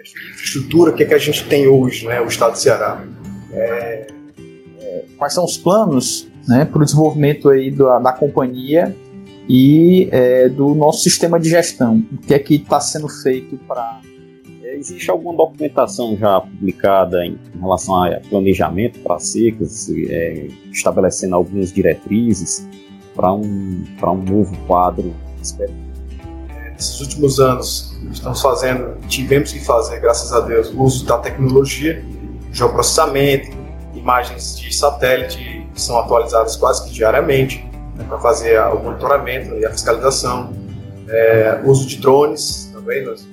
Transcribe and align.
Infraestrutura, 0.00 0.90
o 0.90 0.94
que, 0.94 1.04
é 1.04 1.06
que 1.06 1.14
a 1.14 1.18
gente 1.18 1.46
tem 1.46 1.66
hoje, 1.66 2.06
né, 2.06 2.20
o 2.20 2.26
Estado 2.26 2.52
do 2.52 2.58
Ceará? 2.58 3.04
É... 3.52 4.06
É, 4.80 5.04
quais 5.16 5.32
são 5.32 5.44
os 5.44 5.56
planos 5.56 6.28
né, 6.46 6.64
para 6.64 6.82
o 6.82 6.84
desenvolvimento 6.84 7.48
aí 7.48 7.70
da, 7.70 7.98
da 7.98 8.12
companhia 8.12 8.94
e 9.48 10.08
é, 10.10 10.48
do 10.48 10.74
nosso 10.74 11.02
sistema 11.02 11.38
de 11.38 11.48
gestão? 11.48 12.04
O 12.12 12.18
que 12.18 12.34
é 12.34 12.38
que 12.38 12.56
está 12.56 12.80
sendo 12.80 13.08
feito 13.08 13.56
para 13.66 14.00
é, 14.62 14.76
Existe 14.76 15.10
alguma 15.10 15.36
documentação 15.36 16.16
já 16.16 16.40
publicada 16.40 17.24
em 17.24 17.38
relação 17.58 18.02
a 18.02 18.20
planejamento 18.28 18.98
para 19.00 19.18
secas, 19.18 19.88
é, 19.90 20.48
estabelecendo 20.72 21.36
algumas 21.36 21.72
diretrizes 21.72 22.68
para 23.14 23.32
um, 23.32 23.84
um 24.02 24.22
novo 24.22 24.56
quadro? 24.66 25.14
Nesses 26.82 27.00
últimos 27.00 27.38
anos, 27.38 27.96
estamos 28.10 28.42
fazendo, 28.42 28.96
tivemos 29.06 29.52
que 29.52 29.60
fazer, 29.60 30.00
graças 30.00 30.32
a 30.32 30.40
Deus, 30.40 30.72
uso 30.74 31.06
da 31.06 31.16
tecnologia, 31.16 32.04
geoprocessamento, 32.50 33.56
imagens 33.94 34.58
de 34.58 34.74
satélite 34.74 35.64
que 35.72 35.80
são 35.80 35.96
atualizadas 35.96 36.56
quase 36.56 36.84
que 36.84 36.90
diariamente 36.90 37.64
né, 37.94 38.04
para 38.08 38.18
fazer 38.18 38.60
o 38.62 38.80
monitoramento 38.80 39.54
e 39.54 39.64
a 39.64 39.70
fiscalização, 39.70 40.52
é, 41.08 41.60
uso 41.64 41.86
de 41.86 41.98
drones 41.98 42.68
também, 42.74 43.04
nós, 43.04 43.24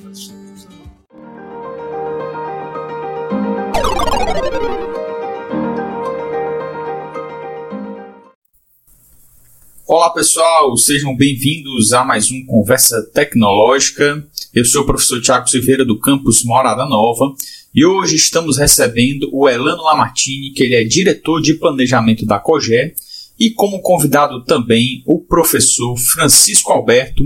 Olá 9.91 10.11
pessoal, 10.11 10.77
sejam 10.77 11.17
bem-vindos 11.17 11.93
a 11.93 12.05
mais 12.05 12.29
um 12.29 12.45
Conversa 12.45 13.09
Tecnológica. 13.11 14.23
Eu 14.53 14.63
sou 14.63 14.83
o 14.83 14.85
professor 14.85 15.19
Tiago 15.19 15.49
Silveira 15.49 15.83
do 15.83 15.99
campus 15.99 16.43
Morada 16.43 16.85
Nova 16.85 17.33
e 17.73 17.83
hoje 17.83 18.15
estamos 18.15 18.59
recebendo 18.59 19.27
o 19.33 19.49
Elano 19.49 19.81
Lamartine, 19.81 20.51
que 20.51 20.61
ele 20.61 20.75
é 20.75 20.83
diretor 20.83 21.41
de 21.41 21.55
planejamento 21.55 22.23
da 22.23 22.37
COGÉ, 22.37 22.93
e 23.39 23.49
como 23.49 23.81
convidado 23.81 24.45
também 24.45 25.01
o 25.07 25.19
professor 25.19 25.97
Francisco 25.97 26.71
Alberto, 26.71 27.23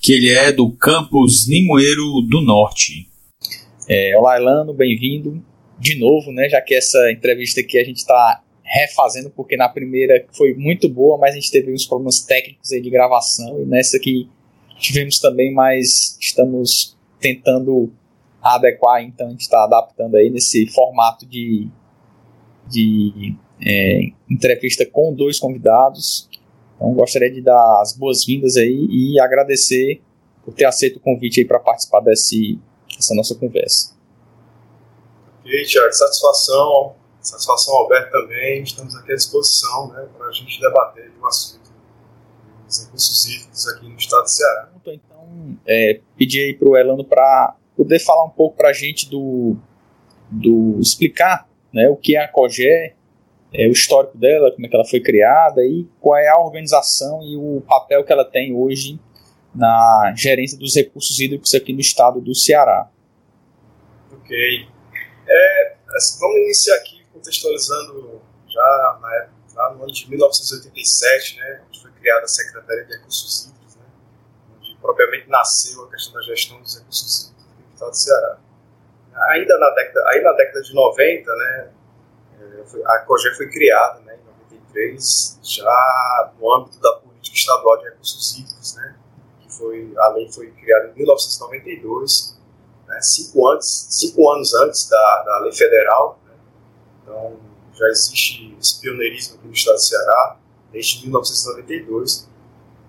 que 0.00 0.12
ele 0.12 0.28
é 0.30 0.52
do 0.52 0.70
campus 0.70 1.48
Limoeiro 1.48 2.20
do 2.30 2.40
Norte. 2.40 3.08
É, 3.88 4.16
olá 4.16 4.36
Elano, 4.36 4.72
bem-vindo 4.72 5.44
de 5.80 5.98
novo, 5.98 6.30
né? 6.30 6.48
Já 6.48 6.60
que 6.60 6.76
essa 6.76 7.10
entrevista 7.10 7.60
aqui 7.60 7.76
a 7.76 7.84
gente 7.84 7.96
está 7.96 8.40
refazendo, 8.74 9.30
porque 9.30 9.56
na 9.56 9.68
primeira 9.68 10.26
foi 10.36 10.52
muito 10.54 10.88
boa, 10.88 11.16
mas 11.16 11.32
a 11.32 11.34
gente 11.36 11.50
teve 11.50 11.72
uns 11.72 11.86
problemas 11.86 12.20
técnicos 12.20 12.72
aí 12.72 12.80
de 12.80 12.90
gravação, 12.90 13.62
e 13.62 13.64
nessa 13.64 13.96
aqui 13.96 14.28
tivemos 14.78 15.20
também, 15.20 15.54
mas 15.54 16.18
estamos 16.20 16.96
tentando 17.20 17.92
adequar, 18.42 19.02
então 19.02 19.28
a 19.28 19.30
gente 19.30 19.42
está 19.42 19.62
adaptando 19.62 20.16
aí 20.16 20.28
nesse 20.28 20.66
formato 20.66 21.24
de, 21.24 21.68
de 22.68 23.36
é, 23.64 24.00
entrevista 24.28 24.84
com 24.84 25.14
dois 25.14 25.38
convidados. 25.38 26.28
Então 26.76 26.92
gostaria 26.92 27.30
de 27.30 27.40
dar 27.40 27.80
as 27.80 27.96
boas-vindas 27.96 28.56
aí 28.56 28.86
e 28.90 29.20
agradecer 29.20 30.02
por 30.44 30.52
ter 30.52 30.66
aceito 30.66 30.96
o 30.96 31.00
convite 31.00 31.40
aí 31.40 31.46
para 31.46 31.60
participar 31.60 32.00
desse, 32.00 32.58
dessa 32.94 33.14
nossa 33.14 33.34
conversa. 33.36 33.94
E 35.44 35.50
aí, 35.50 35.64
Tiago, 35.64 35.92
satisfação 35.92 36.94
Satisfação, 37.24 37.74
Alberto, 37.76 38.10
também. 38.10 38.62
Estamos 38.62 38.94
aqui 38.94 39.12
à 39.12 39.14
disposição 39.14 39.88
né, 39.88 40.06
para 40.16 40.26
a 40.26 40.32
gente 40.32 40.60
debater 40.60 41.10
o 41.18 41.26
assunto 41.26 41.72
dos 42.66 42.84
recursos 42.84 43.26
hídricos 43.26 43.66
aqui 43.68 43.88
no 43.88 43.96
estado 43.96 44.22
do 44.24 44.28
Ceará. 44.28 44.68
Então, 44.86 45.58
é, 45.66 46.00
pedir 46.18 46.40
aí 46.44 46.54
para 46.54 46.68
o 46.68 46.76
Elano 46.76 47.02
para 47.02 47.56
poder 47.74 47.98
falar 47.98 48.24
um 48.24 48.30
pouco 48.30 48.58
para 48.58 48.68
a 48.68 48.72
gente 48.74 49.08
do, 49.08 49.56
do 50.30 50.78
explicar 50.80 51.48
né, 51.72 51.88
o 51.88 51.96
que 51.96 52.14
é 52.14 52.22
a 52.22 52.28
COGÉ, 52.28 52.94
é, 53.54 53.68
o 53.68 53.72
histórico 53.72 54.18
dela, 54.18 54.52
como 54.52 54.66
é 54.66 54.68
que 54.68 54.76
ela 54.76 54.84
foi 54.84 55.00
criada 55.00 55.64
e 55.64 55.88
qual 56.00 56.18
é 56.18 56.28
a 56.28 56.38
organização 56.38 57.22
e 57.22 57.36
o 57.36 57.62
papel 57.66 58.04
que 58.04 58.12
ela 58.12 58.24
tem 58.24 58.54
hoje 58.54 59.00
na 59.54 60.12
gerência 60.14 60.58
dos 60.58 60.76
recursos 60.76 61.18
hídricos 61.18 61.54
aqui 61.54 61.72
no 61.72 61.80
estado 61.80 62.20
do 62.20 62.34
Ceará. 62.34 62.90
Ok. 64.12 64.68
É, 65.26 65.76
assim, 65.96 66.20
vamos 66.20 66.36
iniciar 66.36 66.76
aqui 66.76 66.93
contextualizando 67.24 68.20
já, 68.46 68.98
na 69.00 69.14
época, 69.16 69.34
já 69.54 69.70
no 69.70 69.82
ano 69.82 69.92
de 69.92 70.10
1987, 70.10 71.38
né, 71.38 71.62
onde 71.66 71.80
foi 71.80 71.90
criada 71.92 72.24
a 72.24 72.28
Secretaria 72.28 72.84
de 72.84 72.92
Recursos 72.92 73.46
Hídricos, 73.46 73.76
né, 73.76 73.86
onde 74.58 74.76
propriamente 74.76 75.28
nasceu 75.28 75.84
a 75.84 75.90
questão 75.90 76.12
da 76.12 76.20
gestão 76.22 76.60
dos 76.60 76.76
recursos 76.76 77.24
hídricos 77.24 77.44
no 77.56 77.74
estado 77.74 77.90
do 77.90 77.96
Ceará. 77.96 78.38
Ainda 79.30 79.58
na 79.58 79.70
década, 79.70 80.08
aí 80.08 80.22
na 80.22 80.32
década 80.32 80.62
de 80.62 80.74
90, 80.74 81.34
né, 81.34 81.70
eh, 82.40 82.82
a 82.86 82.98
COGÉ 83.00 83.34
foi 83.36 83.48
criada 83.48 84.00
né, 84.00 84.16
em 84.16 84.52
93, 84.52 85.38
já 85.42 86.32
no 86.38 86.54
âmbito 86.54 86.80
da 86.80 86.92
política 86.94 87.36
estadual 87.36 87.78
de 87.78 87.84
recursos 87.84 88.38
hídricos, 88.38 88.74
né, 88.74 88.96
que 89.40 89.52
foi, 89.52 89.94
a 89.96 90.08
lei 90.08 90.30
foi 90.30 90.50
criada 90.50 90.88
em 90.88 90.94
1992, 90.94 92.38
né, 92.88 93.00
cinco, 93.00 93.48
antes, 93.48 93.86
cinco 93.90 94.30
anos 94.30 94.52
antes 94.54 94.88
da, 94.88 95.22
da 95.22 95.38
lei 95.38 95.52
federal, 95.52 96.20
então, 97.04 97.38
já 97.74 97.86
existe 97.88 98.56
esse 98.58 98.80
pioneirismo 98.80 99.36
aqui 99.36 99.46
no 99.46 99.52
estado 99.52 99.74
do 99.74 99.82
Ceará 99.82 100.36
desde 100.72 101.02
1992. 101.02 102.28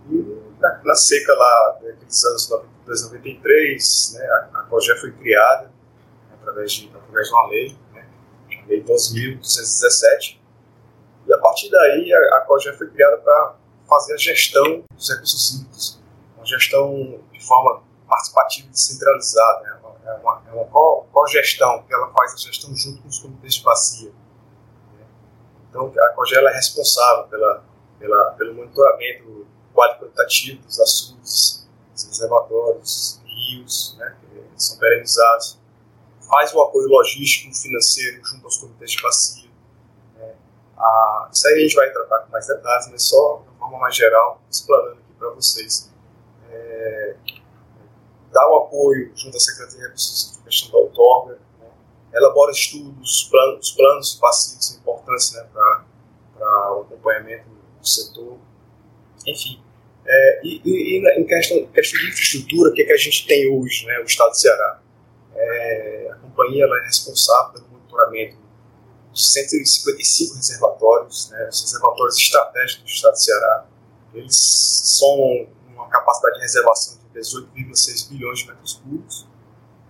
E 0.09 0.41
na, 0.59 0.81
na 0.83 0.95
seca 0.95 1.33
lá, 1.33 1.79
naqueles 1.83 2.25
anos 2.25 2.49
92, 2.49 3.03
93, 3.03 4.13
né, 4.13 4.25
a, 4.25 4.59
a 4.59 4.63
COGÉ 4.63 4.95
foi 4.95 5.11
criada 5.11 5.71
através 6.39 6.71
de, 6.71 6.91
através 6.95 7.27
de 7.27 7.33
uma 7.33 7.47
lei, 7.47 7.77
né, 7.93 8.07
a 8.63 8.67
Lei 8.67 8.83
12.217. 8.83 10.39
E 11.27 11.33
a 11.33 11.37
partir 11.39 11.69
daí, 11.69 12.13
a, 12.13 12.37
a 12.37 12.41
COGÉ 12.41 12.73
foi 12.73 12.89
criada 12.89 13.17
para 13.17 13.55
fazer 13.89 14.13
a 14.13 14.17
gestão 14.17 14.83
dos 14.93 15.09
recursos 15.09 15.55
hídricos, 15.55 15.99
uma 16.37 16.45
gestão 16.45 17.19
de 17.33 17.45
forma 17.45 17.83
participativa 18.07 18.67
e 18.67 18.71
descentralizada. 18.71 19.63
Né, 19.63 19.79
é 20.05 20.13
uma, 20.13 20.41
é 20.47 20.53
uma 20.53 20.65
cogestão, 21.15 21.81
que 21.83 21.93
ela 21.93 22.11
faz 22.11 22.33
a 22.33 22.37
gestão 22.37 22.75
junto 22.75 23.01
com 23.01 23.07
os 23.07 23.19
comitês 23.19 23.55
de 23.55 23.63
bacia. 23.63 24.09
Né? 24.09 25.05
Então, 25.69 25.89
a 25.97 26.09
COGEL 26.09 26.45
é 26.49 26.53
responsável 26.53 27.23
pela, 27.29 27.63
pela, 27.97 28.31
pelo 28.31 28.53
monitoramento 28.53 29.47
quantitativo 29.73 30.61
dos 30.63 30.77
açudes, 30.77 31.67
dos 31.93 32.03
reservatórios, 32.05 33.21
rios, 33.25 33.95
né, 33.97 34.17
que 34.19 34.61
são 34.61 34.77
perenizados, 34.77 35.57
faz 36.29 36.53
o 36.53 36.61
apoio 36.61 36.89
logístico 36.89 37.55
financeiro 37.55 38.21
junto 38.25 38.45
aos 38.45 38.57
comitês 38.57 38.91
de 38.91 39.01
bacia. 39.01 39.49
Né? 40.17 40.35
Ah, 40.77 41.29
isso 41.31 41.47
aí 41.47 41.53
a 41.53 41.59
gente 41.59 41.75
vai 41.75 41.89
tratar 41.91 42.19
com 42.19 42.31
mais 42.31 42.45
detalhes, 42.45 42.89
mas 42.91 43.03
só 43.03 43.41
de 43.41 43.49
uma 43.49 43.57
forma 43.57 43.79
mais 43.79 43.95
geral, 43.95 44.41
explanando 44.51 44.99
aqui 44.99 45.13
para 45.17 45.29
vocês. 45.29 45.89
É, 46.49 47.15
dá 48.35 48.45
o 48.49 48.55
apoio 48.57 49.13
junto 49.15 49.37
à 49.37 49.39
Secretaria 49.39 49.87
de 49.87 50.43
questão 50.43 50.71
da 50.71 50.77
outorga, 50.77 51.39
né? 51.57 51.67
elabora 52.13 52.51
estudos, 52.51 53.29
planos, 53.31 53.71
planos 53.71 54.15
passivos 54.15 54.75
importantes 54.75 55.31
né, 55.31 55.47
para 55.53 56.75
o 56.75 56.81
acompanhamento 56.81 57.47
do 57.79 57.87
setor, 57.87 58.37
enfim. 59.25 59.63
É, 60.05 60.41
e, 60.43 60.61
e, 60.65 60.97
em 61.17 61.25
questão, 61.25 61.65
questão 61.67 61.99
de 61.99 62.07
infraestrutura, 62.09 62.69
o 62.71 62.73
que, 62.73 62.81
é 62.81 62.85
que 62.85 62.91
a 62.91 62.97
gente 62.97 63.25
tem 63.25 63.49
hoje, 63.49 63.85
né, 63.85 63.99
o 63.99 64.03
Estado 64.03 64.31
do 64.31 64.37
Ceará? 64.37 64.81
É, 65.33 66.09
a 66.11 66.15
companhia 66.15 66.65
ela 66.65 66.77
é 66.77 66.83
responsável 66.83 67.53
pelo 67.53 67.67
monitoramento 67.69 68.37
de 69.13 69.27
155 69.27 70.35
reservatórios, 70.35 71.29
né, 71.31 71.47
os 71.49 71.61
reservatórios 71.61 72.17
estratégicos 72.17 72.83
do 72.83 72.89
Estado 72.89 73.13
do 73.13 73.19
Ceará. 73.19 73.65
Eles 74.13 74.35
são 74.99 75.47
uma 75.69 75.87
capacidade 75.87 76.35
de 76.35 76.41
reservação 76.41 76.97
de 76.97 77.04
18,6 77.19 78.09
bilhões 78.09 78.39
de 78.39 78.47
metros 78.47 78.73
cúbicos. 78.73 79.27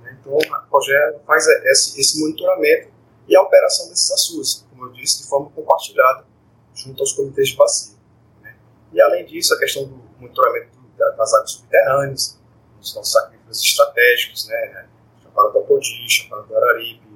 Né? 0.02 0.18
Então, 0.20 0.38
a 0.54 0.60
COGÉ 0.60 1.20
faz 1.26 1.48
esse, 1.48 2.20
monitoramento 2.20 2.90
e 3.28 3.36
a 3.36 3.42
operação 3.42 3.90
desses 3.90 4.12
açudes, 4.12 4.66
como 4.70 4.86
eu 4.86 4.92
disse, 4.92 5.24
de 5.24 5.30
forma 5.30 5.50
compartilhada 5.50 6.26
junto 6.74 7.02
aos 7.02 7.14
comitês 7.14 7.50
de 7.50 7.56
bacia. 7.56 7.96
Né? 8.42 8.56
E, 8.94 9.02
além 9.02 9.26
disso, 9.26 9.54
a 9.54 9.60
questão 9.60 9.86
do 9.86 9.96
monitoramento 10.20 10.76
das 11.18 11.34
águas 11.34 11.52
subterrâneas, 11.52 12.40
dos 12.80 12.96
nossos 12.96 13.16
aquíferos 13.16 13.62
estratégicos, 13.62 14.48
né? 14.48 14.88
Chapada 15.24 15.52
do 15.52 15.60
Apodi, 15.60 16.10
Chapada 16.10 16.44
do 16.44 16.56
Araripe, 16.56 17.08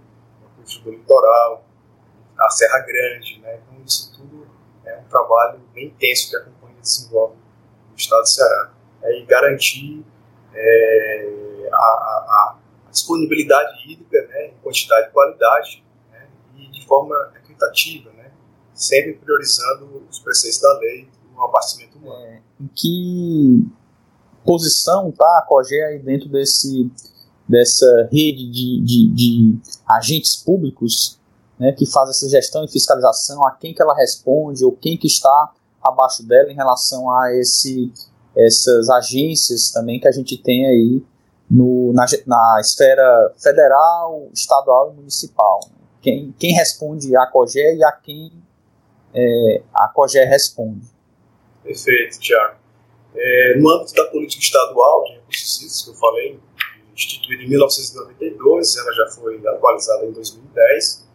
o 0.42 0.62
aquífero 0.62 0.84
do 0.86 0.92
litoral, 0.92 1.66
a 2.38 2.50
Serra 2.50 2.80
Grande. 2.80 3.40
Né? 3.40 3.60
Então, 3.62 3.84
isso 3.86 4.12
tudo 4.16 4.48
é 4.86 4.98
um 4.98 5.04
trabalho 5.04 5.60
bem 5.74 5.88
intenso 5.88 6.30
que 6.30 6.38
a 6.38 6.42
companhia 6.42 6.82
desenvolve 6.82 7.36
no 7.90 7.96
estado 7.96 8.22
do 8.22 8.28
Ceará 8.28 8.79
é, 9.04 9.20
e 9.20 9.26
garantir 9.26 10.04
é, 10.54 11.70
a, 11.72 11.76
a, 11.76 12.56
a, 12.88 12.92
disponibilidade 12.92 13.84
hídrica 13.86 14.28
né, 14.28 14.48
em 14.48 14.54
quantidade 14.64 15.10
e 15.10 15.12
qualidade 15.12 15.84
né, 16.12 16.28
e 16.58 16.72
de 16.72 16.86
forma 16.88 17.16
equitativa, 17.36 18.10
né, 18.14 18.32
sempre 18.74 19.14
priorizando 19.14 20.04
os 20.10 20.20
preceitos 20.20 20.60
da 20.60 20.74
lei 20.80 21.08
do 21.34 21.42
abastecimento 21.42 21.98
humano. 21.98 22.26
É, 22.26 22.42
em 22.60 22.68
que 22.76 23.68
posição 24.44 25.10
está 25.10 25.40
a 25.40 25.46
COGE 25.48 25.80
aí 25.82 26.00
dentro 26.00 26.28
desse, 26.30 26.92
dessa 27.48 28.10
rede 28.12 28.50
de, 28.50 28.82
de, 28.82 29.14
de 29.14 29.60
agentes 29.88 30.36
públicos 30.36 31.20
né, 31.60 31.74
que 31.74 31.86
faz 31.86 32.10
essa 32.10 32.30
gestão 32.30 32.64
e 32.64 32.68
fiscalização, 32.72 33.46
a 33.46 33.52
quem 33.52 33.74
que 33.74 33.82
ela 33.82 33.94
responde 33.94 34.64
ou 34.64 34.72
quem 34.72 34.98
que 34.98 35.08
está 35.08 35.54
abaixo 35.84 36.26
dela 36.26 36.52
em 36.52 36.56
relação 36.56 37.12
a 37.12 37.36
esse, 37.36 37.92
essas 38.46 38.90
agências 38.90 39.72
também 39.72 40.00
que 40.00 40.08
a 40.08 40.12
gente 40.12 40.38
tem 40.38 40.66
aí 40.66 41.04
no, 41.50 41.92
na, 41.94 42.06
na 42.28 42.58
esfera 42.62 43.34
federal, 43.38 44.30
estadual 44.34 44.92
e 44.92 44.96
municipal. 44.96 45.60
Quem, 46.02 46.34
quem 46.38 46.54
responde 46.54 47.16
a 47.16 47.26
COGE 47.28 47.60
e 47.60 47.84
a 47.84 47.92
quem 47.92 48.32
é, 49.14 49.62
a 49.74 49.88
COGE 49.90 50.24
responde. 50.26 50.88
Perfeito, 51.64 52.20
Tiago. 52.20 52.56
É, 53.16 53.58
no 53.58 53.70
âmbito 53.70 53.94
da 53.96 54.06
política 54.06 54.44
estadual 54.44 55.04
de 55.06 55.14
recursos 55.14 55.58
hídricos, 55.58 55.84
que 55.84 55.90
eu 55.90 55.96
falei, 55.96 56.40
instituída 56.96 57.44
em 57.44 57.50
1992, 57.50 58.78
ela 58.78 58.94
já 58.94 59.08
foi 59.08 59.48
atualizada 59.48 60.06
em 60.06 60.12
2010, 60.12 61.08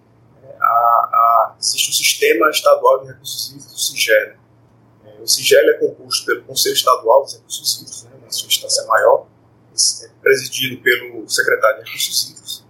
é, 0.42 0.56
a, 0.60 0.64
a, 0.64 1.56
existe 1.58 1.90
o 1.90 1.94
Sistema 1.94 2.50
Estadual 2.50 3.02
de 3.02 3.08
Recursos 3.08 3.50
Hídricos, 3.50 3.74
o 3.74 3.78
SIGEL. 3.78 4.43
É, 5.24 5.26
o 5.26 5.26
SIGEL 5.26 5.70
é 5.70 5.74
composto 5.74 6.26
pelo 6.26 6.42
Conselho 6.42 6.74
Estadual 6.74 7.22
dos 7.22 7.34
Recursos 7.34 7.76
Hídricos, 7.76 8.04
né, 8.04 8.10
na 8.22 8.30
sua 8.30 8.46
instância 8.46 8.84
maior, 8.84 9.26
é 9.72 10.08
presidido 10.20 10.82
pelo 10.82 11.28
secretário 11.28 11.82
de 11.82 11.90
Recursos 11.90 12.28
Hídricos. 12.28 12.64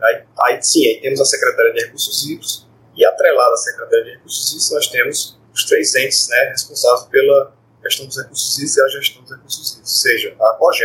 Aí, 0.00 0.24
aí 0.40 0.62
sim, 0.62 0.86
aí 0.86 1.00
temos 1.00 1.20
a 1.20 1.24
Secretaria 1.24 1.72
de 1.72 1.84
Recursos 1.86 2.24
Hídricos 2.24 2.66
e 2.94 3.04
atrelada 3.04 3.54
à 3.54 3.56
Secretaria 3.56 4.04
de 4.04 4.10
Recursos 4.12 4.52
Hídricos 4.52 4.70
nós 4.70 4.88
temos 4.88 5.38
os 5.52 5.64
três 5.64 5.94
entes 5.94 6.28
né, 6.28 6.50
responsáveis 6.50 7.08
pela 7.08 7.56
gestão 7.82 8.06
dos 8.06 8.16
recursos 8.16 8.58
hídricos 8.58 8.76
e 8.76 8.82
a 8.82 8.88
gestão 8.88 9.22
dos 9.22 9.30
recursos 9.32 9.72
hídricos, 9.72 10.00
seja 10.00 10.36
a 10.38 10.52
COGE, 10.54 10.84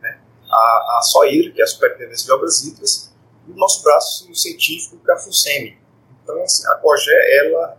né, 0.00 0.18
a, 0.50 0.98
a 0.98 1.02
SOIDRE, 1.02 1.52
que 1.52 1.60
é 1.60 1.64
a 1.64 1.66
Superintendência 1.66 2.24
de 2.24 2.32
Obras 2.32 2.62
Hídricas, 2.62 3.12
e 3.46 3.52
o 3.52 3.56
nosso 3.56 3.82
braço 3.82 4.34
científico, 4.34 4.98
que 5.04 5.10
é 5.10 5.14
a. 5.14 5.78
Então, 6.22 6.42
assim, 6.42 6.66
a 6.66 6.74
COGE, 6.76 7.10
ela, 7.10 7.75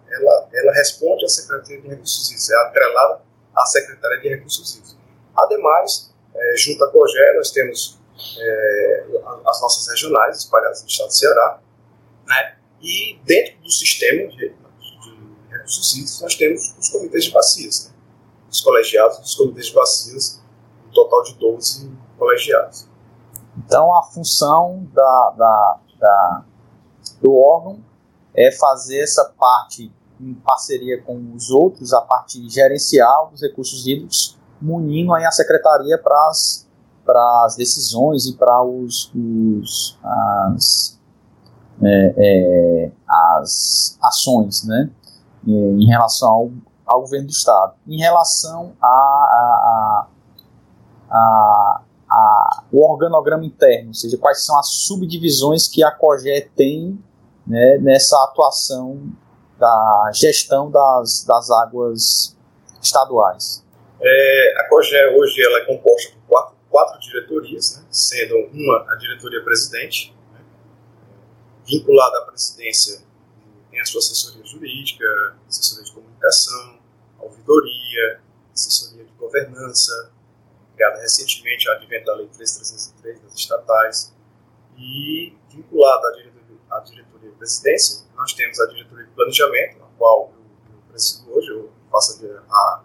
ela, 0.60 0.74
responde 0.74 1.26
à 1.26 1.30
Secretaria 1.30 1.82
de 1.82 1.88
Recursos 1.88 2.30
Hídricos, 2.30 2.50
é 2.50 2.56
atrelada 2.68 3.22
à 3.56 3.66
Secretaria 3.66 4.22
de 4.22 4.30
Recursos 4.30 4.76
Hídricos. 4.76 4.98
Ademais, 5.36 6.14
é, 6.36 6.58
junto 6.58 6.84
à 6.84 6.92
COGE, 6.92 7.34
nós 7.36 7.52
temos 7.52 8.00
é, 8.40 9.06
as 9.46 9.62
nossas 9.62 9.88
regionais 9.88 10.38
espalhadas 10.38 10.82
no 10.82 10.88
estado 10.88 11.08
do 11.08 11.14
Ceará, 11.14 11.60
né? 12.26 12.58
e 12.82 13.20
dentro 13.26 13.60
do 13.62 13.72
sistema 13.72 14.28
de, 14.30 14.50
de 14.50 15.48
recursos 15.50 15.94
hídricos 15.94 16.22
nós 16.22 16.36
temos 16.36 16.76
os 16.78 16.90
comitês 16.90 17.26
de 17.26 17.32
bacias, 17.32 17.86
né? 17.86 17.96
os 18.50 18.62
colegiados 18.62 19.20
dos 19.20 19.36
comitês 19.36 19.68
de 19.68 19.74
bacias, 19.74 20.42
um 20.88 20.92
total 20.92 21.24
de 21.24 21.36
12 21.36 21.92
colegiados. 22.18 22.88
Então 23.58 23.96
a 23.96 24.04
função 24.04 24.88
da, 24.94 25.34
da, 25.38 25.80
da, 26.00 26.46
do 27.22 27.36
órgão 27.36 27.84
é 28.34 28.52
fazer 28.52 29.00
essa 29.00 29.26
parte 29.38 29.92
em 30.20 30.34
parceria 30.34 31.02
com 31.02 31.34
os 31.36 31.50
outros, 31.50 31.94
a 31.94 32.02
parte 32.02 32.48
gerencial 32.50 33.30
dos 33.32 33.42
recursos 33.42 33.86
hídricos, 33.86 34.38
munindo 34.62 35.14
aí 35.14 35.26
a 35.26 35.32
secretaria 35.32 35.98
para 35.98 36.28
as 36.28 36.68
para 37.08 37.46
as 37.46 37.56
decisões 37.56 38.26
e 38.26 38.34
para 38.34 38.62
os, 38.62 39.10
os 39.16 39.98
as, 40.04 41.00
é, 41.82 42.14
é, 42.18 42.92
as 43.08 43.98
ações, 44.02 44.68
né, 44.68 44.90
em 45.46 45.86
relação 45.86 46.30
ao, 46.30 46.52
ao 46.86 47.02
governo 47.02 47.28
do 47.28 47.32
estado. 47.32 47.76
Em 47.88 47.98
relação 47.98 48.74
a, 48.82 50.08
a, 51.10 51.82
a, 52.10 52.64
o 52.74 52.86
organograma 52.86 53.46
interno, 53.46 53.90
ou 53.90 53.94
seja, 53.94 54.18
quais 54.18 54.46
são 54.46 54.60
as 54.60 54.68
subdivisões 54.68 55.66
que 55.66 55.82
a 55.82 55.92
COGE 55.92 56.52
tem 56.58 57.02
né, 57.46 57.78
nessa 57.78 58.22
atuação 58.26 59.00
da 59.58 60.12
gestão 60.14 60.70
das, 60.70 61.26
das 61.26 61.50
águas 61.52 62.38
estaduais. 62.82 63.66
É, 64.00 64.54
a 64.60 64.70
COGE 64.70 64.96
hoje 65.18 65.44
ela 65.44 65.60
é 65.60 65.66
composta 65.66 66.12
por 66.12 66.22
quatro, 66.28 66.56
quatro 66.70 67.00
diretorias, 67.00 67.78
né, 67.78 67.86
sendo 67.90 68.36
uma 68.54 68.86
a 68.92 68.96
diretoria 68.96 69.44
presidente, 69.44 70.16
né, 70.32 70.40
vinculada 71.66 72.20
à 72.20 72.22
presidência 72.22 73.08
tem 73.78 73.82
a 73.82 73.86
sua 73.86 74.00
assessoria 74.00 74.44
jurídica, 74.44 75.06
assessoria 75.48 75.84
de 75.84 75.92
comunicação, 75.92 76.80
ouvidoria, 77.20 78.20
assessoria 78.52 79.06
de 79.06 79.12
governança, 79.14 80.12
criada 80.76 81.00
recentemente 81.00 81.70
a 81.70 81.74
advento 81.74 82.06
da 82.06 82.16
Lei 82.16 82.28
3303 82.28 83.22
das 83.22 83.36
estatais, 83.36 84.16
e 84.76 85.36
vinculada 85.50 86.08
à 86.08 86.12
diretoria, 86.14 86.27
à 86.70 86.80
diretoria 86.80 87.30
de 87.30 87.36
presidência, 87.38 88.06
nós 88.16 88.34
temos 88.34 88.60
a 88.60 88.68
diretoria 88.68 89.06
de 89.06 89.12
planejamento, 89.12 89.84
a 89.84 89.88
qual 89.98 90.34
eu, 90.34 90.80
presido 90.90 91.32
hoje, 91.34 91.50
eu 91.50 91.72
faço 91.92 92.26
a, 92.50 92.84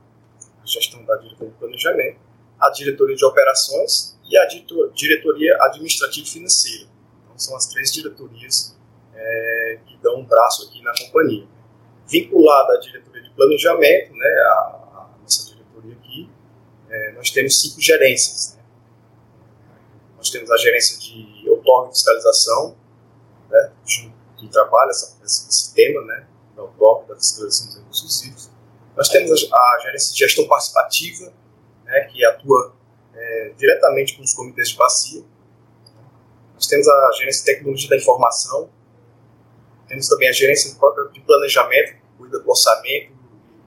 a 0.62 0.67
gestão 0.67 1.05
da 1.05 1.17
diretoria 1.17 1.50
de 1.50 1.58
planejamento, 1.58 2.19
a 2.61 2.70
diretoria 2.70 3.17
de 3.17 3.25
operações 3.25 4.17
e 4.25 4.37
a 4.37 4.46
diretoria 4.94 5.56
administrativa 5.62 6.26
financeira. 6.26 6.88
Então, 7.25 7.38
são 7.38 7.56
as 7.56 7.67
três 7.67 7.93
diretorias 7.93 8.76
é, 9.14 9.79
que 9.87 9.96
dão 9.99 10.20
um 10.20 10.25
braço 10.25 10.67
aqui 10.69 10.82
na 10.82 10.93
companhia. 10.96 11.46
Vinculada 12.06 12.75
à 12.75 12.81
diretoria 12.81 13.23
de 13.23 13.31
planejamento, 13.31 14.12
né, 14.14 14.29
a, 14.29 14.58
a 14.94 15.19
nossa 15.20 15.46
diretoria 15.46 15.94
aqui, 15.94 16.31
é, 16.88 17.12
nós 17.12 17.31
temos 17.31 17.61
cinco 17.61 17.81
gerências. 17.81 18.55
Né? 18.56 18.62
Nós 20.17 20.31
temos 20.31 20.50
a 20.50 20.56
gerência 20.56 20.99
de 20.99 21.49
outorga 21.49 21.90
e 21.90 21.94
fiscalização, 21.94 22.76
né, 23.52 23.72
que 24.38 24.49
trabalha 24.49 24.90
essa, 24.90 25.16
esse, 25.25 25.75
tema 25.75 26.02
né, 26.06 26.26
da 26.56 26.62
outorga 26.62 27.14
da 27.14 27.20
fiscalização 27.20 27.66
dos 27.66 27.76
recursos 27.76 28.22
hídricos. 28.22 28.50
Nós 28.96 29.08
temos 29.08 29.49
a, 29.52 29.56
a 29.56 29.78
gerência 29.82 30.12
de 30.12 30.19
gestão 30.19 30.49
participativa, 30.49 31.32
né, 31.84 32.00
que 32.04 32.25
atua 32.25 32.75
é, 33.14 33.52
diretamente 33.56 34.16
com 34.16 34.22
os 34.22 34.34
comitês 34.34 34.70
de 34.70 34.76
bacia. 34.76 35.22
Nós 36.54 36.66
temos 36.66 36.88
a 36.88 37.10
gerência 37.19 37.40
de 37.40 37.52
tecnologia 37.52 37.90
da 37.90 37.96
informação, 37.96 38.70
temos 39.87 40.08
também 40.08 40.28
a 40.28 40.32
gerência 40.32 40.72
de 41.12 41.20
planejamento, 41.20 41.93
que 41.93 42.16
cuida 42.16 42.38
do 42.38 42.48
orçamento 42.48 43.12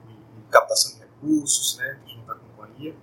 e, 0.08 0.50
captação 0.50 0.92
de 0.92 1.00
recursos, 1.00 1.76
né, 1.78 2.00
junto 2.06 2.32
à 2.32 2.34
companhia. 2.34 2.94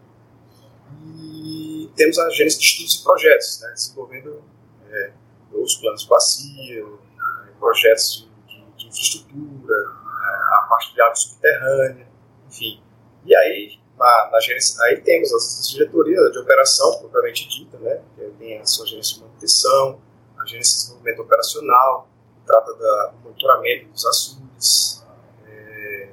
E 1.06 1.90
temos 1.96 2.20
a 2.20 2.30
gerência 2.30 2.60
de 2.60 2.66
estudos 2.66 2.96
e 2.96 3.04
projetos, 3.04 3.62
né, 3.62 3.72
desenvolvendo 3.74 4.44
é, 4.90 5.14
os 5.56 5.76
planos 5.76 6.04
de 6.04 6.10
bacia, 6.10 6.82
é, 6.82 7.52
projetos 7.60 8.30
de, 8.48 8.66
de, 8.78 8.88
infraestrutura, 8.88 9.76
é, 9.76 10.56
a 10.56 10.68
parte 10.70 10.94
de 10.94 11.02
água 11.02 11.16
subterrânea, 11.16 12.08
enfim. 12.48 12.82
E 13.26 13.36
aí 13.36 13.80
na, 13.98 14.30
na 14.32 14.40
gerência, 14.40 14.84
aí 14.86 15.02
temos 15.02 15.32
as 15.34 15.70
diretorias 15.70 16.32
de 16.32 16.40
operação, 16.40 17.00
propriamente 17.00 17.48
dita, 17.48 17.78
né? 17.78 18.02
Tem 18.40 18.60
a 18.60 18.66
sua 18.66 18.86
gerência 18.86 19.16
de 19.16 19.22
manutenção, 19.22 20.02
a 20.38 20.46
gerência 20.46 20.74
de 20.74 20.80
desenvolvimento 20.82 21.22
operacional, 21.22 22.10
trata 22.46 22.74
da, 22.74 23.06
do 23.08 23.20
monitoramento 23.24 23.90
dos 23.90 24.06
açudes, 24.06 25.06
é, 25.48 26.10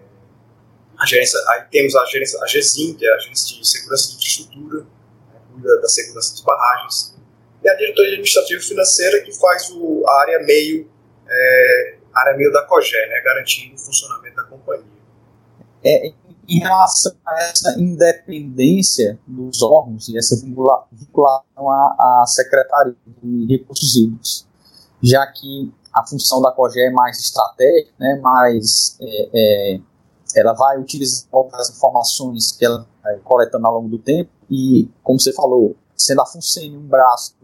a 0.99 1.07
gerência, 1.07 1.39
aí 1.49 1.65
temos 1.71 1.97
a 1.97 2.05
gerência, 2.07 2.41
a 2.43 2.47
GESIM, 2.47 2.95
que 2.95 3.07
é 3.07 3.15
a 3.15 3.19
gerência 3.19 3.57
de 3.57 3.69
segurança 3.69 4.09
de 4.11 4.17
infraestrutura, 4.17 4.81
né, 4.81 5.41
cuida 5.53 5.81
da 5.81 5.89
segurança 5.89 6.33
das 6.33 6.41
barragens, 6.43 7.17
e 7.63 7.69
a 7.69 7.75
diretoria 7.75 8.13
administrativa 8.13 8.63
financeira, 8.63 9.23
que 9.23 9.33
faz 9.33 9.71
o, 9.71 10.05
a 10.07 10.21
área 10.23 10.43
meio, 10.45 10.91
é, 11.29 11.95
área 12.15 12.37
meio 12.37 12.53
da 12.53 12.63
COGE, 12.67 12.93
né, 12.93 13.21
garantindo 13.23 13.75
o 13.75 13.79
funcionamento 13.79 14.37
da 14.37 14.45
companhia. 14.45 14.85
É, 15.85 16.13
em 16.49 16.59
relação 16.59 17.13
a 17.25 17.43
essa 17.43 17.79
independência 17.79 19.19
dos 19.27 19.63
órgãos 19.63 20.09
e 20.09 20.19
essa 20.19 20.37
vinculação 20.37 21.71
à, 21.71 22.23
à 22.23 22.25
Secretaria 22.27 22.97
de 23.23 23.47
Recursos 23.47 23.97
Hídricos, 23.97 24.47
já 25.03 25.27
que 25.27 25.73
a 25.95 26.07
função 26.07 26.43
da 26.43 26.51
COGE 26.51 26.81
é 26.81 26.91
mais 26.91 27.19
estratégica, 27.19 27.93
né, 27.99 28.19
mais 28.23 28.97
é, 29.01 29.31
é, 29.35 29.81
ela 30.37 30.53
vai 30.53 30.79
utilizar 30.79 31.29
as 31.55 31.71
informações 31.71 32.53
que 32.53 32.65
ela 32.65 32.87
vai 33.03 33.17
coletando 33.19 33.67
ao 33.67 33.75
longo 33.75 33.89
do 33.89 33.99
tempo 33.99 34.31
e, 34.51 34.89
como 35.03 35.19
você 35.19 35.33
falou, 35.33 35.77
sendo 36.01 36.23
a 36.23 36.27
FUNSEN 36.27 36.77
um 36.77 36.87
braço 36.87 37.35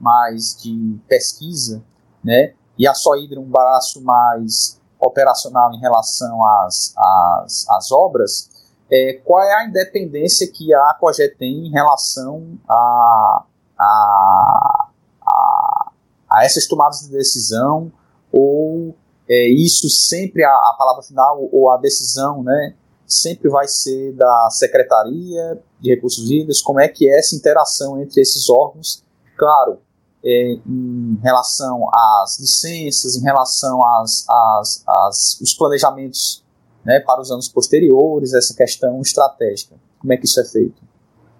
mais 0.00 0.56
de 0.60 0.98
pesquisa, 1.06 1.82
né, 2.24 2.54
e 2.78 2.86
a 2.86 2.94
SOIDRA 2.94 3.40
um 3.40 3.48
braço 3.48 4.02
mais 4.02 4.80
operacional 4.98 5.72
em 5.74 5.80
relação 5.80 6.44
às, 6.44 6.94
às, 6.96 7.68
às 7.68 7.92
obras, 7.92 8.50
é, 8.90 9.20
qual 9.24 9.42
é 9.42 9.54
a 9.54 9.64
independência 9.66 10.50
que 10.50 10.72
a 10.74 10.94
COGE 11.00 11.28
tem 11.36 11.66
em 11.66 11.70
relação 11.70 12.58
a, 12.68 13.44
a, 13.78 14.86
a, 15.22 15.92
a 16.30 16.44
essas 16.44 16.66
tomadas 16.66 17.00
de 17.00 17.10
decisão, 17.10 17.90
ou 18.30 18.94
é, 19.28 19.48
isso 19.48 19.88
sempre, 19.88 20.44
a, 20.44 20.50
a, 20.50 20.76
palavra 20.78 21.02
final, 21.02 21.48
ou 21.50 21.70
a 21.70 21.76
decisão, 21.78 22.42
né, 22.42 22.74
sempre 23.12 23.48
vai 23.48 23.68
ser 23.68 24.12
da 24.12 24.48
Secretaria 24.50 25.58
de 25.80 25.94
Recursos 25.94 26.30
Hídricos, 26.30 26.60
como 26.62 26.80
é 26.80 26.88
que 26.88 27.08
é 27.08 27.18
essa 27.18 27.36
interação 27.36 28.00
entre 28.00 28.20
esses 28.20 28.48
órgãos, 28.48 29.04
claro, 29.36 29.78
é, 30.24 30.52
em 30.66 31.18
relação 31.22 31.88
às 31.92 32.38
licenças, 32.38 33.16
em 33.16 33.22
relação 33.22 33.84
às, 33.84 34.24
às, 34.28 34.84
às 34.86 35.40
os 35.40 35.52
planejamentos 35.54 36.44
né, 36.84 37.00
para 37.00 37.20
os 37.20 37.30
anos 37.30 37.48
posteriores, 37.48 38.32
essa 38.32 38.54
questão 38.54 39.00
estratégica. 39.00 39.74
Como 40.00 40.12
é 40.12 40.16
que 40.16 40.24
isso 40.24 40.40
é 40.40 40.44
feito? 40.44 40.82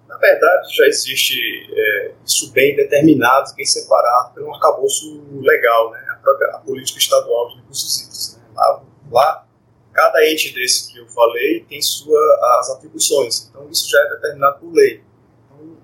Na 0.07 0.17
verdade, 0.17 0.75
já 0.75 0.85
existe 0.85 1.37
é, 1.71 2.11
isso 2.25 2.51
bem 2.51 2.75
determinado, 2.75 3.53
bem 3.55 3.65
separado 3.65 4.33
pelo 4.33 4.53
arcabouço 4.53 5.21
legal, 5.41 5.91
né, 5.91 5.99
a 6.11 6.15
própria 6.17 6.49
a 6.55 6.59
política 6.59 6.99
estadual 6.99 7.49
de 7.49 7.55
recursos 7.57 7.99
hídricos. 7.99 8.37
Né. 8.37 8.43
Lá, 8.55 8.83
lá, 9.11 9.47
cada 9.93 10.25
ente 10.27 10.53
desse 10.53 10.91
que 10.91 10.97
eu 10.97 11.07
falei 11.07 11.63
tem 11.69 11.81
sua, 11.81 12.19
as 12.59 12.71
atribuições, 12.71 13.47
então 13.47 13.69
isso 13.69 13.89
já 13.89 13.99
é 13.99 14.09
determinado 14.09 14.59
por 14.59 14.73
lei. 14.73 15.03
Então, 15.45 15.77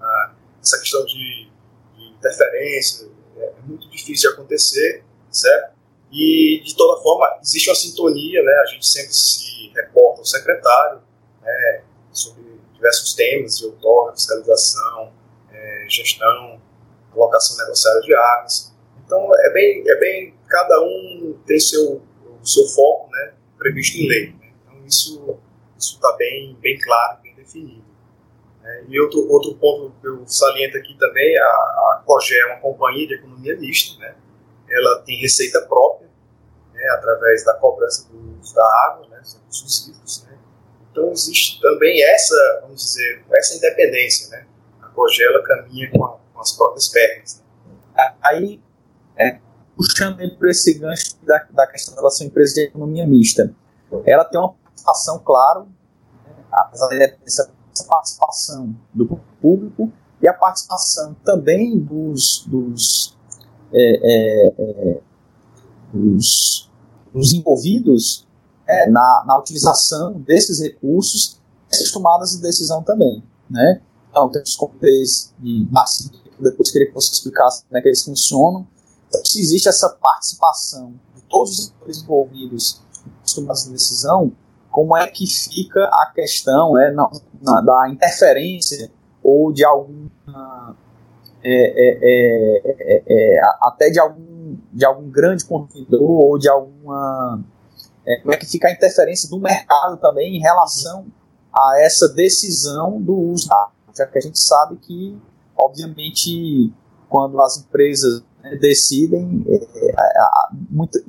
a, 0.00 0.34
essa 0.60 0.78
questão 0.80 1.04
de, 1.06 1.48
de 1.96 2.04
interferência 2.10 3.08
é 3.36 3.52
muito 3.64 3.88
difícil 3.88 4.30
de 4.30 4.34
acontecer, 4.34 5.04
certo? 5.30 5.78
E, 6.10 6.62
de 6.64 6.74
toda 6.74 7.00
forma, 7.02 7.38
existe 7.42 7.68
uma 7.68 7.76
sintonia, 7.76 8.42
né? 8.42 8.52
A 8.62 8.66
gente 8.66 8.86
sempre 8.86 9.12
se 9.12 9.70
reporta 9.74 10.20
ao 10.20 10.24
secretário 10.24 11.02
né, 11.42 11.82
sobre 12.10 12.42
diversos 12.72 13.14
temas 13.14 13.58
de 13.58 13.66
outorga, 13.66 14.12
fiscalização, 14.14 15.12
é, 15.52 15.86
gestão, 15.88 16.60
alocação 17.12 17.56
negociada 17.58 18.00
de 18.00 18.14
águas. 18.14 18.74
Então, 19.04 19.30
é 19.34 19.52
bem, 19.52 19.84
é 19.86 19.94
bem 19.96 20.34
cada 20.48 20.80
um 20.80 21.38
tem 21.46 21.60
seu, 21.60 22.02
o 22.40 22.46
seu 22.46 22.66
foco 22.68 22.97
previsto 23.58 23.98
em 23.98 24.08
lei. 24.08 24.32
Né? 24.32 24.52
Então, 24.62 24.86
isso 24.86 25.38
está 25.76 26.14
bem, 26.16 26.56
bem 26.60 26.78
claro, 26.78 27.22
bem 27.22 27.34
definido. 27.34 27.84
É, 28.64 28.84
e 28.88 29.00
outro, 29.00 29.26
outro 29.30 29.54
ponto 29.54 29.94
que 30.00 30.06
eu 30.06 30.26
saliento 30.26 30.76
aqui 30.76 30.96
também, 30.98 31.38
a, 31.38 31.44
a 31.44 32.02
COGE 32.04 32.38
é 32.38 32.46
uma 32.46 32.60
companhia 32.60 33.06
de 33.06 33.14
economia 33.14 33.56
mista, 33.56 33.98
né? 33.98 34.14
ela 34.68 35.02
tem 35.02 35.18
receita 35.20 35.60
própria, 35.62 36.08
né, 36.74 36.82
através 36.90 37.44
da 37.44 37.54
cobrança 37.54 38.08
do 38.08 38.38
uso 38.40 38.54
da 38.54 38.64
água, 38.86 39.08
né, 39.08 39.20
dos 39.20 39.86
recursos. 39.86 40.24
Né. 40.24 40.38
Então 40.90 41.10
existe 41.12 41.60
também 41.60 42.02
essa, 42.02 42.60
vamos 42.62 42.84
dizer, 42.84 43.24
essa 43.32 43.56
independência. 43.56 44.28
Né. 44.30 44.46
A 44.82 44.86
Cogela 44.88 45.42
caminha 45.42 45.90
com, 45.90 46.04
a, 46.04 46.18
com 46.32 46.40
as 46.40 46.52
próprias 46.52 46.88
pernas. 46.88 47.42
Né. 47.66 48.14
Aí, 48.22 48.60
é, 49.16 49.40
puxando 49.78 50.18
para 50.36 50.50
esse 50.50 50.74
gancho 50.74 51.16
da, 51.22 51.46
da 51.52 51.66
questão 51.68 51.94
da 52.02 52.10
sua 52.10 52.26
empresa 52.26 52.54
de 52.54 52.62
economia 52.62 53.06
mista, 53.06 53.54
ela 54.04 54.24
tem 54.24 54.40
uma 54.40 54.52
participação, 54.52 55.20
claro, 55.20 55.66
né, 55.66 56.34
apesar 56.50 56.88
dessa 57.24 57.52
participação 57.88 58.74
do 58.92 59.06
público 59.40 59.92
e 60.20 60.26
a 60.26 60.34
participação 60.34 61.14
também 61.24 61.78
dos, 61.78 62.44
dos 62.48 63.16
é, 63.72 64.00
é, 64.02 64.54
é, 64.58 65.00
os, 65.94 66.68
os 67.14 67.32
envolvidos 67.32 68.26
é, 68.66 68.90
na, 68.90 69.24
na 69.26 69.38
utilização 69.38 70.14
desses 70.14 70.60
recursos, 70.60 71.40
essas 71.70 71.92
tomadas 71.92 72.32
de 72.32 72.42
decisão 72.42 72.82
também. 72.82 73.22
Né? 73.48 73.80
Então, 74.10 74.28
tem 74.28 74.42
os 74.42 74.56
comitês 74.56 75.32
de 75.38 75.68
depois 76.40 76.70
queria 76.70 76.88
que 76.88 76.94
você 76.94 77.12
explicasse 77.12 77.64
como 77.64 77.78
é 77.78 77.82
que 77.82 77.88
eles 77.88 78.02
funcionam. 78.02 78.66
Então, 79.08 79.24
se 79.24 79.40
existe 79.40 79.68
essa 79.68 79.88
participação 79.88 80.94
de 81.14 81.22
todos 81.22 81.58
os 81.58 81.70
atores 81.70 82.02
envolvidos 82.02 82.82
de 83.24 83.70
decisão, 83.70 84.32
como 84.70 84.96
é 84.96 85.06
que 85.06 85.26
fica 85.26 85.84
a 85.84 86.12
questão 86.14 86.78
é, 86.78 86.90
na, 86.92 87.10
na, 87.42 87.60
da 87.60 87.88
interferência 87.88 88.90
ou 89.22 89.52
de 89.52 89.64
alguma 89.64 90.76
é, 91.42 91.52
é, 91.52 92.62
é, 92.64 93.02
é, 93.06 93.40
até 93.62 93.90
de 93.90 93.98
algum, 93.98 94.56
de 94.72 94.84
algum 94.84 95.10
grande 95.10 95.44
consumidor 95.44 96.02
ou 96.02 96.38
de 96.38 96.48
alguma. 96.48 97.42
como 98.22 98.34
é 98.34 98.36
que 98.36 98.46
fica 98.46 98.68
a 98.68 98.72
interferência 98.72 99.28
do 99.28 99.38
mercado 99.38 99.96
também 99.98 100.36
em 100.36 100.40
relação 100.40 101.06
a 101.52 101.80
essa 101.80 102.08
decisão 102.08 103.00
do 103.00 103.14
uso 103.14 103.48
da 103.48 103.70
já 103.98 104.06
que 104.06 104.18
a 104.18 104.20
gente 104.20 104.38
sabe 104.38 104.76
que, 104.76 105.18
obviamente, 105.56 106.72
quando 107.08 107.40
as 107.40 107.58
empresas 107.58 108.22
decidem, 108.56 109.44
muita, 110.70 111.02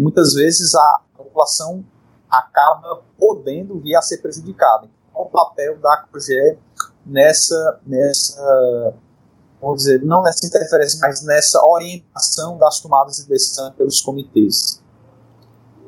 muitas 0.00 0.34
vezes 0.34 0.74
a 0.74 1.00
população 1.16 1.84
acaba 2.30 3.02
podendo 3.18 3.78
vir 3.78 3.94
a 3.94 4.02
ser 4.02 4.18
prejudicada. 4.18 4.88
Qual 5.12 5.26
o 5.26 5.30
papel 5.30 5.78
da 5.78 6.04
COGE 6.10 6.58
nessa, 7.04 7.80
nessa 7.86 8.94
vamos 9.62 9.84
dizer, 9.84 10.02
não 10.02 10.22
nessa 10.22 10.44
interferência, 10.44 10.98
mas 11.00 11.22
nessa 11.24 11.62
orientação 11.64 12.58
das 12.58 12.80
tomadas 12.80 13.16
de 13.18 13.28
decisão 13.28 13.72
pelos 13.72 14.00
comitês. 14.00 14.82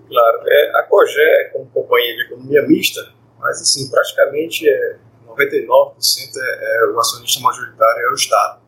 Claro, 0.09 0.43
é, 0.47 0.79
a 0.79 0.83
COGE 0.85 1.19
é 1.19 1.45
como 1.53 1.67
companhia 1.67 2.15
de 2.15 2.23
economia 2.23 2.63
mista, 2.69 3.01
mas 3.41 3.61
assim, 3.61 3.91
praticamente 3.91 4.69
é 4.69 4.97
99% 5.27 6.37
é, 6.37 6.85
é, 6.85 6.87
o 6.87 7.01
acionista 7.01 7.41
majoritário 7.41 8.03
é 8.03 8.11
o 8.11 8.15
Estado. 8.15 8.61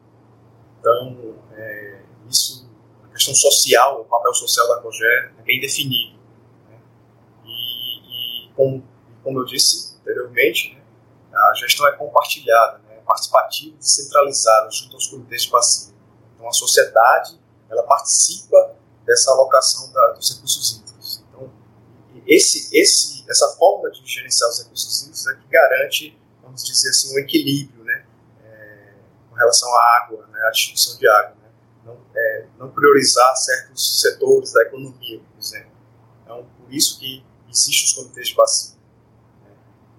Então, 0.81 1.17
é, 1.23 1.36
isso, 2.29 2.69
a 3.05 3.09
questão 3.13 3.35
social, 3.35 4.01
o 4.01 4.05
papel 4.05 4.35
social 4.35 4.69
da 4.69 4.83
COGE 4.83 5.05
é 5.05 5.43
bem 5.45 5.61
definido. 5.61 6.19
Né? 6.69 6.79
E, 7.45 8.47
e 8.47 8.51
como, 8.55 8.83
como 9.23 9.41
eu 9.41 9.45
disse 9.45 9.97
anteriormente, 10.01 10.75
né, 10.75 11.39
a 11.39 11.55
gestão 11.55 11.87
é 11.89 11.93
compartilhada. 11.93 12.79
Né? 12.79 12.87
participativa 13.07 13.75
e 13.75 13.79
descentralizada 13.79 14.71
junto 14.71 14.97
aos 14.97 15.07
comitês 15.07 15.45
de 15.45 15.51
bacia. 15.51 15.95
Então, 16.35 16.49
a 16.49 16.53
sociedade 16.53 17.41
ela 17.71 17.83
participa 17.85 18.75
dessa 19.05 19.31
alocação 19.31 19.91
da, 19.93 20.13
dos 20.13 20.35
recursos 20.35 20.77
hídricos. 20.77 21.25
Então, 21.29 21.51
esse, 22.27 22.69
esse, 22.77 23.25
essa 23.29 23.57
forma 23.57 23.91
de 23.91 24.05
gerenciar 24.05 24.51
os 24.51 24.59
recursos 24.59 25.03
hídricos 25.03 25.27
é 25.29 25.35
que 25.37 25.49
garante, 25.49 26.19
vamos 26.43 26.65
dizer 26.65 26.91
assim, 26.91 27.15
um 27.15 27.19
equilíbrio 27.19 27.85
né, 27.85 28.05
é, 28.45 28.95
com 29.31 29.37
relação 29.37 29.73
à 29.75 29.97
água, 30.03 30.27
né, 30.27 30.41
à 30.47 30.51
distribuição 30.51 30.99
de 30.99 31.09
água. 31.09 31.37
Né, 31.43 31.46
não, 31.87 31.97
é, 32.15 32.47
não 32.59 32.71
priorizar 32.71 33.35
certos 33.37 34.01
setores 34.03 34.53
da 34.53 34.63
economia, 34.63 35.21
por 35.21 35.39
exemplo. 35.39 35.71
Então, 36.23 36.47
por 36.59 36.75
isso 36.75 36.99
que 36.99 37.25
existem 37.49 37.85
os 37.85 37.93
comitês 37.93 38.29
de 38.29 38.35
bacia. 38.35 38.77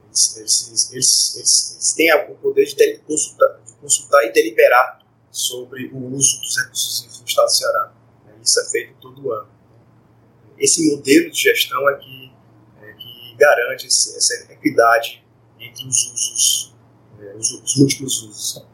Eles, 0.08 0.38
eles, 0.38 0.91
eles, 0.91 1.36
eles, 1.36 1.94
têm 1.96 2.13
o 2.29 2.36
poder 2.36 2.65
de 2.65 2.98
consultar, 3.00 3.60
de 3.65 3.74
consultar 3.74 4.25
e 4.25 4.32
deliberar 4.32 5.06
sobre 5.32 5.88
o 5.88 6.15
uso 6.15 6.41
dos 6.41 6.58
recursos 6.58 7.20
no 7.20 7.25
estado 7.25 7.46
do 7.46 7.51
Ceará. 7.51 7.94
Né? 8.25 8.34
Isso 8.44 8.60
é 8.60 8.65
feito 8.65 8.96
todo 9.00 9.32
ano. 9.32 9.48
Esse 10.58 10.89
modelo 10.89 11.29
de 11.29 11.39
gestão 11.39 11.88
é 11.89 11.96
que, 11.98 12.34
é 12.82 12.94
que 12.94 13.36
garante 13.38 13.86
essa 13.86 14.51
equidade 14.51 15.24
entre 15.60 15.88
os 15.88 16.12
usos, 16.12 16.75
é, 17.20 17.36
os, 17.36 17.51
os, 17.51 17.77
múltiplos 17.77 18.24
usos. 18.24 18.65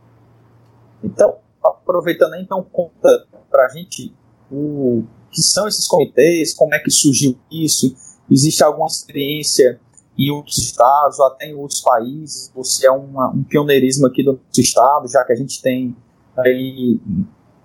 Então, 1.04 1.43
aproveitando 1.84 2.36
então, 2.36 2.64
conta 2.72 3.28
para 3.52 3.66
a 3.66 3.70
gente 3.70 4.14
o 4.52 5.04
que 5.32 5.42
são 5.42 5.68
esses 5.68 5.88
comitês, 5.88 6.54
como 6.54 6.74
é 6.74 6.80
que 6.80 6.92
surgiu 6.92 7.38
isso, 7.52 7.96
existe 8.30 8.64
alguma 8.64 8.88
experiência 8.88 9.80
em 10.18 10.32
outros 10.32 10.58
estados 10.60 11.20
ou 11.20 11.26
até 11.26 11.48
em 11.48 11.56
outros 11.56 11.82
países. 11.82 12.52
Você 12.56 12.86
é 12.86 12.92
uma, 12.92 13.30
um 13.30 13.44
pioneirismo 13.44 14.06
aqui 14.06 14.24
do 14.24 14.34
nosso 14.34 14.62
estado, 14.62 15.08
já 15.08 15.24
que 15.24 15.34
a 15.34 15.36
gente 15.36 15.62
tem 15.62 15.96
aí 16.38 17.00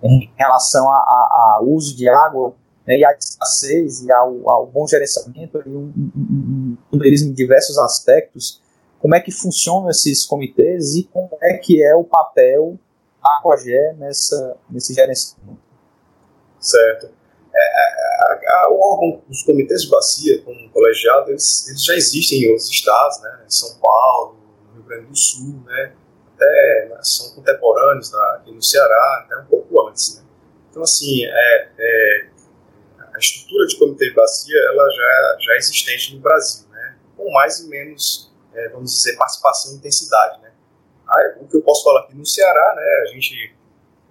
em 0.01 0.31
relação 0.35 0.89
ao 0.89 1.65
uso 1.67 1.95
de 1.95 2.09
água 2.09 2.55
né, 2.87 2.97
e 2.97 3.05
à 3.05 3.11
escassez 3.11 4.03
e 4.03 4.11
ao, 4.11 4.49
ao 4.49 4.65
bom 4.65 4.87
gerenciamento, 4.87 5.59
um, 5.67 5.93
um, 5.95 6.77
pioneirismo 6.89 7.29
em 7.29 7.33
diversos 7.33 7.77
aspectos. 7.77 8.61
Como 8.99 9.15
é 9.15 9.19
que 9.19 9.31
funcionam 9.31 9.89
esses 9.89 10.25
comitês 10.25 10.95
e 10.95 11.03
como 11.03 11.29
é 11.41 11.53
que 11.53 11.83
é 11.83 11.95
o 11.95 12.03
papel 12.03 12.77
da 13.21 13.39
COGE 13.41 13.93
nessa, 13.97 14.57
nesse 14.69 14.93
gerenciamento? 14.93 15.59
Certo. 16.59 17.09
É, 17.53 17.59
é, 17.59 18.19
a, 18.21 18.65
a, 18.65 18.69
o 18.69 18.79
órgão, 18.79 19.23
os 19.29 19.43
comitês 19.43 19.83
de 19.83 19.89
bacia, 19.89 20.41
como 20.43 20.69
colegiado, 20.69 21.31
eles, 21.31 21.67
eles 21.67 21.83
já 21.83 21.95
existem 21.95 22.43
em 22.43 22.49
outros 22.49 22.69
estados, 22.69 23.21
né? 23.21 23.43
Em 23.45 23.49
São 23.49 23.75
Paulo, 23.79 24.37
no 24.67 24.73
Rio 24.75 24.83
Grande 24.83 25.07
do 25.07 25.15
Sul, 25.15 25.61
né? 25.65 25.93
Até 26.35 26.87
né, 26.89 26.99
são 27.01 27.35
contemporâneos 27.35 28.13
aqui 28.13 28.51
no 28.51 28.63
Ceará, 28.63 29.25
até 29.25 29.37
um 29.37 29.45
pouco 29.45 29.87
antes, 29.87 30.17
né? 30.17 30.23
Então, 30.69 30.83
assim, 30.83 31.25
é, 31.25 31.69
é, 31.77 32.29
a 33.13 33.17
estrutura 33.17 33.67
de 33.67 33.77
comitê 33.77 34.09
de 34.09 34.15
bacia, 34.15 34.59
ela 34.67 34.89
já, 34.91 35.37
já 35.39 35.53
é 35.53 35.57
existente 35.57 36.15
no 36.15 36.21
Brasil, 36.21 36.67
né? 36.69 36.97
Com 37.17 37.31
mais 37.31 37.59
e 37.59 37.67
menos, 37.67 38.31
é, 38.53 38.69
vamos 38.69 38.93
dizer, 38.93 39.17
participação 39.17 39.73
e 39.73 39.75
intensidade, 39.75 40.41
né? 40.41 40.48
Aí, 41.09 41.41
o 41.41 41.47
que 41.47 41.57
eu 41.57 41.61
posso 41.61 41.83
falar 41.83 42.01
aqui 42.01 42.15
no 42.15 42.25
Ceará, 42.25 42.73
né? 42.75 43.03
A 43.03 43.13
gente 43.13 43.55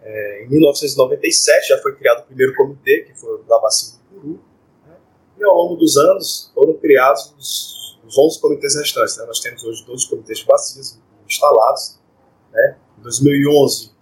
é, 0.02 0.44
em 0.44 0.48
1997 0.48 1.68
já 1.68 1.78
foi 1.78 1.94
criado 1.96 2.20
o 2.20 2.24
primeiro 2.24 2.54
comitê, 2.54 3.02
que 3.02 3.14
foi 3.14 3.34
o 3.34 3.42
da 3.44 3.58
Bacia 3.58 3.98
do 3.98 4.20
Puru, 4.20 4.40
né? 4.86 4.96
e 5.38 5.44
ao 5.44 5.54
longo 5.54 5.76
dos 5.76 5.96
anos 5.96 6.50
foram 6.54 6.74
criados 6.74 7.34
os, 7.38 7.98
os 8.06 8.18
11 8.18 8.40
comitês 8.40 8.76
restantes. 8.76 9.16
Né? 9.18 9.26
Nós 9.26 9.40
temos 9.40 9.62
hoje 9.64 9.84
12 9.84 10.08
comitês 10.08 10.38
de 10.38 10.46
bacias 10.46 10.98
instalados. 11.26 11.98
Né? 12.52 12.76
Em 12.98 13.02
2011 13.02 13.92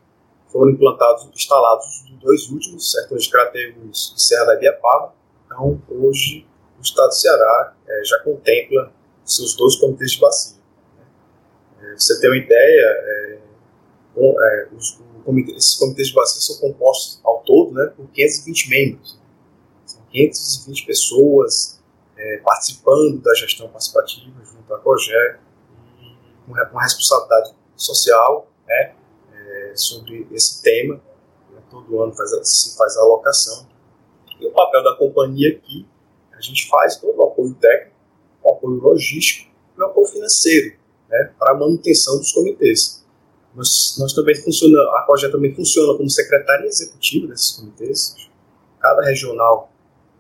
foram 0.53 0.71
implantados, 0.71 1.29
instalados 1.35 1.87
os 1.87 2.11
dois 2.21 2.50
últimos 2.50 2.91
sertões 2.91 3.25
de 3.25 3.31
Crateus 3.31 4.15
e 4.17 4.23
Serra 4.23 4.45
da 4.47 4.55
Ibiapaba. 4.55 5.15
Então, 5.45 5.81
hoje, 5.88 6.47
o 6.79 6.83
Estado 6.83 7.09
do 7.09 7.15
Ceará 7.15 7.75
é, 7.88 8.05
já 8.05 8.19
contempla 8.21 8.93
seus 9.25 9.57
dois 9.57 9.76
comitês 9.76 10.12
de 10.12 10.21
bacia. 10.21 10.57
É, 11.80 11.95
você 11.95 12.21
tem 12.21 12.30
uma 12.30 12.37
ideia, 12.37 12.87
é, 12.87 13.38
é, 14.16 14.68
os, 14.75 14.99
comitê, 15.25 15.52
esses 15.52 15.75
comitês 15.75 16.09
de 16.09 16.14
bacia 16.14 16.40
são 16.40 16.56
compostos 16.59 17.21
ao 17.25 17.42
todo 17.42 17.73
né, 17.75 17.87
por 17.97 18.09
520 18.09 18.71
membros. 18.71 19.18
São 19.85 20.00
520 20.11 20.87
pessoas 20.87 21.76
participando 22.42 23.21
da 23.21 23.35
gestão 23.35 23.68
participativa 23.68 24.42
junto 24.42 24.75
à 24.75 24.78
COGÉ 24.78 25.38
e 26.00 26.16
com 26.47 26.52
uma 26.52 26.83
responsabilidade 26.83 27.54
social 27.76 28.50
né, 28.66 28.95
sobre 29.75 30.26
esse 30.33 30.62
tema. 30.62 30.95
Né, 31.50 31.61
todo 31.71 32.02
ano 32.02 32.14
faz, 32.14 32.30
se 32.49 32.76
faz 32.76 32.97
a 32.97 33.02
alocação. 33.02 33.68
E 34.40 34.47
o 34.47 34.50
papel 34.50 34.83
da 34.83 34.97
companhia 34.97 35.50
aqui, 35.56 35.87
a 36.33 36.40
gente 36.40 36.66
faz 36.68 36.97
todo 36.97 37.18
o 37.18 37.23
apoio 37.25 37.54
técnico, 37.54 37.97
o 38.42 38.50
apoio 38.50 38.76
logístico 38.76 39.50
e 39.76 39.80
o 39.80 39.85
apoio 39.85 40.06
financeiro 40.06 40.76
né, 41.08 41.32
para 41.38 41.52
a 41.52 41.54
manutenção 41.54 42.18
dos 42.18 42.32
comitês. 42.32 43.04
Nós, 43.54 43.96
nós 43.98 44.12
também 44.12 44.34
funciona, 44.34 44.78
a 44.98 45.04
COGÉ 45.06 45.30
também 45.30 45.54
funciona 45.54 45.96
como 45.96 46.10
secretaria 46.10 46.66
executiva 46.66 47.28
desses 47.28 47.52
comitês. 47.52 48.14
Cada 48.78 49.02
regional 49.02 49.72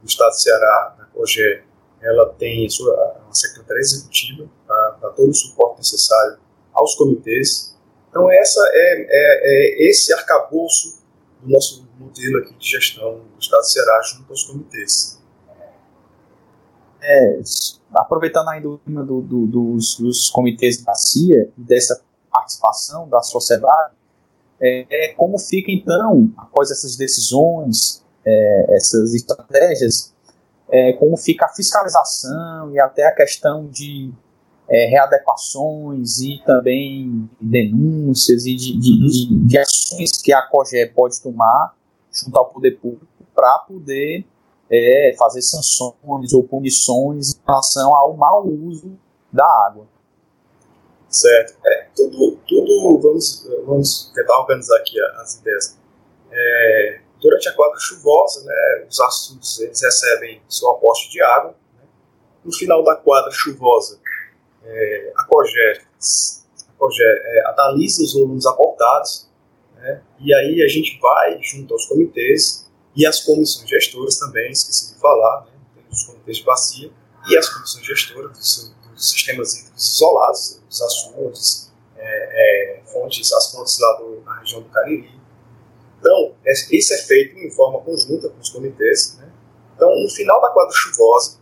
do 0.02 0.08
estado 0.08 0.30
do 0.30 0.40
Ceará, 0.40 0.96
da 0.98 1.04
COGÉ, 1.06 1.62
ela 2.00 2.32
tem 2.38 2.68
sua, 2.70 2.94
uma 3.24 3.34
secretaria 3.34 3.80
executiva 3.80 4.48
para 4.66 5.10
todo 5.10 5.30
o 5.30 5.34
suporte 5.34 5.78
necessário 5.78 6.38
aos 6.72 6.94
comitês. 6.94 7.76
Então, 8.08 8.30
essa 8.30 8.60
é, 8.72 9.06
é, 9.08 9.84
é 9.84 9.88
esse 9.88 10.12
arcabouço 10.12 11.02
do 11.42 11.50
nosso 11.50 11.86
modelo 11.98 12.38
aqui 12.38 12.54
de 12.54 12.68
gestão 12.68 13.20
do 13.20 13.38
estado 13.38 13.60
do 13.60 13.66
Ceará 13.66 14.00
junto 14.02 14.30
aos 14.30 14.44
comitês. 14.44 15.20
É, 17.08 17.40
aproveitando 17.94 18.48
ainda 18.48 18.68
o 18.68 18.78
tema 18.78 19.04
do, 19.04 19.20
do, 19.20 19.46
dos, 19.46 19.96
dos 19.98 20.28
comitês 20.30 20.78
de 20.78 20.84
bacia 20.84 21.48
dessa 21.56 22.00
participação 22.30 23.08
da 23.08 23.22
sociedade, 23.22 23.94
é, 24.60 24.86
é, 24.90 25.14
como 25.14 25.38
fica 25.38 25.70
então, 25.70 26.32
após 26.36 26.70
essas 26.70 26.96
decisões, 26.96 28.04
é, 28.24 28.76
essas 28.76 29.14
estratégias, 29.14 30.12
é, 30.68 30.94
como 30.94 31.16
fica 31.16 31.46
a 31.46 31.48
fiscalização 31.48 32.72
e 32.72 32.80
até 32.80 33.06
a 33.06 33.14
questão 33.14 33.66
de 33.68 34.12
é, 34.68 34.86
readequações 34.86 36.18
e 36.18 36.42
também 36.44 37.30
denúncias 37.40 38.46
e 38.46 38.54
de, 38.56 38.78
de, 38.78 38.98
de, 38.98 39.46
de 39.46 39.58
ações 39.58 40.20
que 40.20 40.32
a 40.32 40.42
COGE 40.42 40.86
pode 40.86 41.20
tomar 41.20 41.74
junto 42.12 42.36
ao 42.36 42.46
poder 42.46 42.72
público 42.72 43.06
para 43.34 43.58
poder 43.58 44.24
é, 44.70 45.14
fazer 45.18 45.42
sanções 45.42 46.32
ou 46.32 46.42
punições 46.42 47.34
em 47.34 47.40
relação 47.46 47.94
ao 47.94 48.16
mau 48.16 48.46
uso 48.46 48.98
da 49.32 49.46
água. 49.66 49.86
Certo. 51.08 51.56
É, 51.64 51.88
tudo, 51.94 52.38
tudo 52.46 52.98
vamos, 53.00 53.48
vamos 53.64 54.12
tentar 54.14 54.38
organizar 54.40 54.76
aqui 54.76 55.00
as 55.00 55.36
ideias. 55.36 55.78
É, 56.30 57.00
durante 57.20 57.48
a 57.48 57.54
quadra 57.54 57.78
chuvosa, 57.78 58.44
né, 58.44 58.86
os 58.88 59.00
açudes 59.00 59.58
eles 59.60 59.80
recebem 59.80 60.42
seu 60.48 60.68
aporte 60.70 61.10
de 61.10 61.22
água. 61.22 61.54
Né? 61.74 61.84
No 62.44 62.52
final 62.52 62.82
da 62.84 62.96
quadra 62.96 63.30
chuvosa, 63.30 64.00
é, 64.64 65.12
a 65.16 65.24
COGÉ, 65.24 65.82
a 66.68 66.72
COGÉ 66.78 67.04
é, 67.04 67.46
analisa 67.46 68.02
os 68.02 68.14
volumes 68.14 68.44
aportados, 68.44 69.30
né? 69.76 70.02
e 70.18 70.34
aí 70.34 70.62
a 70.62 70.68
gente 70.68 70.98
vai 71.00 71.38
junto 71.40 71.72
aos 71.72 71.86
comitês 71.86 72.65
e 72.96 73.06
as 73.06 73.20
comissões 73.20 73.68
gestoras 73.68 74.18
também, 74.18 74.50
esqueci 74.50 74.94
de 74.94 75.00
falar, 75.00 75.44
né? 75.44 75.82
os 75.92 76.02
comitês 76.04 76.38
de 76.38 76.44
bacia 76.44 76.90
e 77.28 77.36
as 77.36 77.48
comissões 77.48 77.84
gestoras 77.84 78.32
dos, 78.38 78.74
dos 78.90 79.10
sistemas 79.10 79.54
hídricos 79.54 79.94
isolados, 79.94 80.62
os 80.68 80.82
açudes, 80.82 81.72
é, 81.96 82.78
é, 82.78 82.82
fontes, 82.86 83.32
as 83.32 83.52
fontes 83.52 83.78
lá 83.78 83.92
do, 83.98 84.22
na 84.24 84.38
região 84.38 84.62
do 84.62 84.68
Cariri. 84.70 85.14
Então, 85.98 86.34
isso 86.72 86.94
é 86.94 86.98
feito 86.98 87.38
em 87.38 87.50
forma 87.50 87.80
conjunta 87.80 88.28
com 88.30 88.40
os 88.40 88.48
comitês. 88.48 89.16
Né? 89.18 89.30
Então, 89.74 89.90
no 89.94 90.08
final 90.08 90.40
da 90.40 90.48
quadra 90.50 90.72
chuvosa, 90.74 91.38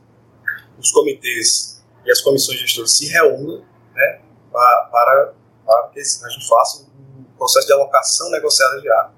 os 0.79 0.91
comitês 0.91 1.85
e 2.05 2.11
as 2.11 2.21
comissões 2.21 2.59
gestoras 2.59 2.97
se 2.97 3.07
reúnem 3.07 3.65
né, 3.95 4.21
para, 4.51 4.89
para, 4.91 5.35
para 5.65 5.89
que 5.89 6.01
a 6.01 6.29
gente 6.29 6.49
faça 6.49 6.83
um 6.83 7.25
processo 7.37 7.67
de 7.67 7.73
alocação 7.73 8.31
negociada 8.31 8.81
de 8.81 8.91
água. 8.91 9.15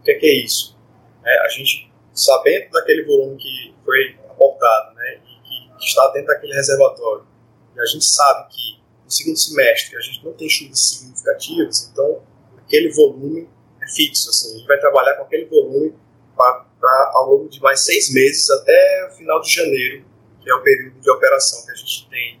O 0.00 0.04
que 0.04 0.10
é, 0.12 0.14
que 0.14 0.26
é 0.26 0.44
isso? 0.44 0.76
É, 1.24 1.46
a 1.46 1.48
gente, 1.48 1.92
sabendo 2.12 2.70
daquele 2.70 3.04
volume 3.04 3.36
que 3.36 3.74
foi 3.84 4.18
aportado 4.28 4.94
né, 4.94 5.20
e 5.24 5.78
que, 5.78 5.84
está 5.84 6.08
dentro 6.10 6.28
daquele 6.28 6.54
reservatório, 6.54 7.26
e 7.74 7.80
a 7.80 7.86
gente 7.86 8.04
sabe 8.04 8.48
que 8.50 8.82
no 9.04 9.10
segundo 9.10 9.36
semestre 9.36 9.96
a 9.96 10.00
gente 10.00 10.24
não 10.24 10.32
tem 10.32 10.48
chuvas 10.48 10.80
significativas, 10.80 11.88
então 11.90 12.22
aquele 12.58 12.92
volume 12.92 13.48
é 13.80 13.88
fixo. 13.88 14.30
Assim, 14.30 14.54
a 14.54 14.58
gente 14.58 14.66
vai 14.66 14.78
trabalhar 14.78 15.14
com 15.16 15.24
aquele 15.24 15.46
volume 15.46 15.94
para 16.36 17.10
ao 17.14 17.30
longo 17.30 17.48
de 17.48 17.60
mais 17.60 17.80
seis 17.80 18.12
meses 18.12 18.50
até 18.50 19.08
o 19.10 19.16
final 19.16 19.40
de 19.40 19.52
janeiro, 19.52 20.04
que 20.40 20.50
é 20.50 20.54
o 20.54 20.62
período 20.62 21.00
de 21.00 21.10
operação 21.10 21.64
que 21.64 21.70
a 21.70 21.74
gente 21.74 22.08
tem 22.08 22.40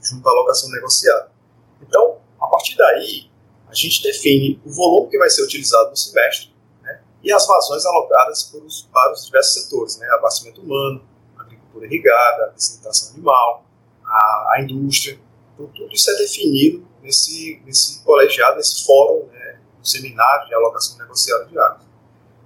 junto 0.00 0.26
à 0.28 0.32
alocação 0.32 0.70
negociada. 0.70 1.30
Então, 1.80 2.20
a 2.40 2.46
partir 2.46 2.76
daí, 2.76 3.30
a 3.68 3.74
gente 3.74 4.02
define 4.02 4.60
o 4.64 4.72
volume 4.72 5.10
que 5.10 5.18
vai 5.18 5.30
ser 5.30 5.42
utilizado 5.42 5.90
no 5.90 5.96
semestre 5.96 6.48
né, 6.48 6.51
e 7.22 7.32
as 7.32 7.46
vazões 7.46 7.86
alocadas 7.86 8.44
para 8.44 8.60
os, 8.60 8.82
para 8.92 9.12
os 9.12 9.26
diversos 9.26 9.62
setores, 9.62 9.98
né, 9.98 10.06
abastecimento 10.14 10.60
humano, 10.60 11.02
agricultura 11.38 11.86
irrigada, 11.86 12.52
desinfetação 12.56 13.14
animal, 13.14 13.64
a, 14.04 14.54
a 14.54 14.62
indústria. 14.62 15.18
Então, 15.54 15.66
tudo 15.68 15.92
isso 15.92 16.10
é 16.10 16.14
definido 16.16 16.86
nesse, 17.00 17.62
nesse 17.64 18.02
colegiado, 18.02 18.56
nesse 18.56 18.84
fórum, 18.84 19.26
né, 19.26 19.60
no 19.78 19.86
seminário 19.86 20.48
de 20.48 20.54
alocação 20.54 20.98
negociada 20.98 21.44
de 21.44 21.58
água. 21.58 21.80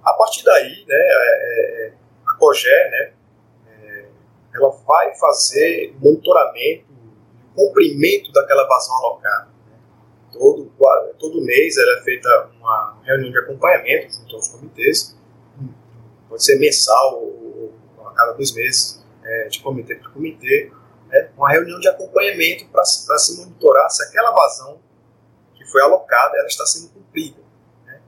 A 0.03 0.13
partir 0.13 0.43
daí, 0.43 0.85
né, 0.87 0.95
é, 0.95 1.87
é, 1.87 1.93
a 2.27 2.33
COGÉ, 2.33 2.89
né, 2.89 3.13
é, 3.67 4.05
ela 4.55 4.69
vai 4.69 5.15
fazer 5.15 5.95
monitoramento, 5.99 6.85
cumprimento 7.55 8.31
daquela 8.31 8.67
vazão 8.67 8.95
alocada. 8.97 9.56
Todo, 10.37 10.71
todo 11.17 11.41
mês 11.41 11.77
ela 11.77 11.99
é 11.99 12.03
feita 12.03 12.49
uma 12.59 12.99
reunião 13.03 13.31
de 13.31 13.39
acompanhamento 13.39 14.13
junto 14.13 14.35
aos 14.35 14.47
comitês, 14.49 15.17
pode 16.29 16.43
ser 16.43 16.59
mensal 16.59 17.21
ou, 17.21 17.73
a 18.05 18.11
cada 18.11 18.33
dois 18.33 18.53
meses, 18.53 19.03
é, 19.23 19.47
de 19.47 19.59
comitê 19.61 19.95
para 19.95 20.09
comitê, 20.11 20.71
né, 21.07 21.31
uma 21.35 21.49
reunião 21.49 21.79
de 21.79 21.87
acompanhamento 21.87 22.67
para 22.67 22.83
se 22.83 23.37
monitorar 23.37 23.89
se 23.89 24.03
aquela 24.03 24.31
vazão 24.31 24.79
que 25.55 25.65
foi 25.65 25.81
alocada 25.81 26.37
ela 26.37 26.47
está 26.47 26.65
sendo 26.65 26.89
cumprida. 26.89 27.41
Né. 27.85 28.01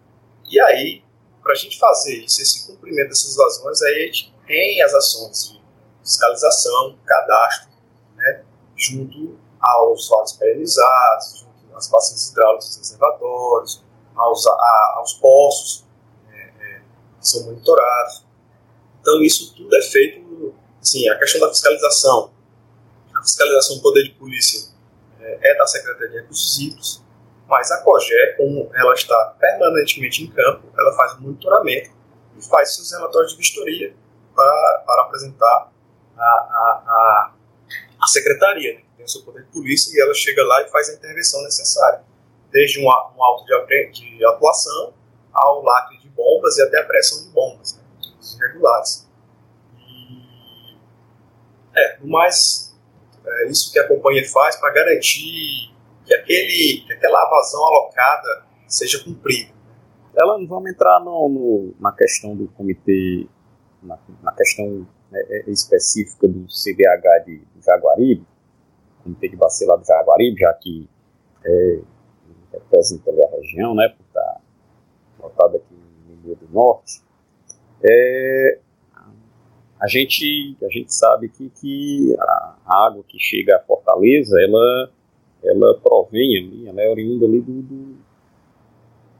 E 0.50 0.60
aí, 0.62 1.04
para 1.42 1.54
a 1.54 1.56
gente 1.56 1.80
fazer 1.80 2.24
isso, 2.24 2.42
esse 2.42 2.68
cumprimento 2.68 3.10
dessas 3.10 3.36
vazões, 3.36 3.82
aí 3.82 4.04
a 4.04 4.06
gente 4.06 4.34
tem 4.46 4.82
as 4.82 4.94
ações 4.94 5.52
de 5.52 5.62
fiscalização, 6.04 6.98
cadastro, 7.06 7.70
né, 8.16 8.44
junto 8.76 9.38
aos 9.60 10.08
vasos 10.10 10.38
perenizados, 10.38 11.49
às 11.80 11.90
bacias 11.90 12.30
hidráulicas 12.30 12.68
dos 12.68 12.78
reservatórios, 12.78 13.84
aos, 14.16 14.46
a, 14.48 14.94
aos 14.98 15.14
poços 15.14 15.86
é, 16.32 16.38
é, 16.38 16.82
que 17.20 17.28
são 17.28 17.46
monitorados. 17.46 18.26
Então, 19.02 19.22
isso 19.24 19.56
tudo 19.56 19.76
é 19.76 19.82
feito, 19.82 20.54
assim, 20.82 21.08
a 21.10 21.18
questão 21.18 21.42
da 21.42 21.50
fiscalização, 21.50 22.32
a 23.16 23.22
fiscalização 23.22 23.78
do 23.78 23.82
poder 23.82 24.04
de 24.04 24.12
polícia 24.12 24.70
é, 25.20 25.52
é 25.52 25.58
da 25.58 25.66
Secretaria 25.66 26.10
de 26.10 26.18
Recursos 26.18 26.60
Hídricos, 26.60 27.02
mas 27.48 27.72
a 27.72 27.82
COGÉ, 27.82 28.36
como 28.38 28.70
ela 28.76 28.94
está 28.94 29.36
permanentemente 29.40 30.24
em 30.24 30.28
campo, 30.28 30.68
ela 30.78 30.96
faz 30.96 31.14
o 31.14 31.22
monitoramento 31.22 31.90
e 32.38 32.46
faz 32.46 32.76
seus 32.76 32.92
relatórios 32.92 33.32
de 33.32 33.38
vistoria 33.38 33.96
para, 34.36 34.84
para 34.86 35.02
apresentar 35.04 35.72
a, 36.18 36.22
a, 36.22 36.84
a, 36.88 37.32
a 38.02 38.08
secretaria, 38.08 38.76
né, 38.76 38.82
que 38.82 38.98
tem 38.98 39.06
o 39.06 39.10
seu 39.10 39.24
poder 39.24 39.44
de 39.44 39.52
polícia, 39.52 39.96
e 39.96 40.02
ela 40.02 40.14
chega 40.14 40.44
lá 40.44 40.62
e 40.62 40.70
faz 40.70 40.90
a 40.90 40.94
intervenção 40.94 41.44
necessária, 41.44 42.04
desde 42.52 42.80
um, 42.80 42.86
um 42.86 43.24
auto 43.24 43.46
de, 43.46 43.92
de 43.92 44.26
atuação 44.26 44.94
ao 45.34 45.64
lacre 45.64 45.98
de 46.00 46.10
bombas 46.10 46.58
e 46.58 46.64
até 46.64 46.80
a 46.80 46.86
pressão 46.86 47.24
de 47.24 47.30
bombas, 47.30 47.76
né, 47.76 47.84
irregulares. 48.38 49.08
E, 49.78 50.78
é, 51.76 51.98
no 52.00 52.08
mais, 52.08 52.76
é 53.26 53.48
isso 53.48 53.72
que 53.72 53.80
a 53.80 53.88
companhia 53.88 54.28
faz 54.30 54.56
para 54.56 54.72
garantir 54.74 55.74
que, 56.06 56.14
aquele, 56.14 56.84
que 56.88 56.94
aquela 56.94 57.30
vazão 57.30 57.64
alocada 57.66 58.46
seja 58.68 59.04
cumprida. 59.04 59.54
Ela, 60.16 60.38
vamos 60.46 60.72
entrar 60.72 61.00
no, 61.00 61.30
no, 61.30 61.76
na 61.80 61.92
questão 61.92 62.36
do 62.36 62.48
comitê, 62.50 63.28
na, 63.82 63.98
na 64.22 64.34
questão 64.34 64.88
né, 65.12 65.22
é, 65.30 65.50
específica 65.50 66.28
do 66.28 66.46
CBH 66.46 67.26
de, 67.26 67.38
de 67.40 67.66
Jaguaribe, 67.66 68.26
comitê 69.04 69.30
de 69.30 69.36
bacia 69.36 69.68
do 69.68 69.86
Jaguaribe, 69.86 70.40
já 70.40 70.54
que 70.54 70.90
é, 71.46 71.80
representa 72.54 73.12
a 73.12 73.36
região, 73.38 73.76
né, 73.76 73.90
por 73.90 74.04
estar 74.06 74.42
lotado 75.20 75.58
aqui 75.58 75.80
Rio 76.24 76.36
do 76.36 76.54
Norte, 76.54 77.02
é, 77.84 78.60
a 79.80 79.88
gente, 79.88 80.58
a 80.62 80.70
gente 80.70 80.94
sabe 80.94 81.30
que, 81.30 81.50
que 81.50 82.16
a 82.20 82.86
água 82.86 83.04
que 83.08 83.18
chega 83.18 83.56
à 83.56 83.60
Fortaleza, 83.60 84.36
ela, 84.42 84.92
ela 85.44 85.80
provém 85.80 86.38
ali, 86.38 86.68
ela 86.68 86.82
é 86.82 86.90
oriunda 86.90 87.26
ali 87.26 87.40
do, 87.40 87.62
do 87.62 87.98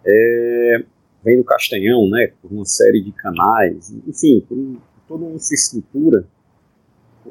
é, 0.06 0.84
vem 1.24 1.38
do 1.38 1.44
Castanhão, 1.44 2.10
né, 2.10 2.34
por 2.42 2.52
uma 2.52 2.66
série 2.66 3.02
de 3.02 3.12
canais, 3.12 3.92
enfim, 4.08 4.42
por, 4.42 4.58
por 4.58 4.82
toda 5.10 5.26
uma 5.26 5.36
infraestrutura 5.36 6.24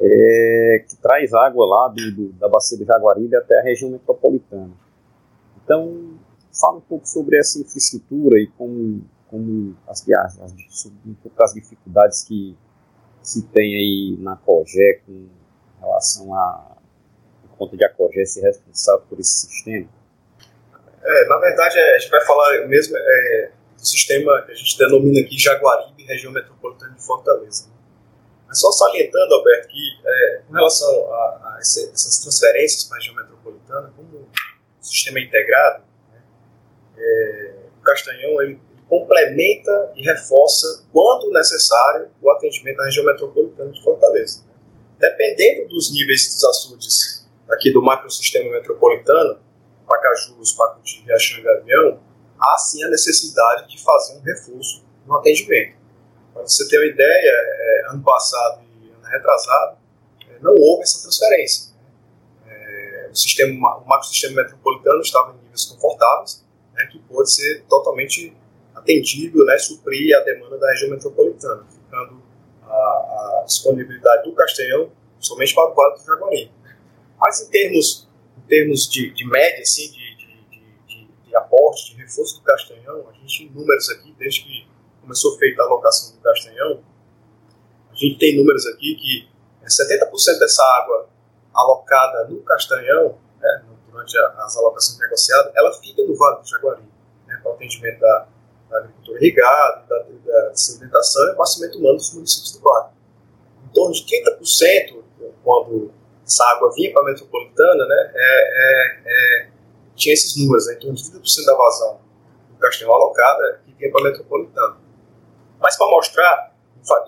é, 0.00 0.84
que 0.88 0.96
traz 0.96 1.32
água 1.32 1.64
lá 1.64 1.88
do, 1.88 2.12
do, 2.12 2.32
da 2.32 2.48
bacia 2.48 2.76
do 2.76 2.84
Jaguaribe 2.84 3.36
até 3.36 3.60
a 3.60 3.62
região 3.62 3.90
metropolitana. 3.90 4.72
Então, 5.64 6.18
fala 6.60 6.78
um 6.78 6.80
pouco 6.80 7.06
sobre 7.08 7.38
essa 7.38 7.60
infraestrutura 7.60 8.38
e 8.40 8.48
como, 8.58 9.04
como 9.28 9.76
as, 9.86 10.06
as, 10.10 10.40
as, 10.40 10.86
um 11.06 11.14
pouco 11.14 11.42
as 11.42 11.54
dificuldades 11.54 12.24
que 12.24 12.56
se 13.22 13.42
tem 13.46 13.74
aí 13.74 14.16
na 14.20 14.36
COGÉ 14.36 15.00
com 15.06 15.28
relação 15.80 16.34
a 16.34 16.76
conta 17.56 17.76
de 17.76 17.84
a 17.84 17.88
COGÉ 17.88 18.24
ser 18.24 18.42
responsável 18.42 19.04
por 19.08 19.20
esse 19.20 19.46
sistema? 19.46 19.88
É, 21.02 21.28
na 21.28 21.38
verdade, 21.38 21.78
é, 21.78 21.94
a 21.94 21.98
gente 21.98 22.10
vai 22.10 22.24
falar 22.24 22.66
mesmo 22.66 22.96
é, 22.96 23.50
do 23.78 23.86
sistema 23.86 24.42
que 24.42 24.52
a 24.52 24.54
gente 24.54 24.76
denomina 24.76 25.20
aqui 25.20 25.38
Jaguaribe, 25.38 26.04
região 26.04 26.32
metropolitana 26.32 26.94
de 26.94 27.04
Fortaleza. 27.04 27.68
Mas 28.46 28.60
só 28.60 28.72
salientando, 28.72 29.34
Alberto, 29.34 29.68
que 29.68 29.98
é, 30.04 30.42
com 30.46 30.54
relação 30.54 31.12
a, 31.12 31.54
a 31.54 31.58
esse, 31.60 31.88
essas 31.90 32.18
transferências 32.18 32.84
para 32.84 32.96
a 32.96 33.00
região 33.00 33.16
metropolitana, 33.16 33.92
como 33.94 34.18
um 34.18 34.82
sistema 34.82 35.20
integrado, 35.20 35.84
né, 36.10 36.22
é, 36.96 37.54
o 37.78 37.82
Castanhão 37.82 38.42
ele, 38.42 38.60
complementa 38.88 39.92
e 39.94 40.02
reforça, 40.02 40.86
quando 40.90 41.30
necessário, 41.30 42.08
o 42.22 42.30
atendimento 42.30 42.80
à 42.80 42.86
região 42.86 43.04
metropolitana 43.04 43.70
de 43.70 43.82
Fortaleza. 43.82 44.42
Dependendo 44.98 45.68
dos 45.68 45.92
níveis 45.92 46.26
dos 46.26 46.42
açudes 46.42 47.28
aqui 47.50 47.70
do 47.70 47.82
macrosistema 47.82 48.50
metropolitano, 48.50 49.38
Pacajus, 49.86 50.52
Pacuti, 50.52 51.02
Riachão 51.04 51.38
e 51.38 51.42
Gavião, 51.42 52.00
há 52.40 52.58
sim 52.58 52.82
a 52.82 52.88
necessidade 52.88 53.68
de 53.68 53.82
fazer 53.82 54.18
um 54.18 54.22
reforço 54.22 54.84
no 55.06 55.16
atendimento. 55.16 55.76
Para 56.32 56.42
você 56.42 56.68
ter 56.68 56.78
uma 56.78 56.86
ideia, 56.86 57.32
é, 57.32 57.86
ano 57.90 58.02
passado 58.02 58.62
e 58.80 58.90
ano 58.90 59.04
retrasado, 59.04 59.78
é, 60.28 60.38
não 60.40 60.54
houve 60.54 60.82
essa 60.82 61.02
transferência. 61.02 61.72
É, 62.46 63.08
o, 63.10 63.16
sistema, 63.16 63.78
o 63.78 63.88
macrosistema 63.88 64.42
metropolitano 64.42 65.00
estava 65.00 65.32
em 65.32 65.44
níveis 65.44 65.64
confortáveis, 65.64 66.44
né, 66.74 66.86
que 66.86 66.98
pode 67.00 67.32
ser 67.32 67.64
totalmente 67.68 68.36
atendido, 68.74 69.44
né, 69.44 69.58
suprir 69.58 70.16
a 70.16 70.20
demanda 70.20 70.58
da 70.58 70.70
região 70.70 70.90
metropolitana, 70.90 71.66
ficando 71.68 72.22
a, 72.62 72.68
a 72.68 73.44
disponibilidade 73.46 74.24
do 74.24 74.34
Castanhão 74.34 74.92
somente 75.18 75.54
para 75.54 75.70
o 75.70 75.74
Vale 75.74 75.98
do 75.98 76.04
Jaguari. 76.04 76.52
Mas 77.18 77.40
em 77.42 77.50
termos, 77.50 78.08
em 78.36 78.48
termos 78.48 78.88
de, 78.88 79.10
de 79.12 79.26
média, 79.26 79.62
assim, 79.62 79.90
de 79.90 80.07
aporte, 81.68 81.94
de 81.94 82.02
reforço 82.02 82.38
do 82.38 82.42
Castanhão, 82.42 83.06
a 83.08 83.12
gente 83.12 83.38
tem 83.38 83.50
números 83.50 83.88
aqui, 83.90 84.14
desde 84.18 84.42
que 84.42 84.68
começou 85.00 85.38
feita 85.38 85.62
a 85.62 85.66
alocação 85.66 86.16
do 86.16 86.22
Castanhão, 86.22 86.82
a 87.90 87.94
gente 87.94 88.18
tem 88.18 88.36
números 88.36 88.66
aqui 88.66 88.94
que 88.94 89.28
70% 89.66 90.38
dessa 90.38 90.62
água 90.80 91.08
alocada 91.52 92.24
no 92.28 92.40
Castanhão, 92.42 93.18
né, 93.40 93.64
durante 93.90 94.16
as 94.18 94.56
alocações 94.56 94.98
negociadas, 94.98 95.52
ela 95.54 95.72
fica 95.74 96.02
no 96.02 96.16
Vale 96.16 96.40
do 96.40 96.48
Jaguari, 96.48 96.82
né, 97.26 97.38
para 97.42 97.52
o 97.52 97.54
atendimento 97.54 98.00
da, 98.00 98.26
da 98.70 98.78
agricultura 98.78 99.18
irrigada, 99.18 99.84
da, 99.88 99.98
da 99.98 100.54
sedimentação 100.54 101.26
e 101.28 101.30
abastecimento 101.32 101.78
humano 101.78 101.96
dos 101.96 102.14
municípios 102.14 102.52
do 102.52 102.60
Vale. 102.60 102.92
Em 103.64 103.68
torno 103.72 103.92
de 103.92 104.04
30%, 104.04 105.02
quando 105.44 105.92
essa 106.24 106.44
água 106.52 106.72
vinha 106.74 106.92
para 106.92 107.02
a 107.02 107.04
metropolitana, 107.06 107.86
né, 107.86 108.12
é, 108.14 108.28
é, 108.62 109.02
é, 109.06 109.48
tinha 109.98 110.14
esses 110.14 110.36
números, 110.36 110.66
né, 110.66 110.74
de 110.74 110.86
30% 110.86 111.44
da 111.44 111.54
vazão 111.54 112.00
do 112.50 112.58
Castanhal 112.58 112.94
alocada 112.94 113.60
que 113.64 113.72
vinha 113.74 113.90
para 113.90 114.00
a 114.00 114.04
metropolitana. 114.04 114.76
Mas 115.60 115.76
para 115.76 115.90
mostrar, 115.90 116.54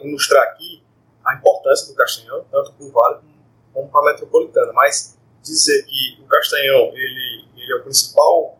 ilustrar 0.00 0.42
aqui 0.44 0.82
a 1.24 1.34
importância 1.34 1.86
do 1.86 1.94
Castanhão, 1.94 2.44
tanto 2.50 2.72
para 2.72 2.86
o 2.86 2.90
Vale 2.90 3.20
como 3.72 3.88
para 3.88 4.00
a 4.00 4.12
metropolitana, 4.12 4.72
mas 4.72 5.16
dizer 5.42 5.84
que 5.84 6.22
o 6.22 6.26
Castanhão 6.26 6.90
ele, 6.92 7.44
ele 7.56 7.72
é 7.72 7.76
o 7.76 7.82
principal 7.82 8.58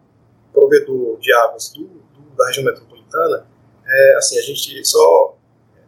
provedor 0.53 1.19
de 1.19 1.33
águas 1.33 1.73
do, 1.73 1.85
do, 1.85 2.37
da 2.37 2.47
região 2.47 2.65
metropolitana, 2.65 3.47
é, 3.87 4.17
assim, 4.17 4.39
a 4.39 4.43
gente 4.43 4.85
só. 4.87 5.37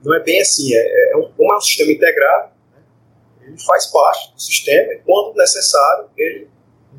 Não 0.05 0.12
é 0.14 0.20
bem 0.20 0.40
assim, 0.40 0.74
é, 0.74 1.12
é 1.12 1.16
um, 1.16 1.31
como 1.33 1.52
é 1.55 1.57
um 1.57 1.61
sistema 1.61 1.92
integrado, 1.92 2.50
né, 2.72 2.83
ele 3.42 3.59
faz 3.61 3.87
parte 3.87 4.33
do 4.33 4.40
sistema 4.40 4.92
e, 4.92 4.98
quando 4.98 5.37
necessário, 5.37 6.11
ele 6.16 6.50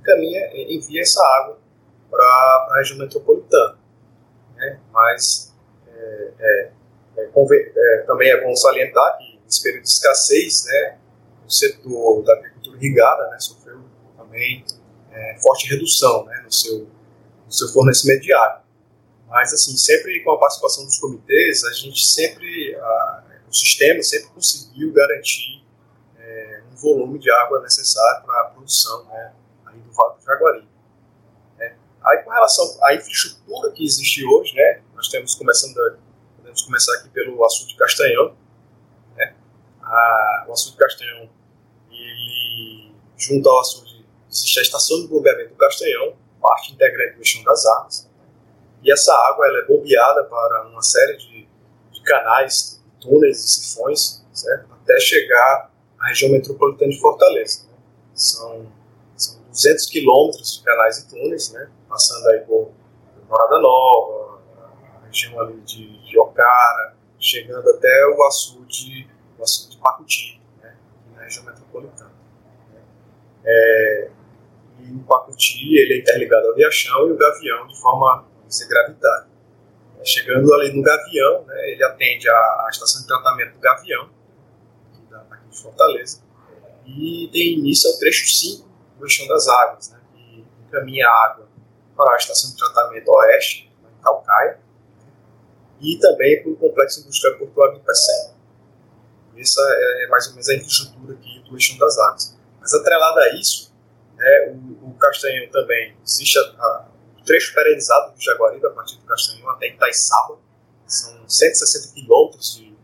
encaminha, 0.03 0.49
envia 0.53 1.01
essa 1.01 1.23
água 1.39 1.59
para 2.09 2.23
a 2.23 2.75
região 2.77 2.99
metropolitana. 2.99 3.77
Né, 4.55 4.79
mas 4.91 5.53
é, 5.87 6.31
é, 6.39 6.71
é, 7.17 7.31
é, 7.75 7.97
também 8.05 8.29
é 8.29 8.43
bom 8.43 8.55
salientar 8.55 9.17
que, 9.17 9.39
nesse 9.45 9.63
período 9.63 9.83
de 9.83 9.89
escassez, 9.89 10.65
né, 10.65 10.97
o 11.45 11.51
setor 11.51 12.23
da 12.23 12.33
agricultura 12.33 12.77
irrigada 12.77 13.29
né, 13.29 13.39
sofreu 13.39 13.81
também 14.17 14.63
forte 15.41 15.69
redução 15.69 16.25
né, 16.25 16.41
no, 16.43 16.51
seu, 16.51 16.87
no 17.45 17.51
seu 17.51 17.67
fornecimento 17.69 18.21
de 18.21 18.33
água. 18.33 18.63
Mas, 19.27 19.53
assim, 19.53 19.75
sempre 19.77 20.23
com 20.23 20.31
a 20.31 20.39
participação 20.39 20.85
dos 20.85 20.97
comitês, 20.99 21.63
a 21.65 21.73
gente 21.73 22.05
sempre, 22.05 22.75
a, 22.75 23.23
o 23.49 23.53
sistema 23.53 24.01
sempre 24.01 24.29
conseguiu 24.29 24.91
garantir 24.93 25.63
é, 26.17 26.61
um 26.71 26.75
volume 26.75 27.19
de 27.19 27.29
água 27.31 27.61
necessário 27.61 28.25
para 28.25 28.41
a 28.41 28.43
produção 28.45 29.05
né, 29.05 29.33
do 29.93 29.95
Vale 29.95 30.19
do 30.19 30.25
Jaguari. 30.25 30.67
É. 31.59 31.75
Aí, 32.03 32.23
com 32.23 32.31
relação 32.31 32.77
à 32.83 32.95
infraestrutura 32.95 33.71
que 33.71 33.85
existe 33.85 34.25
hoje, 34.25 34.55
né, 34.55 34.81
nós 34.95 35.07
temos 35.09 35.35
começando, 35.35 35.75
podemos 36.37 36.61
começar 36.63 36.93
aqui 36.95 37.09
pelo 37.09 37.43
açude 37.45 37.75
Castanhão. 37.75 38.35
Né, 39.15 39.35
a, 39.81 40.45
o 40.47 40.53
açude 40.53 40.77
Castanhão, 40.77 41.29
ele, 41.91 42.95
junto 43.17 43.49
ao 43.49 43.59
açude, 43.59 44.05
existe 44.29 44.59
a 44.59 44.61
estação 44.63 45.01
de 45.01 45.07
bombeamento 45.07 45.49
do 45.49 45.55
Castanhão, 45.55 46.15
parte 46.41 46.73
integrante 46.73 47.15
do 47.15 47.21
Eixão 47.21 47.43
das 47.43 47.65
Águas 47.65 48.13
e 48.83 48.91
essa 48.91 49.13
água 49.29 49.47
ela 49.47 49.59
é 49.59 49.65
bombeada 49.65 50.25
para 50.25 50.67
uma 50.67 50.81
série 50.81 51.15
de, 51.15 51.47
de 51.91 52.01
canais, 52.03 52.83
túneis 52.99 53.39
e 53.39 53.47
sifões, 53.47 54.25
certo? 54.33 54.67
até 54.73 54.99
chegar 54.99 55.71
à 55.97 56.07
região 56.07 56.29
metropolitana 56.31 56.91
de 56.91 56.99
Fortaleza. 56.99 57.63
Né? 57.63 57.77
São 58.13 58.67
200 59.53 59.85
quilômetros 59.85 60.57
de 60.57 60.63
canais 60.63 60.97
e 60.97 61.09
túneis, 61.09 61.51
né? 61.51 61.69
passando 61.87 62.27
aí 62.29 62.39
por 62.39 62.71
Morada 63.29 63.59
Nova, 63.59 64.41
a 65.01 65.05
região 65.05 65.39
ali 65.39 65.61
de, 65.61 65.99
de 65.99 66.19
Ocara, 66.19 66.95
chegando 67.19 67.69
até 67.69 68.07
o 68.07 68.23
açude, 68.23 69.07
o 69.37 69.43
açude 69.43 69.75
de 69.75 69.81
Pacuti, 69.81 70.41
né? 70.61 70.75
na 71.15 71.23
região 71.23 71.45
metropolitana. 71.45 72.11
Né? 72.73 72.81
É, 73.45 74.09
e 74.79 74.91
o 74.91 75.03
Pacuti 75.03 75.77
ele 75.77 75.93
é 75.93 75.97
interligado 75.99 76.47
ao 76.47 76.55
Riachão 76.55 77.07
e 77.07 77.11
o 77.11 77.17
Gavião 77.17 77.67
de 77.67 77.79
forma 77.79 78.25
ser 78.47 78.67
gravitário. 78.67 79.27
É, 79.99 80.05
chegando 80.05 80.51
ali 80.55 80.75
no 80.75 80.81
Gavião, 80.81 81.43
né, 81.45 81.71
ele 81.71 81.83
atende 81.83 82.27
à, 82.27 82.67
estação 82.71 83.01
de 83.01 83.07
tratamento 83.07 83.53
do 83.53 83.59
Gavião, 83.59 84.09
aqui 85.29 85.47
de 85.47 85.61
Fortaleza, 85.61 86.23
e 86.87 87.29
tem 87.31 87.59
início 87.59 87.89
ao 87.91 87.97
trecho 87.99 88.27
5 88.27 88.72
Eixão 89.05 89.27
das 89.27 89.47
Águas, 89.47 89.89
né, 89.89 89.99
que 90.13 90.45
encaminha 90.67 91.07
água 91.07 91.47
para 91.95 92.13
a 92.13 92.17
estação 92.17 92.51
de 92.51 92.57
tratamento 92.57 93.09
oeste, 93.09 93.71
em 93.83 94.03
Calcaia, 94.03 94.59
e 95.79 95.97
também 95.99 96.41
para 96.41 96.51
o 96.51 96.55
complexo 96.55 97.01
industrial 97.01 97.37
portuário 97.37 97.75
de 97.75 97.81
Pecém. 97.81 98.33
Essa 99.37 99.61
é, 99.61 100.03
é 100.03 100.07
mais 100.07 100.27
ou 100.27 100.33
menos 100.33 100.49
a 100.49 100.55
infraestrutura 100.55 101.13
aqui 101.13 101.43
do 101.47 101.55
Eixão 101.55 101.77
das 101.77 101.97
Águas. 101.97 102.37
Mas 102.59 102.73
atrelada 102.73 103.21
a 103.21 103.35
isso, 103.35 103.73
né, 104.15 104.53
o, 104.53 104.89
o 104.89 104.93
Castanhão 104.97 105.49
também, 105.51 105.95
existe 106.03 106.37
a, 106.39 106.41
a 106.41 106.85
trecho 107.25 107.53
perenizado 107.53 108.13
do 108.13 108.21
Jaguaribe, 108.21 108.65
a 108.65 108.69
partir 108.69 108.97
do 108.97 109.05
Castanhão 109.05 109.49
até 109.49 109.67
Itaiçaba. 109.67 110.37
São 110.85 111.27
160 111.27 111.93
quilômetros 111.93 112.55
de, 112.55 112.75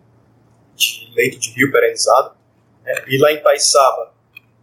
de 0.76 1.14
leito 1.16 1.40
de 1.40 1.52
rio 1.52 1.72
perenizado. 1.72 2.36
Né? 2.84 2.94
E 3.08 3.18
lá 3.20 3.32
em 3.32 3.38
Itaiçaba 3.38 4.14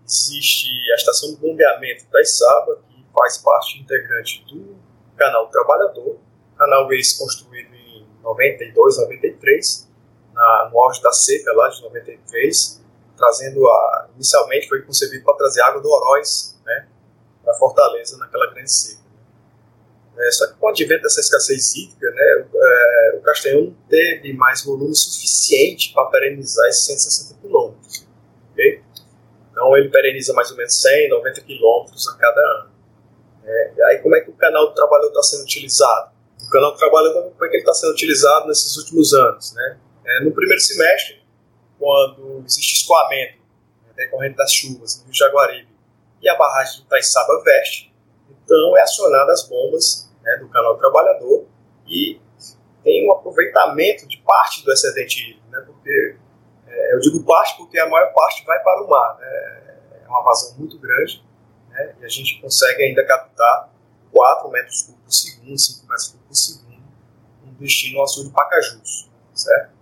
existe 0.07 0.69
a 0.93 0.95
estação 0.95 1.31
de 1.31 1.37
bombeamento 1.37 2.05
Itaiçaba, 2.05 2.77
que 2.89 3.05
faz 3.13 3.39
parte 3.39 3.81
integrante 3.81 4.45
do 4.49 4.77
Canal 5.17 5.49
Trabalhador. 5.49 6.19
Canal 6.57 6.91
esse 6.93 7.19
construído 7.19 7.75
em 7.75 8.07
92, 8.23 8.99
93, 8.99 9.89
na, 10.33 10.71
no 10.73 10.81
auge 10.81 11.03
da 11.03 11.13
seca 11.13 11.53
lá 11.53 11.69
de 11.69 11.83
93, 11.83 12.83
trazendo 13.17 13.67
a. 13.67 14.09
Inicialmente 14.15 14.69
foi 14.69 14.83
concebido 14.83 15.25
para 15.25 15.35
trazer 15.35 15.61
água 15.63 15.83
do 15.83 15.91
Oroz 15.91 16.59
né, 16.65 16.89
para 17.45 17.55
Fortaleza 17.55 18.17
naquela 18.19 18.53
grande 18.53 18.73
seca. 18.73 19.07
É, 20.19 20.31
só 20.31 20.47
que 20.47 20.55
com 20.55 20.67
o 20.67 20.69
advento 20.71 21.03
dessa 21.03 21.21
escassez 21.21 21.75
hídrica, 21.77 22.11
né, 22.11 22.47
é, 22.55 23.17
o 23.17 23.21
Castanhão 23.21 23.65
não 23.65 23.77
teve 23.89 24.33
mais 24.33 24.65
volume 24.65 24.95
suficiente 24.95 25.93
para 25.93 26.07
perenizar 26.07 26.67
esses 26.69 26.87
160 26.87 27.41
quilômetros. 27.41 27.66
Então 29.67 29.77
ele 29.77 29.89
pereniza 29.89 30.33
mais 30.33 30.49
ou 30.53 30.57
menos 30.57 30.81
100, 30.81 31.09
90 31.09 31.41
quilômetros 31.41 32.09
a 32.09 32.17
cada 32.17 32.41
ano. 32.41 32.71
É, 33.45 33.73
aí 33.87 33.99
como 33.99 34.15
é 34.15 34.21
que 34.21 34.31
o 34.31 34.35
canal 34.35 34.69
do 34.69 34.75
trabalhador 34.75 35.09
está 35.09 35.23
sendo 35.23 35.43
utilizado? 35.43 36.13
O 36.41 36.51
canal 36.51 36.71
do 36.71 36.79
trabalhador, 36.79 37.33
como 37.33 37.45
é 37.45 37.49
que 37.49 37.57
ele 37.57 37.63
está 37.63 37.75
sendo 37.75 37.91
utilizado 37.91 38.47
nesses 38.47 38.77
últimos 38.77 39.13
anos? 39.13 39.55
Né? 39.55 39.79
É, 40.05 40.25
no 40.25 40.31
primeiro 40.31 40.63
semestre, 40.63 41.21
quando 41.81 42.45
existe 42.47 42.75
escoamento 42.81 43.39
né, 43.87 43.93
decorrente 43.97 44.37
das 44.37 44.53
chuvas 44.53 44.99
no 44.99 45.07
Rio 45.07 45.15
Jaguaribe 45.15 45.69
e 46.23 46.29
a 46.29 46.37
barragem 46.37 46.81
de 46.81 46.87
Itaiçaba 46.87 47.43
veste, 47.43 47.93
então 48.31 48.77
é 48.77 48.83
acionada 48.83 49.33
as 49.33 49.49
bombas 49.49 50.09
né, 50.23 50.37
do 50.37 50.49
canal 50.49 50.75
do 50.75 50.79
trabalhador 50.79 51.45
e 51.89 52.21
tem 52.85 53.09
um 53.09 53.13
aproveitamento 53.13 54.07
de 54.07 54.19
parte 54.19 54.65
do 54.65 54.73
excedente 54.73 55.23
hídrico, 55.23 55.46
eu 56.97 57.01
digo 57.01 57.23
parte 57.25 57.57
porque 57.57 57.79
a 57.79 57.89
maior 57.89 58.13
parte 58.13 58.45
vai 58.45 58.59
para 58.63 58.83
o 58.83 58.89
mar, 58.89 59.17
né, 59.19 59.81
é 60.03 60.09
uma 60.09 60.23
vazão 60.23 60.57
muito 60.59 60.79
grande 60.79 61.23
né, 61.71 61.95
e 62.01 62.05
a 62.05 62.09
gente 62.09 62.41
consegue 62.41 62.83
ainda 62.83 63.05
captar 63.05 63.71
4 64.13 64.51
metros 64.51 64.83
cúbicos 64.83 65.05
por 65.05 65.13
segundo, 65.13 65.59
5 65.59 65.87
metros 65.87 66.09
cúbicos 66.09 66.29
por 66.29 66.37
segundo, 66.37 66.83
um 67.45 67.55
destino 67.55 68.01
ao 68.01 68.09
sul 68.09 68.25
de 68.25 68.31
Pacajus, 68.31 69.11
certo? 69.35 69.77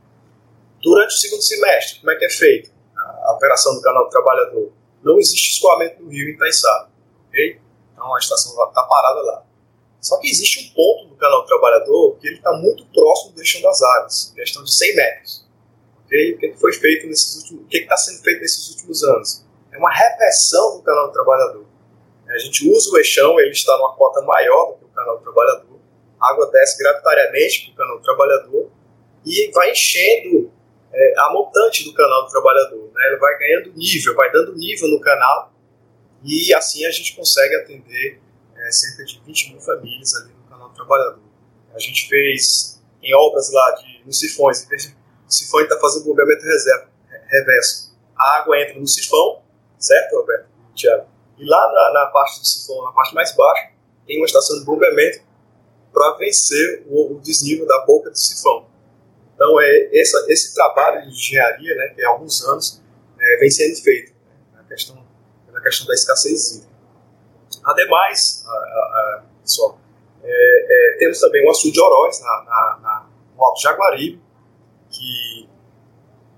Durante 0.83 1.15
o 1.15 1.19
segundo 1.19 1.43
semestre, 1.43 2.01
como 2.01 2.11
é 2.11 2.17
que 2.17 2.25
é 2.25 2.31
feito 2.31 2.71
a 2.97 3.33
operação 3.33 3.75
do 3.75 3.81
canal 3.81 4.05
do 4.05 4.11
trabalhador? 4.11 4.73
Não 5.03 5.19
existe 5.19 5.55
escoamento 5.55 6.03
do 6.03 6.11
rio 6.11 6.31
em 6.31 6.35
Itaiçaba, 6.35 6.91
ok? 7.29 7.61
Então 7.93 8.15
a 8.15 8.19
estação 8.19 8.53
está 8.53 8.83
parada 8.83 9.21
lá. 9.23 9.45
Só 10.01 10.19
que 10.19 10.29
existe 10.29 10.69
um 10.69 10.75
ponto 10.75 11.09
no 11.09 11.17
canal 11.17 11.43
do 11.43 11.47
trabalhador 11.47 12.19
que 12.21 12.27
ele 12.27 12.37
está 12.37 12.53
muito 12.53 12.85
próximo 12.87 13.33
do 13.33 13.41
eixão 13.41 13.63
das 13.63 13.81
águas, 13.83 14.33
questão 14.35 14.63
de 14.63 14.75
100 14.75 14.97
metros. 14.97 15.44
Okay? 16.15 16.35
O 16.35 16.39
que, 16.39 16.53
foi 16.55 16.73
feito 16.73 17.09
nesses 17.09 17.43
últimos, 17.43 17.65
o 17.65 17.67
que 17.67 17.79
está 17.79 17.97
sendo 17.97 18.23
feito 18.23 18.41
nesses 18.41 18.71
últimos 18.71 19.03
anos? 19.03 19.45
É 19.73 19.79
uma 19.79 19.93
reversão 19.93 20.77
do 20.79 20.83
canal 20.85 21.09
do 21.09 21.13
trabalhador. 21.13 21.67
A 22.29 22.39
gente 22.39 22.69
usa 22.71 22.91
o 22.91 22.99
eixão, 22.99 23.39
ele 23.41 23.51
está 23.51 23.77
numa 23.77 23.95
cota 23.95 24.21
maior 24.23 24.73
do 24.73 24.79
que 24.79 24.85
o 24.85 24.89
canal 24.89 25.19
do 25.19 25.25
trabalhador. 25.25 25.79
A 26.21 26.31
água 26.31 26.51
desce 26.53 26.79
gravitariamente 26.79 27.65
para 27.65 27.73
o 27.73 27.77
canal 27.77 27.99
do 27.99 28.03
trabalhador 28.03 28.71
e 29.27 29.51
vai 29.53 29.73
enchendo 29.73 30.51
é, 30.93 31.15
a 31.19 31.33
montante 31.33 31.85
do 31.85 31.93
canal 31.93 32.25
do 32.25 32.31
trabalhador. 32.31 32.91
Né? 32.95 33.07
Ele 33.09 33.17
vai 33.17 33.39
ganhando 33.39 33.73
nível, 33.75 34.15
vai 34.15 34.31
dando 34.31 34.55
nível 34.55 34.89
no 34.89 35.01
canal 35.01 35.53
e 36.23 36.55
assim 36.55 36.87
a 36.87 36.91
gente 36.91 37.15
consegue 37.15 37.55
atender 37.57 38.21
é, 38.57 38.71
cerca 38.71 39.05
de 39.05 39.21
20 39.27 39.53
mil 39.53 39.61
famílias 39.61 40.15
ali 40.15 40.33
no 40.33 40.49
canal 40.49 40.69
do 40.69 40.75
trabalhador. 40.75 41.23
A 41.75 41.79
gente 41.79 42.09
fez 42.09 42.81
em 43.03 43.15
obras 43.15 43.53
lá 43.53 43.73
de, 43.73 44.03
nos 44.07 44.19
sifões, 44.19 44.67
o 45.29 45.33
sifão 45.33 45.61
está 45.61 45.79
fazendo 45.79 46.05
bombeamento 46.05 46.45
reserva, 46.45 46.89
reverso. 47.27 47.95
A 48.17 48.39
água 48.39 48.61
entra 48.61 48.79
no 48.79 48.87
sifão, 48.87 49.43
certo, 49.79 50.17
Roberto? 50.17 50.47
Tiago? 50.75 51.07
E 51.39 51.45
lá 51.45 51.73
na, 51.73 52.01
na, 52.01 52.07
parte 52.07 52.41
do 52.41 52.47
sifão, 52.47 52.85
na 52.85 52.93
parte 52.93 53.15
mais 53.15 53.35
baixa, 53.35 53.71
tem 54.07 54.19
uma 54.19 54.27
estação 54.27 54.59
de 54.59 54.65
bombeamento 54.65 55.21
para 55.93 56.17
vencer 56.17 56.85
o, 56.89 57.15
o 57.15 57.21
desnível 57.21 57.67
da 57.67 57.85
boca 57.87 58.11
do 58.11 58.19
sifão. 58.19 58.67
Então, 59.35 59.61
é, 59.61 59.91
essa, 60.01 60.25
esse 60.29 60.55
trabalho 60.55 61.03
de 61.03 61.09
engenharia, 61.09 61.75
né, 61.75 61.89
que 61.95 62.05
há 62.05 62.09
alguns 62.09 62.45
anos 62.45 62.83
é, 63.19 63.37
vem 63.39 63.51
sendo 63.51 63.77
feito, 63.83 64.13
né, 64.13 64.37
na, 64.55 64.65
questão, 64.65 64.97
na 65.53 65.61
questão 65.61 65.87
da 65.87 65.95
escassez 65.95 66.53
hídrica. 66.53 66.75
Ademais, 67.65 68.45
a, 68.47 68.51
a, 68.51 68.53
a, 68.53 69.25
pessoal, 69.43 69.79
é, 70.23 70.95
é, 70.95 70.99
temos 70.99 71.19
também 71.19 71.47
o 71.47 71.51
açude 71.51 71.73
de 71.73 71.81
Oroz, 71.81 72.21
na, 72.21 72.45
na, 72.45 72.79
na, 72.81 73.07
no 73.37 73.45
Alto 73.45 73.61
Jaguaribe, 73.61 74.23
que, 74.95 75.49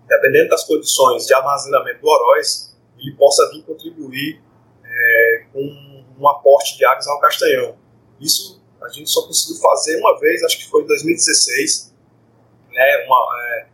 dependendo 0.06 0.50
das 0.50 0.64
condições 0.64 1.26
de 1.26 1.34
armazenamento 1.34 2.00
do 2.00 2.08
Oroz, 2.08 2.76
ele 2.98 3.12
possa 3.16 3.48
vir 3.50 3.62
contribuir 3.62 4.42
é, 4.84 5.46
com 5.52 6.04
um 6.18 6.28
aporte 6.28 6.76
de 6.76 6.84
águas 6.84 7.06
ao 7.06 7.20
Castanhão. 7.20 7.76
Isso 8.20 8.62
a 8.82 8.88
gente 8.88 9.10
só 9.10 9.26
conseguiu 9.26 9.60
fazer 9.60 9.98
uma 9.98 10.18
vez, 10.18 10.42
acho 10.44 10.58
que 10.58 10.68
foi 10.68 10.82
em 10.82 10.86
2016, 10.86 11.94
né, 12.70 13.04
uma, 13.06 13.26
é, 13.42 13.66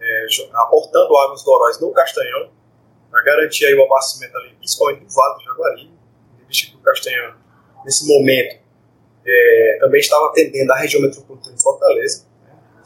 é, 0.00 0.26
aportando 0.54 1.16
águas 1.16 1.42
doróis 1.44 1.80
no 1.80 1.92
Castanhão, 1.92 2.50
para 3.10 3.22
garantir 3.24 3.66
aí 3.66 3.74
o 3.74 3.82
abastecimento 3.84 4.36
ali, 4.38 4.54
principalmente 4.54 5.04
do 5.04 5.12
Vale 5.12 5.34
do 5.34 5.44
Jaguari, 5.44 5.90
visto 6.46 6.70
que 6.70 6.76
o 6.76 6.80
Castanhão, 6.80 7.34
nesse 7.84 8.06
momento, 8.06 8.60
também 9.80 10.00
estava 10.00 10.26
atendendo 10.26 10.72
a 10.72 10.76
região 10.76 11.02
metropolitana 11.02 11.56
de 11.56 11.62
Fortaleza, 11.62 12.26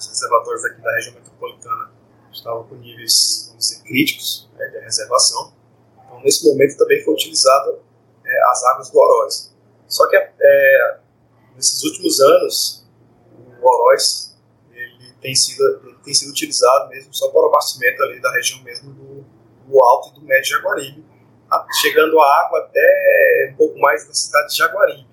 os 0.05 0.09
reservatórios 0.09 0.65
aqui 0.65 0.81
da 0.81 0.95
região 0.95 1.15
metropolitana 1.15 1.91
estavam 2.33 2.65
com 2.65 2.75
níveis, 2.77 3.47
vamos 3.49 3.69
dizer, 3.69 3.83
críticos 3.85 4.51
né, 4.55 4.67
de 4.67 4.79
reservação, 4.79 5.53
então 5.97 6.21
nesse 6.21 6.45
momento 6.47 6.77
também 6.77 7.03
foi 7.05 7.15
utilizada 7.15 7.79
é, 8.25 8.43
as 8.51 8.65
águas 8.65 8.91
do 8.91 8.99
Oroz. 8.99 9.55
Só 9.87 10.09
que 10.09 10.17
é, 10.17 10.99
nesses 11.55 11.83
últimos 11.85 12.21
anos, 12.21 12.87
o 13.61 13.67
Oroz 13.67 14.35
tem 15.25 15.35
sido, 15.35 15.97
tem 16.05 16.13
sido 16.13 16.31
utilizado 16.31 16.91
mesmo 16.91 17.15
só 17.15 17.31
para 17.31 17.41
o 17.41 17.47
abastecimento 17.47 18.03
ali 18.03 18.21
da 18.21 18.31
região 18.33 18.63
mesmo 18.63 18.93
do, 18.93 19.25
do 19.67 19.83
Alto 19.83 20.11
e 20.11 20.21
do 20.21 20.27
Médio 20.27 20.51
Jaguaribe, 20.51 21.03
chegando 21.81 22.21
a 22.21 22.41
água 22.45 22.59
até 22.59 23.51
um 23.51 23.57
pouco 23.57 23.79
mais 23.79 24.07
da 24.07 24.13
cidade 24.13 24.49
de 24.49 24.59
Jaguaribe. 24.59 25.09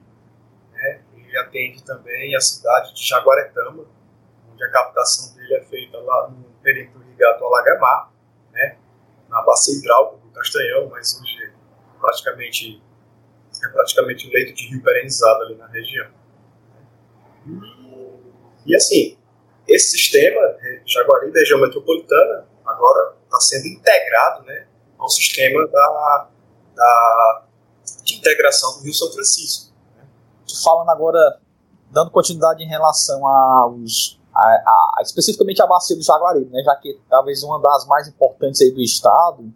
Né? 0.73 1.01
Ele 1.15 1.37
atende 1.37 1.81
também 1.85 2.35
a 2.35 2.41
cidade 2.41 2.93
de 2.93 3.07
Jaguaretama, 3.07 3.85
onde 4.61 4.65
a 4.65 4.71
captação 4.71 5.35
dele 5.35 5.55
é 5.55 5.63
feita 5.63 5.97
lá 5.97 6.29
no 6.29 6.43
perímetro 6.61 7.01
ligado 7.01 7.43
ao 7.43 7.49
Lagamar, 7.49 8.11
né? 8.51 8.77
na 9.27 9.41
bacia 9.41 9.77
hidráulica 9.77 10.17
do 10.17 10.31
Castanhão, 10.31 10.89
mas 10.89 11.19
hoje 11.19 11.43
é 11.43 11.99
praticamente, 11.99 12.83
é 13.63 13.67
praticamente 13.69 14.27
um 14.27 14.31
leito 14.31 14.53
de 14.53 14.67
rio 14.69 14.83
perenizado 14.83 15.43
ali 15.43 15.55
na 15.55 15.67
região. 15.67 16.11
E, 18.65 18.75
assim, 18.75 19.17
esse 19.67 19.91
sistema, 19.91 20.41
é, 20.59 20.81
Jaguaribe, 20.85 21.37
região 21.37 21.59
metropolitana, 21.59 22.47
agora 22.65 23.15
está 23.23 23.39
sendo 23.39 23.67
integrado 23.67 24.43
né, 24.43 24.67
ao 24.97 25.09
sistema 25.09 25.67
da, 25.67 26.29
da, 26.75 27.45
de 28.03 28.15
integração 28.15 28.77
do 28.77 28.83
Rio 28.83 28.93
São 28.93 29.11
Francisco. 29.11 29.73
Né. 29.95 30.05
Falando 30.63 30.89
agora, 30.89 31.39
dando 31.89 32.11
continuidade 32.11 32.63
em 32.63 32.67
relação 32.67 33.25
aos 33.25 34.20
a, 34.33 34.41
a, 34.97 35.01
especificamente 35.01 35.61
a 35.61 35.67
bacia 35.67 35.95
do 35.95 36.03
Jaguaribe, 36.03 36.49
né, 36.51 36.63
já 36.63 36.75
que 36.75 36.99
talvez 37.09 37.43
uma 37.43 37.59
das 37.59 37.85
mais 37.85 38.07
importantes 38.07 38.61
aí 38.61 38.71
do 38.71 38.81
estado, 38.81 39.51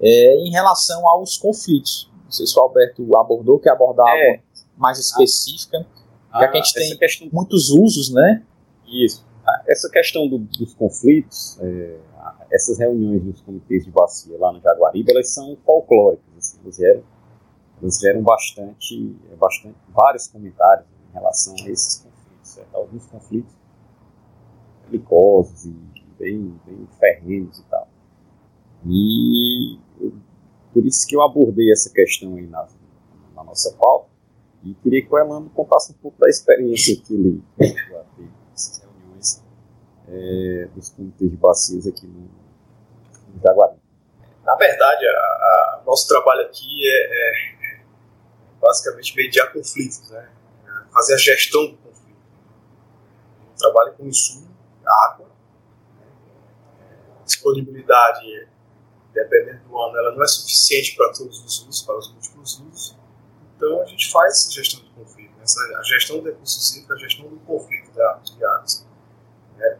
é, 0.00 0.36
em 0.36 0.50
relação 0.50 1.08
aos 1.08 1.36
conflitos. 1.36 2.10
Não 2.24 2.30
sei 2.30 2.46
se 2.46 2.58
o 2.58 2.62
Alberto 2.62 3.16
abordou, 3.16 3.58
que 3.58 3.68
abordava 3.68 4.10
é. 4.10 4.40
mais 4.76 4.98
específica, 4.98 5.86
ah, 6.32 6.40
já 6.40 6.48
que 6.48 6.58
a 6.58 6.62
gente 6.62 6.74
tem 6.74 6.96
questão... 6.98 7.28
muitos 7.32 7.70
usos, 7.70 8.12
né? 8.12 8.42
Isso 8.86 9.26
essa 9.66 9.88
questão 9.88 10.28
do, 10.28 10.38
dos 10.38 10.74
conflitos, 10.74 11.58
é, 11.60 11.96
essas 12.50 12.78
reuniões 12.78 13.22
dos 13.22 13.40
comitês 13.42 13.84
de 13.84 13.90
bacia 13.90 14.36
lá 14.38 14.52
no 14.52 14.60
Jaguaribe, 14.60 15.10
elas 15.10 15.30
são 15.30 15.56
folclóricas, 15.64 16.24
assim, 16.36 16.58
elas 16.62 16.76
geram, 16.76 17.02
elas 17.80 17.98
geram 17.98 18.22
bastante, 18.22 19.16
bastante, 19.38 19.76
vários 19.88 20.26
comentários 20.28 20.86
em 21.10 21.14
relação 21.14 21.54
a 21.54 21.70
esses 21.70 21.96
conflitos, 21.96 22.50
certo? 22.50 22.74
alguns 22.74 23.06
conflitos 23.06 23.54
belicosos 24.88 25.66
e 25.66 25.74
bem, 26.18 26.60
bem 26.64 26.88
ferrenhos 26.98 27.58
e 27.58 27.62
tal. 27.64 27.88
E 28.86 29.78
por 30.72 30.84
isso 30.84 31.06
que 31.06 31.16
eu 31.16 31.22
abordei 31.22 31.72
essa 31.72 31.90
questão 31.90 32.36
aí 32.36 32.46
na, 32.46 32.66
na 33.34 33.44
nossa 33.44 33.72
pauta 33.74 34.08
e 34.64 34.74
queria 34.74 35.04
que 35.04 35.12
o 35.12 35.18
Elano 35.18 35.50
contasse 35.50 35.92
um 35.92 35.94
pouco 35.94 36.18
da 36.18 36.28
experiência 36.28 36.96
que 36.96 37.14
ele 37.14 37.42
já 37.58 38.04
teve 38.16 38.36
é, 40.08 40.68
dos 40.74 40.90
comitês 40.90 41.30
de 41.30 41.36
bacias 41.36 41.86
aqui 41.86 42.06
no, 42.06 42.20
no. 42.20 43.76
Na 44.44 44.54
verdade, 44.54 45.04
o 45.82 45.86
nosso 45.86 46.06
trabalho 46.08 46.42
aqui 46.42 46.88
é, 46.88 47.06
é, 47.06 47.80
basicamente 48.60 49.16
mediar 49.16 49.52
conflitos, 49.52 50.08
né? 50.10 50.28
fazer 50.92 51.14
a 51.14 51.18
gestão 51.18 51.66
do 51.66 51.76
conflito. 51.76 52.18
A 53.54 53.58
trabalha 53.58 53.92
com 53.92 54.06
insumo, 54.06 54.48
água, 54.86 55.26
disponibilidade, 57.24 58.48
dependendo 59.12 59.68
do 59.68 59.78
ano, 59.78 59.96
ela 59.96 60.14
não 60.14 60.22
é 60.22 60.26
suficiente 60.26 60.96
para 60.96 61.12
todos 61.12 61.44
os 61.44 61.66
usos, 61.66 61.82
para 61.82 61.98
os 61.98 62.12
múltiplos 62.12 62.60
usos. 62.60 62.96
Então 63.56 63.82
a 63.82 63.86
gente 63.86 64.10
faz 64.10 64.34
essa 64.34 64.50
gestão 64.50 64.80
do 64.80 64.90
conflito, 64.90 65.32
né? 65.36 65.44
a 65.78 65.82
gestão 65.82 66.18
do 66.20 66.26
recurso 66.26 66.74
hídrico, 66.74 66.92
a 66.92 66.98
gestão 66.98 67.28
do 67.28 67.40
conflito 67.40 67.90
de 67.92 68.00
águas. 68.44 68.86
Né? 69.56 69.78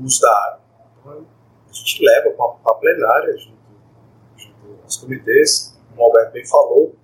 uso 0.00 0.20
da 0.20 0.30
água. 0.30 0.60
Então, 1.00 1.26
a 1.68 1.72
gente 1.72 2.04
leva 2.04 2.30
para 2.30 2.72
a 2.72 2.74
plenária, 2.74 3.36
junto, 3.36 3.56
junto 4.36 4.82
aos 4.82 4.96
comitês, 4.96 5.76
como 5.88 6.02
o 6.02 6.04
Alberto 6.04 6.32
bem 6.32 6.46
falou, 6.46 6.94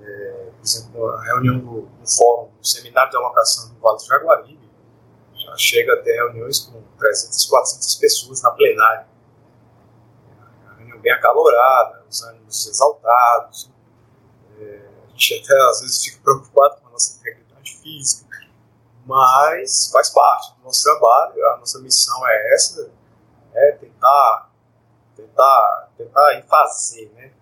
é, 0.00 0.46
exemplo, 0.62 1.06
a 1.10 1.24
reunião 1.24 1.58
do, 1.58 1.82
do 1.82 2.06
fórum, 2.06 2.48
do 2.58 2.66
seminário 2.66 3.10
de 3.10 3.16
alocação 3.16 3.72
do 3.72 3.80
Vale 3.80 3.96
do 3.96 4.04
Jaguaribe, 4.04 4.65
chega 5.56 5.94
até 5.94 6.12
reuniões 6.12 6.60
com 6.60 6.82
300, 6.98 7.44
400 7.46 7.94
pessoas 7.96 8.42
na 8.42 8.50
plenária. 8.50 9.06
É 10.30 10.64
uma 10.64 10.74
reunião 10.74 10.98
bem 10.98 11.12
acalorada, 11.12 12.04
os 12.08 12.22
ânimos 12.22 12.66
exaltados. 12.66 13.70
É, 14.58 14.88
a 15.06 15.10
gente 15.10 15.42
até 15.42 15.54
às 15.70 15.80
vezes 15.80 16.04
fica 16.04 16.22
preocupado 16.22 16.80
com 16.80 16.88
a 16.88 16.90
nossa 16.90 17.18
integridade 17.18 17.76
física, 17.78 18.26
mas 19.04 19.90
faz 19.92 20.10
parte 20.10 20.54
do 20.56 20.64
nosso 20.64 20.82
trabalho, 20.82 21.46
a 21.52 21.56
nossa 21.58 21.78
missão 21.80 22.26
é 22.26 22.54
essa, 22.54 22.90
é 23.54 23.72
tentar, 23.72 24.50
tentar, 25.16 25.90
tentar 25.96 26.42
fazer, 26.48 27.10
né? 27.14 27.32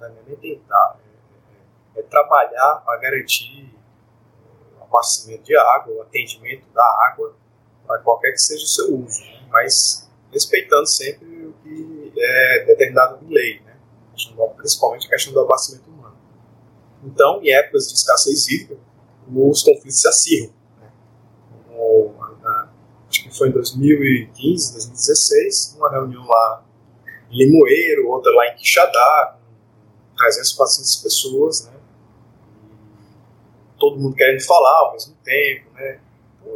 Não 0.00 0.06
é 0.06 0.12
nem 0.26 0.36
tentar, 0.36 0.96
é, 0.98 1.98
é, 1.98 2.00
é 2.00 2.02
trabalhar 2.02 2.82
para 2.84 2.98
garantir 2.98 3.74
abastecimento 4.94 5.42
de 5.42 5.56
água, 5.56 5.94
o 5.94 6.02
atendimento 6.02 6.66
da 6.72 6.84
água 7.08 7.34
para 7.86 7.98
qualquer 8.00 8.32
que 8.32 8.38
seja 8.38 8.64
o 8.64 8.68
seu 8.68 8.96
uso, 8.96 9.20
né? 9.20 9.46
mas 9.50 10.08
respeitando 10.32 10.86
sempre 10.86 11.46
o 11.46 11.52
que 11.62 12.12
é 12.16 12.64
determinado 12.66 13.24
em 13.24 13.32
lei, 13.32 13.60
né? 13.60 13.76
principalmente 14.56 15.06
a 15.06 15.10
questão 15.10 15.32
do 15.32 15.40
abastecimento 15.40 15.90
humano. 15.90 16.16
Então, 17.04 17.42
em 17.42 17.52
épocas 17.52 17.88
de 17.88 17.94
escassez 17.94 18.48
hídrica, 18.48 18.78
os 19.28 19.62
conflitos 19.62 20.00
se 20.00 20.08
acirram. 20.08 20.52
Né? 20.80 20.92
Como, 21.68 22.14
acho 23.08 23.22
que 23.22 23.36
foi 23.36 23.48
em 23.48 23.52
2015, 23.52 24.72
2016, 24.72 25.76
uma 25.78 25.90
reunião 25.90 26.26
lá 26.26 26.64
em 27.30 27.36
Limoeiro, 27.36 28.08
outra 28.08 28.32
lá 28.32 28.48
em 28.48 28.56
Quixadá, 28.56 29.38
com 30.10 30.16
300, 30.16 30.52
400 30.52 30.96
pessoas, 30.96 31.66
né? 31.66 31.74
todo 33.78 33.98
mundo 33.98 34.16
querendo 34.16 34.42
falar 34.42 34.86
ao 34.86 34.92
mesmo 34.92 35.14
tempo, 35.22 35.70
né? 35.74 36.00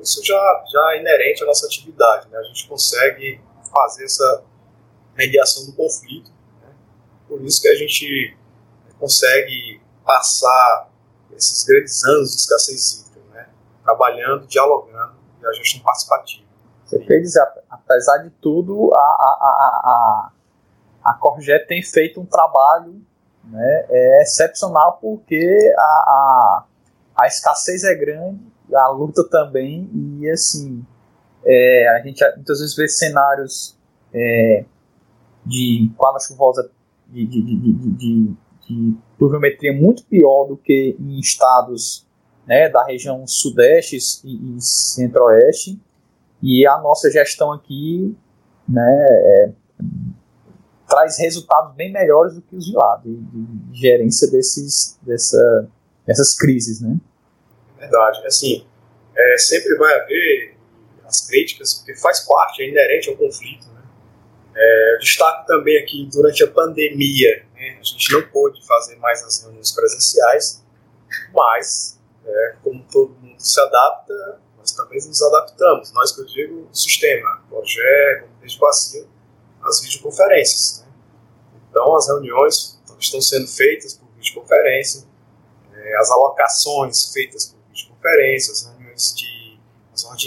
Isso 0.01 0.25
já, 0.25 0.65
já 0.71 0.95
é 0.95 1.01
inerente 1.01 1.43
à 1.43 1.47
nossa 1.47 1.67
atividade. 1.67 2.29
Né? 2.29 2.39
A 2.39 2.43
gente 2.43 2.69
consegue 2.69 3.41
fazer 3.73 4.05
essa 4.05 4.45
mediação 5.17 5.67
do 5.67 5.73
conflito. 5.73 6.31
Né? 6.63 6.69
Por 7.27 7.43
isso 7.45 7.61
que 7.61 7.69
a 7.69 7.75
gente 7.75 8.37
consegue 8.99 9.81
passar 10.05 10.89
esses 11.37 11.65
grandes 11.65 12.05
anos 12.05 12.31
de 12.31 12.37
escassez 12.37 12.93
hídrica, 12.93 13.35
né? 13.35 13.49
trabalhando, 13.85 14.47
dialogando 14.47 15.17
e 15.41 15.47
a 15.47 15.53
gestão 15.53 15.81
participativa. 15.83 16.49
Você 16.85 16.99
quer 17.01 17.21
dizer, 17.21 17.47
apesar 17.69 18.19
de 18.19 18.31
tudo, 18.31 18.91
a, 18.95 18.99
a, 18.99 20.31
a, 21.05 21.11
a, 21.11 21.15
Corjet 21.15 21.67
tem 21.67 21.83
feito 21.83 22.19
um 22.19 22.25
trabalho 22.25 23.05
né, 23.45 23.87
é 23.89 24.23
excepcional 24.23 24.99
porque 25.01 25.75
a, 25.77 25.83
a, 25.83 26.65
a 27.17 27.27
escassez 27.27 27.85
é 27.85 27.95
grande 27.95 28.41
a 28.75 28.89
luta 28.89 29.25
também, 29.29 29.89
e 29.95 30.29
assim, 30.31 30.85
é, 31.45 31.89
a 31.89 32.03
gente 32.03 32.23
muitas 32.37 32.61
vezes 32.61 32.77
vê 32.77 32.89
cenários 32.89 33.77
é, 34.13 34.65
de 35.45 35.91
quadra 35.97 36.21
chuvosa 36.21 36.71
de, 37.09 37.27
de, 37.27 37.43
de, 37.43 38.35
de, 38.69 38.95
pluviometria 39.17 39.73
muito 39.73 40.05
pior 40.05 40.45
do 40.45 40.57
que 40.57 40.95
em 41.01 41.19
estados 41.19 42.07
né, 42.47 42.69
da 42.69 42.85
região 42.85 43.27
sudeste 43.27 43.97
e, 44.25 44.57
e 44.57 44.61
centro-oeste, 44.61 45.81
e 46.43 46.67
a 46.67 46.79
nossa 46.79 47.11
gestão 47.11 47.53
aqui 47.53 48.15
né, 48.69 49.07
é, 49.09 49.53
traz 50.87 51.19
resultados 51.19 51.75
bem 51.75 51.93
melhores 51.93 52.35
do 52.35 52.43
que 52.43 52.57
os 52.57 52.65
de 52.65 52.75
lá, 52.75 53.01
de, 53.03 53.15
de 53.17 53.81
gerência 53.81 54.31
desses, 54.31 54.99
dessa, 55.03 55.69
dessas 56.07 56.35
crises, 56.35 56.81
né? 56.81 56.99
Verdade. 57.79 58.27
Assim, 58.27 58.67
é, 59.17 59.39
sempre 59.39 59.77
vai 59.77 59.95
haver 59.95 60.55
as 61.05 61.27
críticas, 61.27 61.75
porque 61.75 61.97
faz 61.97 62.21
parte, 62.21 62.63
é 62.63 62.69
inerente 62.69 63.09
ao 63.09 63.17
conflito. 63.17 63.67
Né? 63.69 63.83
É, 64.55 64.99
destaco 65.01 65.47
também 65.47 65.79
aqui, 65.79 66.09
durante 66.13 66.45
a 66.45 66.49
pandemia, 66.49 67.45
né, 67.55 67.79
a 67.81 67.83
gente 67.83 68.13
não 68.13 68.23
pôde 68.29 68.65
fazer 68.67 68.97
mais 68.97 69.23
as 69.25 69.43
reuniões 69.43 69.73
presenciais, 69.73 70.65
mas, 71.33 71.99
é, 72.27 72.57
como 72.63 72.85
todo 72.91 73.15
mundo 73.21 73.41
se 73.41 73.59
adapta, 73.61 74.41
nós 74.59 74.73
também 74.73 74.99
nos 74.99 75.23
adaptamos. 75.23 75.93
Nós, 75.93 76.13
que 76.13 76.21
eu 76.21 76.27
digo, 76.27 76.69
o 76.71 76.77
sistema, 76.77 77.43
projeto, 77.49 78.29
desde 78.41 78.59
bacia, 78.59 79.07
as 79.63 79.81
videoconferências. 79.81 80.81
Né? 80.81 80.93
Então, 81.71 81.97
as 81.97 82.07
reuniões 82.09 82.79
estão 83.01 83.21
sendo 83.21 83.47
feitas 83.47 83.95
por 83.95 84.09
videoconferência, 84.17 85.07
é, 85.73 85.97
as 85.97 86.11
alocações 86.11 87.13
feitas 87.13 87.47
por 87.47 87.58
as 88.09 88.67
reuniões, 88.67 89.15
de, 89.15 89.61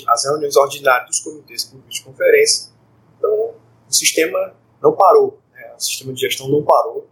as, 0.08 0.26
reuniões 0.26 0.56
ordinárias 0.56 1.08
dos 1.08 1.20
comitês 1.20 1.64
por 1.66 1.82
videoconferência. 1.82 2.72
Então, 3.18 3.56
o 3.88 3.94
sistema 3.94 4.56
não 4.82 4.94
parou, 4.94 5.40
né? 5.54 5.74
o 5.76 5.80
sistema 5.80 6.14
de 6.14 6.22
gestão 6.22 6.48
não 6.50 6.64
parou, 6.64 7.08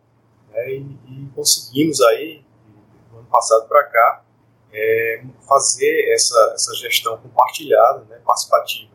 né? 0.51 0.71
e, 0.71 0.97
e, 1.08 1.29
conseguimos 1.36 2.01
aí, 2.01 2.43
do 3.12 3.19
ano 3.19 3.27
passado 3.27 3.67
para 3.67 3.84
cá, 3.86 4.25
é, 4.71 5.23
fazer 5.47 6.13
essa, 6.13 6.51
essa 6.53 6.73
gestão 6.75 7.17
compartilhada, 7.17 8.05
né? 8.10 8.19
participativa. 8.25 8.91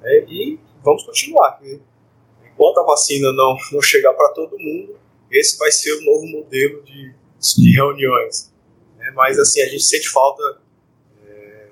Né? 0.00 0.24
E 0.28 0.58
vamos 0.82 1.02
continuar, 1.04 1.60
enquanto 2.44 2.78
a 2.78 2.84
vacina 2.84 3.32
não, 3.32 3.56
não 3.72 3.82
chegar 3.82 4.12
para 4.14 4.28
todo 4.30 4.58
mundo, 4.58 4.98
esse 5.30 5.58
vai 5.58 5.70
ser 5.70 5.92
o 5.94 6.04
novo 6.04 6.26
modelo 6.26 6.82
de, 6.82 7.14
de 7.38 7.74
reuniões. 7.74 8.52
Né? 8.96 9.10
Mas 9.14 9.38
assim, 9.38 9.60
a 9.60 9.66
gente 9.66 9.82
sente 9.82 10.08
falta 10.08 10.60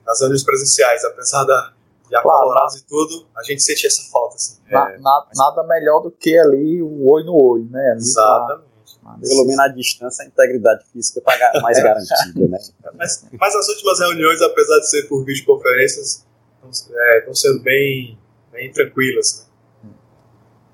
nas 0.06 0.20
reuniões 0.20 0.44
presenciais, 0.44 1.04
apesar 1.04 1.44
da, 1.44 1.72
de 2.08 2.16
acalorados 2.16 2.74
claro. 2.74 2.84
e 2.84 2.88
tudo, 2.88 3.26
a 3.36 3.42
gente 3.42 3.62
sente 3.62 3.86
essa 3.86 4.10
falta. 4.10 4.36
Assim. 4.36 4.58
Na, 4.70 4.90
é, 4.90 4.98
na, 4.98 5.26
mas... 5.28 5.38
Nada 5.38 5.62
melhor 5.64 6.00
do 6.00 6.10
que 6.10 6.38
ali 6.38 6.82
o 6.82 7.08
olho 7.08 7.26
no 7.26 7.42
olho, 7.42 7.68
né? 7.70 7.92
Ali 7.92 8.00
Exatamente. 8.00 8.66
Pra, 8.66 8.72
pelo 9.20 9.44
menos 9.44 9.58
a 9.58 9.68
distância, 9.68 10.24
a 10.24 10.28
integridade 10.28 10.84
física 10.92 11.18
está 11.18 11.60
mais 11.60 11.82
garantida, 11.82 12.48
né? 12.48 12.58
Mas, 12.94 13.26
mas, 13.32 13.54
as 13.54 13.68
últimas 13.68 13.98
reuniões, 13.98 14.40
apesar 14.42 14.78
de 14.78 14.88
ser 14.88 15.08
por 15.08 15.24
videoconferências, 15.24 16.24
estão 16.70 16.96
é, 16.96 17.34
sendo 17.34 17.60
bem, 17.62 18.16
bem 18.52 18.70
tranquilas. 18.70 19.48
Né? 19.82 19.90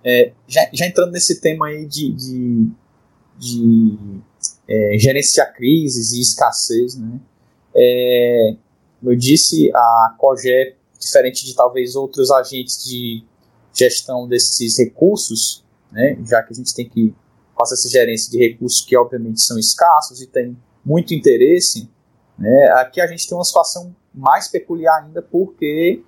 É, 0.05 0.33
já, 0.47 0.69
já, 0.73 0.87
entrando 0.87 1.13
nesse 1.13 1.41
tema 1.41 1.69
aí 1.69 1.87
de, 1.87 2.13
de, 2.13 2.71
de 3.39 4.21
é, 4.69 4.99
gerenciar 4.99 5.55
crises 5.55 6.13
e 6.13 6.21
escassez, 6.21 6.97
né? 6.97 7.19
É, 7.75 8.57
como 8.99 9.13
eu 9.13 9.17
disse, 9.17 9.71
a 9.75 10.15
COGE, 10.19 10.75
diferente 10.99 11.45
de 11.45 11.55
talvez 11.55 11.95
outros 11.95 12.31
agentes 12.31 12.85
de 12.85 13.25
gestão 13.73 14.27
desses 14.27 14.77
recursos, 14.79 15.65
né, 15.93 16.19
já 16.25 16.43
que 16.43 16.53
a 16.53 16.57
gente 16.57 16.75
tem 16.75 16.89
que 16.89 17.15
fazer 17.57 17.75
essa 17.75 17.89
gerência 17.89 18.31
de 18.31 18.39
recursos 18.39 18.85
que 18.85 18.97
obviamente 18.97 19.41
são 19.41 19.59
escassos 19.59 20.21
e 20.21 20.27
tem 20.27 20.57
muito 20.85 21.15
interesse, 21.15 21.89
né, 22.37 22.73
aqui 22.73 23.01
a 23.01 23.07
gente 23.07 23.29
tem 23.29 23.37
uma 23.37 23.45
situação 23.45 23.95
mais 24.13 24.49
peculiar 24.49 25.05
ainda 25.05 25.23
porque 25.23 26.03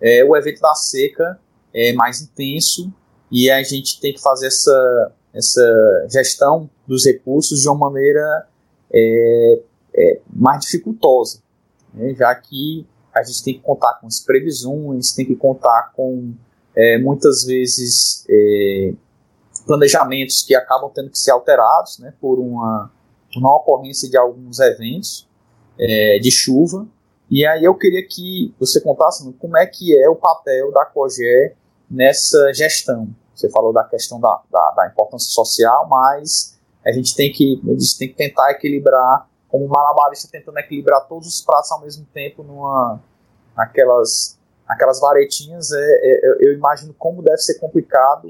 é, 0.00 0.24
o 0.24 0.36
evento 0.36 0.60
da 0.60 0.74
seca 0.74 1.38
é 1.72 1.92
mais 1.92 2.20
intenso 2.20 2.92
e 3.30 3.48
a 3.50 3.62
gente 3.62 4.00
tem 4.00 4.12
que 4.12 4.20
fazer 4.20 4.48
essa, 4.48 5.12
essa 5.32 6.06
gestão 6.10 6.68
dos 6.86 7.04
recursos 7.06 7.60
de 7.60 7.68
uma 7.68 7.90
maneira 7.90 8.48
é, 8.92 9.60
é, 9.94 10.20
mais 10.28 10.60
dificultosa 10.62 11.40
né, 11.94 12.14
já 12.14 12.34
que 12.34 12.86
a 13.14 13.22
gente 13.22 13.44
tem 13.44 13.54
que 13.54 13.60
contar 13.60 13.94
com 14.00 14.06
as 14.06 14.20
previsões, 14.20 15.12
tem 15.12 15.26
que 15.26 15.36
contar 15.36 15.92
com 15.94 16.34
é, 16.74 16.98
muitas 16.98 17.44
vezes 17.44 18.24
é, 18.28 18.94
planejamentos 19.66 20.42
que 20.42 20.54
acabam 20.54 20.90
tendo 20.94 21.10
que 21.10 21.18
ser 21.18 21.30
alterados 21.30 21.98
né, 21.98 22.14
por 22.20 22.38
uma, 22.38 22.90
uma 23.36 23.56
ocorrência 23.56 24.08
de 24.08 24.16
alguns 24.16 24.58
eventos 24.58 25.28
é, 25.78 26.18
de 26.18 26.30
chuva. 26.30 26.86
E 27.30 27.46
aí 27.46 27.64
eu 27.64 27.74
queria 27.74 28.06
que 28.06 28.54
você 28.58 28.80
contasse 28.80 29.30
como 29.34 29.56
é 29.56 29.66
que 29.66 29.96
é 29.98 30.08
o 30.08 30.16
papel 30.16 30.72
da 30.72 30.84
COGE 30.84 31.52
nessa 31.90 32.52
gestão. 32.52 33.08
Você 33.34 33.50
falou 33.50 33.72
da 33.72 33.84
questão 33.84 34.20
da, 34.20 34.40
da, 34.50 34.74
da 34.76 34.86
importância 34.88 35.30
social, 35.30 35.88
mas 35.88 36.58
a 36.84 36.92
gente 36.92 37.14
tem 37.14 37.32
que, 37.32 37.60
a 37.64 37.72
gente 37.72 37.98
tem 37.98 38.08
que 38.08 38.14
tentar 38.14 38.50
equilibrar 38.50 39.28
como 39.52 39.68
malabarista 39.68 40.26
tentando 40.32 40.58
equilibrar 40.58 41.06
todos 41.06 41.28
os 41.28 41.42
pratos 41.42 41.70
ao 41.70 41.82
mesmo 41.82 42.06
tempo 42.06 42.42
numa 42.42 42.98
aquelas 43.54 44.40
aquelas 44.66 44.98
varetinhas 44.98 45.70
é, 45.70 45.76
é, 45.78 46.36
eu 46.40 46.54
imagino 46.54 46.94
como 46.94 47.22
deve 47.22 47.36
ser 47.36 47.58
complicado 47.58 48.28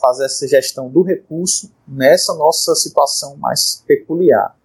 fazer 0.00 0.24
essa 0.24 0.48
gestão 0.48 0.88
do 0.88 1.02
recurso 1.02 1.70
nessa 1.86 2.34
nossa 2.34 2.74
situação 2.74 3.36
mais 3.36 3.84
peculiar. 3.86 4.56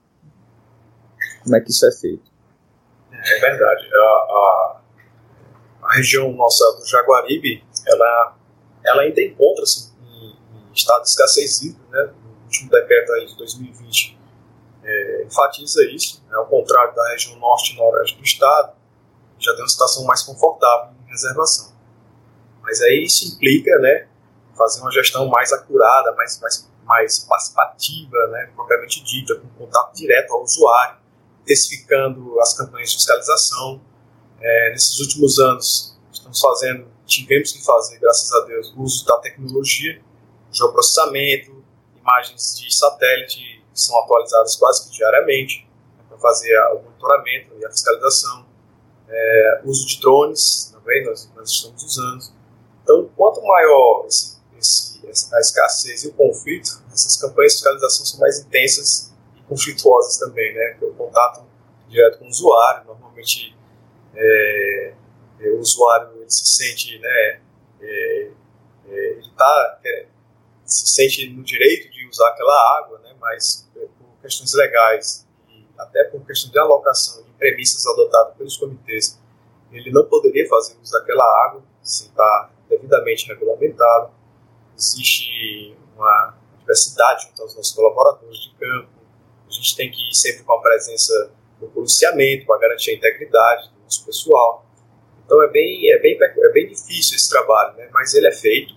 Como 1.44 1.56
é 1.56 1.60
que 1.60 1.70
isso 1.70 1.86
é 1.86 1.92
feito? 1.92 2.32
É 3.12 3.40
verdade. 3.40 3.88
A, 3.94 3.98
a, 3.98 4.82
a 5.84 5.94
região 5.96 6.32
nossa 6.32 6.64
do 6.80 6.86
Jaguaribe 6.86 7.64
ela 7.86 8.38
ela 8.86 9.02
ainda 9.02 9.22
encontra-se 9.22 9.92
em, 10.02 10.70
em 10.70 10.74
estado 10.74 11.04
de 11.04 11.10
escassez 11.10 11.62
hídrica 11.62 11.86
né? 11.92 12.14
No 12.24 12.44
último 12.46 12.72
decreto 12.72 13.12
aí 13.12 13.26
de 13.26 13.36
2020 13.36 14.17
é, 14.88 15.24
enfatiza 15.26 15.84
isso, 15.92 16.24
né, 16.30 16.38
ao 16.38 16.48
contrário 16.48 16.96
da 16.96 17.10
região 17.10 17.38
norte 17.38 17.74
e 17.74 17.78
noroeste 17.78 18.18
do 18.18 18.24
estado, 18.24 18.74
já 19.38 19.52
tem 19.54 19.62
uma 19.62 19.70
situação 19.70 20.06
mais 20.06 20.24
confortável 20.24 20.94
em 21.06 21.12
reservação. 21.12 21.74
Mas 22.64 22.82
aí 22.82 23.04
isso 23.04 23.36
implica 23.36 23.78
né, 23.80 24.08
fazer 24.58 24.82
uma 24.82 24.92
gestão 24.92 25.28
mais 25.28 25.52
acurada, 25.52 26.14
mais, 26.14 26.40
mais, 26.40 26.72
mais 26.86 27.20
participativa, 27.20 28.28
né, 28.28 28.50
propriamente 28.56 29.04
dita, 29.04 29.36
com 29.36 29.48
contato 29.50 29.94
direto 29.94 30.32
ao 30.32 30.44
usuário, 30.44 30.98
intensificando 31.44 32.40
as 32.40 32.58
campanhas 32.58 32.90
de 32.90 32.96
fiscalização. 32.96 33.82
É, 34.40 34.72
nesses 34.72 35.00
últimos 35.00 35.38
anos, 35.40 35.98
estamos 36.12 36.40
fazendo, 36.40 36.88
tivemos 37.06 37.52
que 37.52 37.64
fazer, 37.64 38.00
graças 38.00 38.32
a 38.32 38.46
Deus, 38.46 38.74
uso 38.78 39.06
da 39.06 39.18
tecnologia, 39.20 40.02
geoprocessamento, 40.52 41.64
imagens 42.08 42.58
de 42.58 42.74
satélite 42.74 43.62
que 43.74 43.80
são 43.80 44.00
atualizadas 44.00 44.56
quase 44.56 44.86
que 44.86 44.96
diariamente 44.96 45.68
né, 45.98 46.06
para 46.08 46.18
fazer 46.18 46.58
o 46.74 46.82
monitoramento 46.82 47.54
e 47.60 47.66
a 47.66 47.70
fiscalização. 47.70 48.48
É, 49.10 49.62
uso 49.64 49.88
de 49.88 50.02
drones 50.02 50.72
também 50.74 51.06
nós, 51.06 51.30
nós 51.36 51.50
estamos 51.50 51.84
usando. 51.84 52.24
Então, 52.84 53.10
quanto 53.16 53.42
maior 53.42 54.06
esse, 54.08 54.38
esse, 54.58 55.36
a 55.36 55.40
escassez 55.40 56.04
e 56.04 56.08
o 56.08 56.14
conflito, 56.14 56.82
essas 56.92 57.18
campanhas 57.18 57.54
de 57.54 57.60
fiscalização 57.60 58.06
são 58.06 58.20
mais 58.20 58.40
intensas 58.40 59.14
e 59.38 59.42
conflituosas 59.44 60.18
também, 60.18 60.54
né? 60.54 60.72
Porque 60.72 60.86
o 60.86 60.94
contato 60.94 61.46
direto 61.88 62.20
com 62.20 62.26
o 62.26 62.30
usuário, 62.30 62.86
normalmente 62.86 63.56
é, 64.14 64.94
é, 65.40 65.50
o 65.50 65.60
usuário 65.60 66.10
ele 66.18 66.30
se 66.30 66.46
sente, 66.46 67.00
né, 67.00 67.40
é, 67.82 68.32
é 68.90 69.10
ele 69.12 69.32
tá, 69.38 69.80
é, 69.86 70.06
se 70.68 70.86
sente 70.86 71.30
no 71.30 71.44
direito 71.44 71.90
de 71.90 72.06
usar 72.08 72.28
aquela 72.30 72.78
água, 72.78 73.00
né, 73.00 73.16
mas 73.20 73.68
é, 73.78 73.80
por 73.80 74.22
questões 74.22 74.54
legais 74.54 75.26
e 75.50 75.66
até 75.78 76.04
por 76.06 76.26
questão 76.26 76.52
de 76.52 76.60
alocação 76.60 77.24
de 77.24 77.32
premissas 77.32 77.88
adotadas 77.88 78.36
pelos 78.36 78.58
comitês, 78.58 79.18
ele 79.72 79.92
não 79.92 80.06
poderia 80.06 80.48
fazer 80.48 80.78
uso 80.82 80.92
daquela 80.92 81.24
água 81.46 81.64
sem 81.82 82.08
estar 82.08 82.52
devidamente 82.70 83.28
regulamentado. 83.28 84.12
Existe 84.78 85.76
uma 85.96 86.38
diversidade 86.60 87.24
junto 87.24 87.42
aos 87.42 87.56
nossos 87.56 87.74
colaboradores 87.74 88.38
de 88.38 88.54
campo. 88.56 88.90
A 89.48 89.52
gente 89.52 89.76
tem 89.76 89.90
que 89.90 90.12
ir 90.12 90.16
sempre 90.16 90.44
com 90.44 90.54
a 90.54 90.62
presença 90.62 91.32
do 91.60 91.68
policiamento 91.68 92.46
para 92.46 92.60
garantir 92.60 92.92
a 92.92 92.94
integridade 92.96 93.70
do 93.70 93.84
nosso 93.84 94.06
pessoal. 94.06 94.66
Então 95.26 95.42
é 95.42 95.48
bem, 95.48 95.92
é 95.92 96.00
bem, 96.00 96.18
é 96.22 96.50
bem 96.52 96.68
difícil 96.68 97.16
esse 97.16 97.30
trabalho, 97.30 97.76
né? 97.78 97.90
mas 97.92 98.14
ele 98.14 98.28
é 98.28 98.32
feito? 98.32 98.77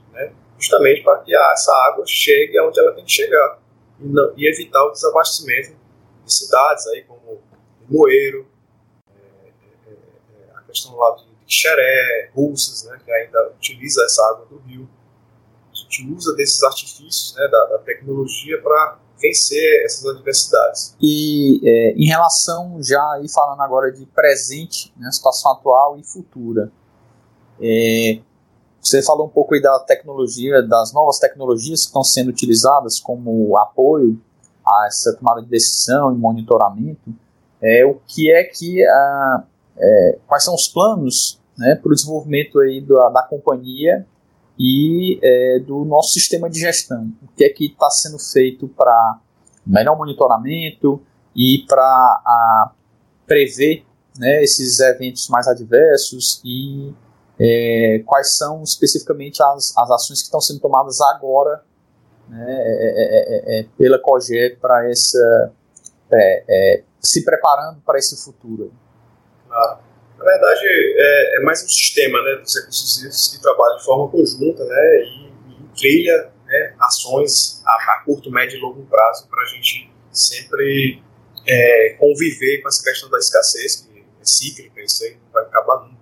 Justamente 0.61 1.03
para 1.03 1.19
que 1.21 1.35
essa 1.35 1.73
água 1.89 2.05
chegue 2.07 2.59
aonde 2.59 2.79
ela 2.79 2.93
tem 2.93 3.05
que 3.05 3.11
chegar 3.11 3.59
e, 3.99 4.05
não, 4.07 4.33
e 4.37 4.47
evitar 4.47 4.85
o 4.85 4.91
desabastecimento 4.91 5.75
de 6.25 6.33
cidades 6.33 6.87
aí 6.89 7.03
como 7.05 7.41
Moeiro, 7.89 8.47
é, 9.11 9.49
é, 9.89 9.93
é, 9.93 10.57
a 10.57 10.63
questão 10.63 10.95
lá 10.95 11.17
de 11.17 11.25
Xeré, 11.53 12.31
Russas, 12.35 12.85
né, 12.85 13.01
que 13.05 13.11
ainda 13.11 13.51
utiliza 13.51 14.05
essa 14.05 14.23
água 14.29 14.47
do 14.47 14.59
rio. 14.59 14.89
A 15.73 15.77
gente 15.77 16.09
usa 16.13 16.35
desses 16.37 16.63
artifícios 16.63 17.35
né, 17.37 17.49
da, 17.49 17.65
da 17.67 17.79
tecnologia 17.79 18.61
para 18.63 18.99
vencer 19.21 19.85
essas 19.85 20.07
adversidades. 20.07 20.97
E 21.01 21.61
é, 21.65 21.93
em 21.97 22.07
relação, 22.07 22.81
já 22.83 23.03
aí 23.15 23.29
falando 23.29 23.61
agora 23.61 23.91
de 23.91 24.07
presente, 24.07 24.93
né, 24.97 25.11
situação 25.11 25.53
atual 25.53 25.99
e 25.99 26.05
futura, 26.05 26.71
é, 27.61 28.21
você 28.83 29.03
falou 29.03 29.27
um 29.27 29.31
pouco 29.31 29.55
aí 29.55 29.61
da 29.61 29.79
tecnologia, 29.81 30.63
das 30.63 30.93
novas 30.93 31.19
tecnologias 31.19 31.81
que 31.81 31.87
estão 31.89 32.03
sendo 32.03 32.29
utilizadas 32.29 32.99
como 32.99 33.57
apoio 33.59 34.21
a 34.67 34.87
essa 34.87 35.15
tomada 35.15 35.43
de 35.43 35.49
decisão 35.49 36.13
e 36.15 36.19
monitoramento. 36.19 37.13
É, 37.63 37.85
o 37.85 38.01
que 38.07 38.33
é 38.33 38.45
que 38.45 38.83
a, 38.83 39.45
é, 39.77 40.19
quais 40.27 40.45
são 40.45 40.55
os 40.55 40.67
planos 40.67 41.39
né, 41.59 41.75
para 41.75 41.93
o 41.93 41.95
desenvolvimento 41.95 42.59
aí 42.59 42.81
da, 42.81 43.11
da 43.11 43.23
companhia 43.23 44.07
e 44.59 45.19
é, 45.23 45.59
do 45.59 45.85
nosso 45.85 46.13
sistema 46.13 46.49
de 46.49 46.61
gestão. 46.61 47.13
O 47.23 47.29
que 47.37 47.45
é 47.45 47.49
que 47.51 47.67
está 47.67 47.91
sendo 47.91 48.19
feito 48.19 48.67
para 48.69 49.19
melhor 49.67 49.97
monitoramento 49.97 51.03
e 51.37 51.65
para 51.69 52.73
prever 53.27 53.85
né, 54.19 54.43
esses 54.43 54.81
eventos 54.81 55.29
mais 55.29 55.47
adversos 55.47 56.41
e 56.45 56.93
é, 57.41 58.03
quais 58.05 58.37
são 58.37 58.63
especificamente 58.63 59.43
as, 59.43 59.77
as 59.77 59.91
ações 59.91 60.21
que 60.21 60.27
estão 60.27 60.41
sendo 60.41 60.61
tomadas 60.61 61.01
agora 61.01 61.63
né, 62.29 62.47
é, 62.49 63.57
é, 63.57 63.61
é 63.61 63.67
pela 63.79 63.99
COGE 63.99 64.59
para 64.61 64.89
essa 64.91 65.53
se 67.01 67.25
preparando 67.25 67.81
para 67.81 67.99
esse 67.99 68.17
futuro. 68.23 68.73
Claro. 69.49 69.79
Na 70.19 70.25
verdade, 70.25 70.61
é, 70.67 71.39
é, 71.39 71.41
mais 71.43 71.65
um 71.65 71.69
sistema 71.69 72.23
né, 72.23 72.37
dos 72.37 72.55
recursos 72.55 73.29
que 73.35 73.41
trabalha 73.41 73.79
de 73.79 73.85
forma 73.85 74.11
conjunta 74.11 74.65
né, 74.65 74.97
e, 75.03 75.31
e 75.49 75.69
trilha 75.75 76.31
né, 76.45 76.75
ações 76.79 77.63
a, 77.65 77.71
a, 77.71 78.03
curto, 78.05 78.31
médio 78.31 78.59
e 78.59 78.61
longo 78.61 78.85
prazo 78.85 79.27
para 79.29 79.41
a 79.43 79.47
gente 79.47 79.91
sempre 80.13 81.03
é, 81.47 81.97
conviver 81.99 82.61
com 82.61 82.69
essa 82.69 82.83
questão 82.85 83.09
da 83.09 83.19
escassez, 83.19 83.77
que 83.77 84.01
é 84.01 84.25
cíclica, 84.25 84.83
isso 84.83 85.05
aí 85.05 85.13
não 85.13 85.33
vai 85.33 85.45
acabar 85.45 85.87
nunca. 85.87 86.00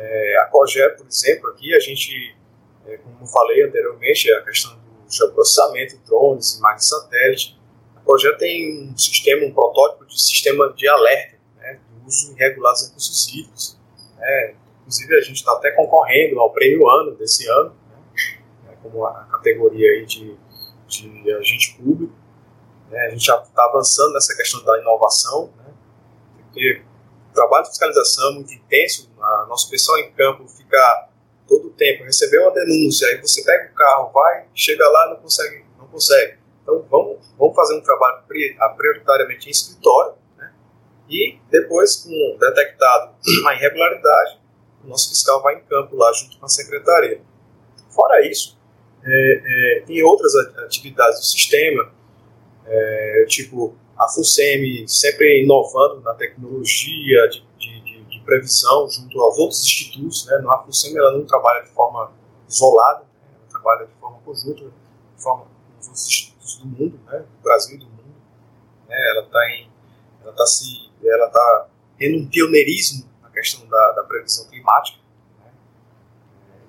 Né? 0.00 0.06
É, 0.06 0.38
a 0.40 0.46
COGE, 0.46 0.80
por 0.96 1.06
exemplo, 1.06 1.50
aqui 1.50 1.74
a 1.74 1.80
gente, 1.80 2.34
é, 2.86 2.96
como 2.96 3.26
falei 3.26 3.62
anteriormente, 3.62 4.32
a 4.32 4.42
questão 4.42 4.72
do 4.74 5.12
geoprocessamento, 5.12 5.98
drones, 6.06 6.58
imagens 6.58 6.88
satélite, 6.88 7.60
a 7.96 8.00
COGE 8.00 8.36
tem 8.38 8.90
um 8.90 8.96
sistema, 8.96 9.44
um 9.46 9.52
protótipo 9.52 10.06
de 10.06 10.20
sistema 10.20 10.72
de 10.72 10.88
alerta 10.88 11.40
uso 12.10 12.32
irregular 12.32 12.72
dos 12.72 12.88
recursos 12.88 13.28
hídricos. 13.28 13.78
Né? 14.18 14.54
Inclusive, 14.80 15.16
a 15.16 15.20
gente 15.20 15.36
está 15.36 15.52
até 15.52 15.70
concorrendo 15.70 16.40
ao 16.40 16.52
prêmio 16.52 16.88
ano 16.88 17.14
desse 17.14 17.48
ano, 17.48 17.74
né? 18.66 18.76
como 18.82 19.04
a 19.06 19.24
categoria 19.30 19.88
aí 19.92 20.04
de, 20.04 20.36
de 20.88 21.32
agente 21.32 21.76
público. 21.76 22.12
Né? 22.90 23.00
A 23.06 23.10
gente 23.10 23.24
já 23.24 23.40
está 23.40 23.64
avançando 23.64 24.12
nessa 24.12 24.36
questão 24.36 24.62
da 24.64 24.78
inovação, 24.80 25.50
né? 25.58 25.72
porque 26.44 26.82
o 27.30 27.34
trabalho 27.34 27.64
de 27.64 27.70
fiscalização 27.70 28.30
é 28.30 28.34
muito 28.34 28.52
intenso, 28.52 29.10
a 29.20 29.46
nosso 29.48 29.70
pessoal 29.70 29.98
em 29.98 30.10
campo 30.12 30.48
fica 30.48 31.08
todo 31.48 31.68
o 31.68 31.70
tempo, 31.70 32.04
recebeu 32.04 32.42
uma 32.42 32.52
denúncia, 32.52 33.08
aí 33.08 33.20
você 33.20 33.42
pega 33.42 33.70
o 33.72 33.74
carro, 33.74 34.10
vai, 34.12 34.46
chega 34.54 34.88
lá 34.88 35.10
não 35.10 35.16
consegue, 35.16 35.64
não 35.78 35.86
consegue. 35.86 36.38
Então 36.62 36.84
vamos, 36.90 37.18
vamos 37.38 37.54
fazer 37.54 37.76
um 37.76 37.80
trabalho 37.80 38.22
prioritariamente 38.76 39.48
em 39.48 39.50
escritório, 39.50 40.14
e 41.10 41.38
depois, 41.50 41.96
com 41.96 42.38
detectado 42.38 43.14
a 43.48 43.54
irregularidade, 43.54 44.38
o 44.84 44.86
nosso 44.86 45.10
fiscal 45.10 45.42
vai 45.42 45.56
em 45.56 45.60
campo 45.64 45.96
lá 45.96 46.10
junto 46.12 46.38
com 46.38 46.46
a 46.46 46.48
secretaria. 46.48 47.20
Fora 47.90 48.24
isso, 48.24 48.56
é, 49.04 49.42
é, 49.44 49.80
tem 49.84 50.02
outras 50.04 50.34
atividades 50.36 51.18
do 51.18 51.24
sistema, 51.24 51.92
é, 52.64 53.24
tipo 53.28 53.76
a 54.00 54.08
FUNSEMI 54.08 54.88
sempre 54.88 55.42
inovando 55.44 56.00
na 56.00 56.14
tecnologia 56.14 57.28
de, 57.28 57.44
de, 57.58 58.04
de, 58.04 58.20
previsão 58.20 58.88
junto 58.88 59.20
aos 59.20 59.38
outros 59.38 59.62
institutos. 59.62 60.24
Né? 60.24 60.42
A 60.48 60.58
FUNSEMI 60.62 60.96
ela 60.96 61.12
não 61.12 61.26
trabalha 61.26 61.64
de 61.64 61.70
forma 61.70 62.10
isolada, 62.48 63.00
né? 63.00 63.28
ela 63.36 63.46
trabalha 63.50 63.86
de 63.86 63.92
forma 64.00 64.18
conjunta, 64.24 64.64
de 64.64 65.22
forma 65.22 65.44
com 65.44 65.80
os 65.80 65.86
outros 65.88 66.06
institutos 66.06 66.56
do 66.56 66.66
mundo, 66.66 67.00
né? 67.06 67.18
do 67.18 67.42
Brasil 67.42 67.76
e 67.76 67.78
do 67.78 67.84
mundo. 67.86 68.14
Né? 68.88 68.96
Ela 69.10 69.24
está 69.24 70.32
tá 70.32 70.46
se 70.46 70.90
ela 71.04 71.26
está 71.26 71.68
tendo 71.98 72.18
um 72.18 72.26
pioneirismo 72.26 73.06
na 73.22 73.28
questão 73.28 73.66
da, 73.68 73.92
da 73.92 74.02
previsão 74.04 74.48
climática. 74.48 74.98
Né? 75.44 75.50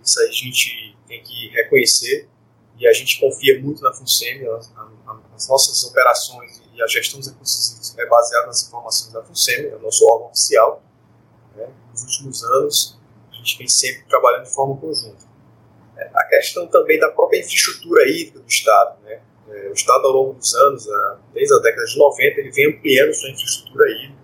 Isso 0.03 0.19
aí 0.19 0.27
a 0.27 0.32
gente 0.32 0.97
tem 1.07 1.23
que 1.23 1.47
reconhecer 1.49 2.27
e 2.82 2.88
a 2.88 2.93
gente 2.93 3.19
confia 3.19 3.61
muito 3.61 3.84
na 3.84 3.93
FUNSEMI, 3.93 4.47
as 5.36 5.47
nossas 5.47 5.84
operações 5.84 6.59
e 6.73 6.82
a 6.82 6.88
gestão 6.88 7.19
dos 7.19 7.29
recursos 7.29 7.95
é 7.95 8.05
baseada 8.07 8.47
nas 8.47 8.67
informações 8.67 9.13
da 9.13 9.21
FUNSEMI, 9.21 9.67
é 9.67 9.75
o 9.75 9.79
nosso 9.79 10.03
órgão 10.07 10.29
oficial. 10.29 10.82
Né? 11.55 11.69
Nos 11.91 12.01
últimos 12.01 12.43
anos, 12.43 12.99
a 13.32 13.36
gente 13.36 13.59
vem 13.59 13.67
sempre 13.67 14.03
trabalhando 14.09 14.45
de 14.45 14.53
forma 14.53 14.75
conjunta. 14.77 15.29
É, 15.95 16.09
a 16.11 16.23
questão 16.23 16.65
também 16.65 16.99
da 16.99 17.11
própria 17.11 17.39
infraestrutura 17.39 18.09
hídrica 18.09 18.39
do 18.39 18.47
Estado. 18.47 18.99
Né? 19.03 19.21
É, 19.49 19.69
o 19.69 19.73
Estado, 19.73 20.07
ao 20.07 20.13
longo 20.13 20.34
dos 20.34 20.55
anos, 20.55 20.88
desde 21.36 21.53
a 21.53 21.59
década 21.59 21.86
de 21.86 21.99
90, 21.99 22.39
ele 22.39 22.51
vem 22.51 22.75
ampliando 22.75 23.13
sua 23.13 23.29
infraestrutura 23.29 23.91
hídrica 23.91 24.21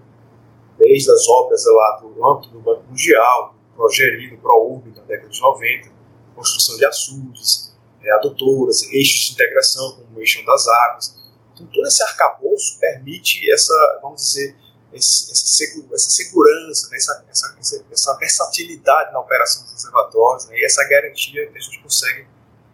desde 0.79 1.11
as 1.11 1.27
obras 1.27 1.63
lá 1.65 1.99
do 2.01 2.27
âmbito 2.27 2.49
do 2.49 2.59
Banco 2.59 2.83
Mundial, 2.89 3.53
do 3.53 3.75
Progeri, 3.75 4.31
do 4.31 4.37
ProURB, 4.37 4.93
na 4.95 5.03
década 5.03 5.29
de 5.29 5.41
90, 5.41 5.91
construção 6.35 6.77
de 6.77 6.85
açudes, 6.85 7.66
é, 8.01 8.11
adutoras, 8.13 8.83
eixos 8.91 9.27
de 9.27 9.33
integração, 9.33 9.95
como 9.95 10.17
o 10.17 10.19
eixo 10.19 10.45
das 10.45 10.67
águas. 10.67 11.15
Então, 11.53 11.67
todo 11.67 11.87
esse 11.87 12.03
arcabouço 12.03 12.79
permite 12.79 13.49
essa, 13.51 13.99
vamos 14.01 14.21
dizer, 14.21 14.55
essa, 14.93 15.33
essa, 15.33 16.09
segurança, 16.09 16.89
né, 16.89 16.97
essa, 16.97 17.25
essa, 17.29 17.85
essa, 17.91 18.17
versatilidade 18.17 19.11
na 19.11 19.19
operação 19.19 19.63
dos 19.63 19.73
reservatórios 19.73 20.47
né, 20.47 20.57
e 20.57 20.65
essa 20.65 20.87
garantia 20.87 21.45
que 21.47 21.57
a 21.57 21.61
gente 21.61 21.81
consegue 21.81 22.27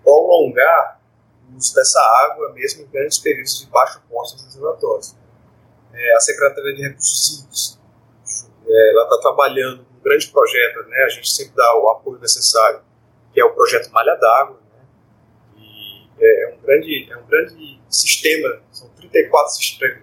prolongar 0.03 1.01
o 1.49 1.57
uso 1.57 1.73
dessa 1.73 1.99
água 2.25 2.51
mesmo 2.53 2.83
em 2.83 2.87
grandes 2.87 3.17
períodos 3.17 3.59
de 3.59 3.67
baixo 3.67 4.01
posto 4.09 4.35
dos 4.35 4.45
reservatórios. 4.45 5.15
é, 5.93 6.15
a 6.15 6.19
Secretaria 6.19 6.75
de 6.75 6.81
Recursos 6.83 7.39
Hídricos 7.39 7.79
é, 8.67 8.89
ela 8.91 9.03
está 9.03 9.17
trabalhando 9.21 9.81
um 9.81 10.03
grande 10.03 10.27
projeto, 10.27 10.87
né? 10.87 11.03
A 11.03 11.09
gente 11.09 11.31
sempre 11.31 11.53
dá 11.55 11.77
o 11.77 11.89
apoio 11.89 12.19
necessário, 12.19 12.81
que 13.33 13.39
é 13.39 13.45
o 13.45 13.53
projeto 13.53 13.89
Malha 13.91 14.15
d'Água, 14.15 14.57
né? 14.57 14.62
Grande, 16.73 17.11
é 17.11 17.17
um 17.17 17.25
grande 17.25 17.81
sistema, 17.89 18.61
são 18.71 18.89
34, 18.89 19.53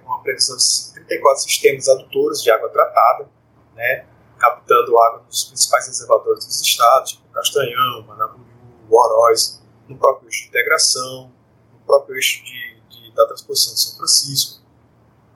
uma 0.05 0.23
previsão 0.23 0.57
de 0.57 0.95
34 0.95 1.43
sistemas 1.43 1.89
adutores 1.89 2.43
de 2.43 2.51
água 2.51 2.69
tratada, 2.69 3.29
né? 3.75 4.07
Captando 4.39 4.99
água 4.99 5.25
dos 5.29 5.45
principais 5.45 5.87
reservatórios 5.87 6.47
dos 6.47 6.61
estados, 6.61 7.13
tipo 7.13 7.29
Castanhão, 7.33 8.03
Manabuiú, 8.07 8.45
Oroz, 8.91 9.63
no 9.89 9.99
próprio 9.99 10.29
eixo 10.29 10.43
de 10.43 10.49
integração, 10.49 11.33
no 11.73 11.81
próprio 11.87 12.17
eixo 12.17 12.45
de, 12.45 12.81
de 12.89 13.15
da 13.15 13.27
transposição 13.27 13.75
de 13.75 13.81
São 13.81 13.97
Francisco. 13.97 14.61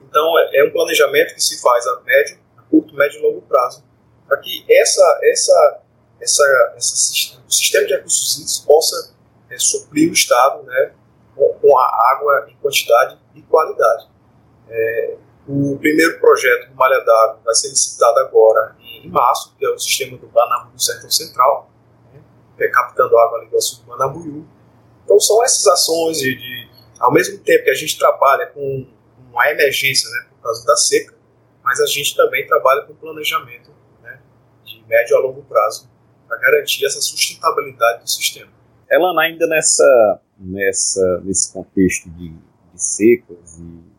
Então, 0.01 0.39
é, 0.39 0.59
é 0.59 0.65
um 0.65 0.71
planejamento 0.71 1.35
que 1.35 1.41
se 1.41 1.61
faz 1.61 1.85
a 1.87 2.01
médio 2.01 2.39
curto, 2.69 2.95
médio 2.95 3.19
e 3.19 3.21
longo 3.21 3.41
prazo, 3.41 3.83
para 4.27 4.37
que 4.37 4.65
essa, 4.69 5.19
essa, 5.23 5.81
essa, 6.19 6.73
essa, 6.75 7.41
o 7.47 7.51
sistema 7.51 7.85
de 7.85 7.93
recursos 7.93 8.35
hídricos 8.35 8.59
possa 8.65 9.15
é, 9.49 9.57
suprir 9.57 10.09
o 10.09 10.13
Estado 10.13 10.63
né, 10.63 10.93
com, 11.65 11.77
a 11.79 12.11
água 12.11 12.45
em 12.49 12.55
quantidade 12.57 13.17
e 13.33 13.41
qualidade. 13.41 14.07
É, 14.69 15.17
o 15.47 15.77
primeiro 15.79 16.19
projeto 16.19 16.69
do 16.69 16.75
Malha 16.75 16.99
d'Água 16.99 17.39
vai 17.43 17.55
ser 17.55 17.69
licitado 17.69 18.19
agora 18.19 18.75
em, 18.79 19.09
março, 19.09 19.55
que 19.57 19.65
é 19.65 19.69
o 19.69 19.77
sistema 19.77 20.17
do 20.17 20.27
Banabu 20.27 20.71
do 20.71 20.81
Sertão 20.81 21.09
Central, 21.09 21.69
né, 22.13 22.21
é 22.59 22.67
captando 22.67 23.17
água 23.17 23.39
ali 23.39 23.49
do 23.49 23.61
sul 23.61 23.83
do 23.83 23.89
Manabuiú. 23.89 24.45
Então 25.03 25.19
são 25.19 25.43
essas 25.43 25.65
ações 25.67 26.17
de, 26.17 26.35
de, 26.35 26.69
ao 26.99 27.11
mesmo 27.11 27.37
tempo 27.39 27.63
que 27.63 27.69
a 27.69 27.75
gente 27.75 27.97
trabalha 27.97 28.47
com 28.47 28.87
uma 29.31 29.49
emergência 29.49 30.09
né, 30.09 30.25
por 30.31 30.43
causa 30.43 30.65
da 30.65 30.75
seca, 30.75 31.13
mas 31.63 31.79
a 31.79 31.85
gente 31.85 32.15
também 32.15 32.45
trabalha 32.47 32.83
com 32.83 32.95
planejamento 32.95 33.71
né, 34.01 34.19
de 34.63 34.83
médio 34.87 35.17
a 35.17 35.19
longo 35.19 35.43
prazo 35.43 35.89
para 36.27 36.37
garantir 36.37 36.85
essa 36.85 37.01
sustentabilidade 37.01 38.03
do 38.03 38.09
sistema. 38.09 38.51
Elana, 38.89 39.21
ainda 39.21 39.45
nessa, 39.47 40.21
nessa, 40.37 41.21
nesse 41.21 41.51
contexto 41.51 42.09
de, 42.11 42.29
de 42.29 42.83
secas 42.83 43.59
e 43.59 43.95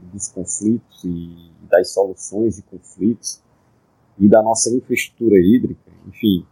dos 0.00 0.28
conflitos 0.28 1.04
e 1.04 1.52
das 1.62 1.92
soluções 1.92 2.56
de 2.56 2.62
conflitos 2.62 3.40
e 4.18 4.28
da 4.28 4.42
nossa 4.42 4.70
infraestrutura 4.70 5.38
hídrica, 5.38 5.90
enfim, 6.06 6.46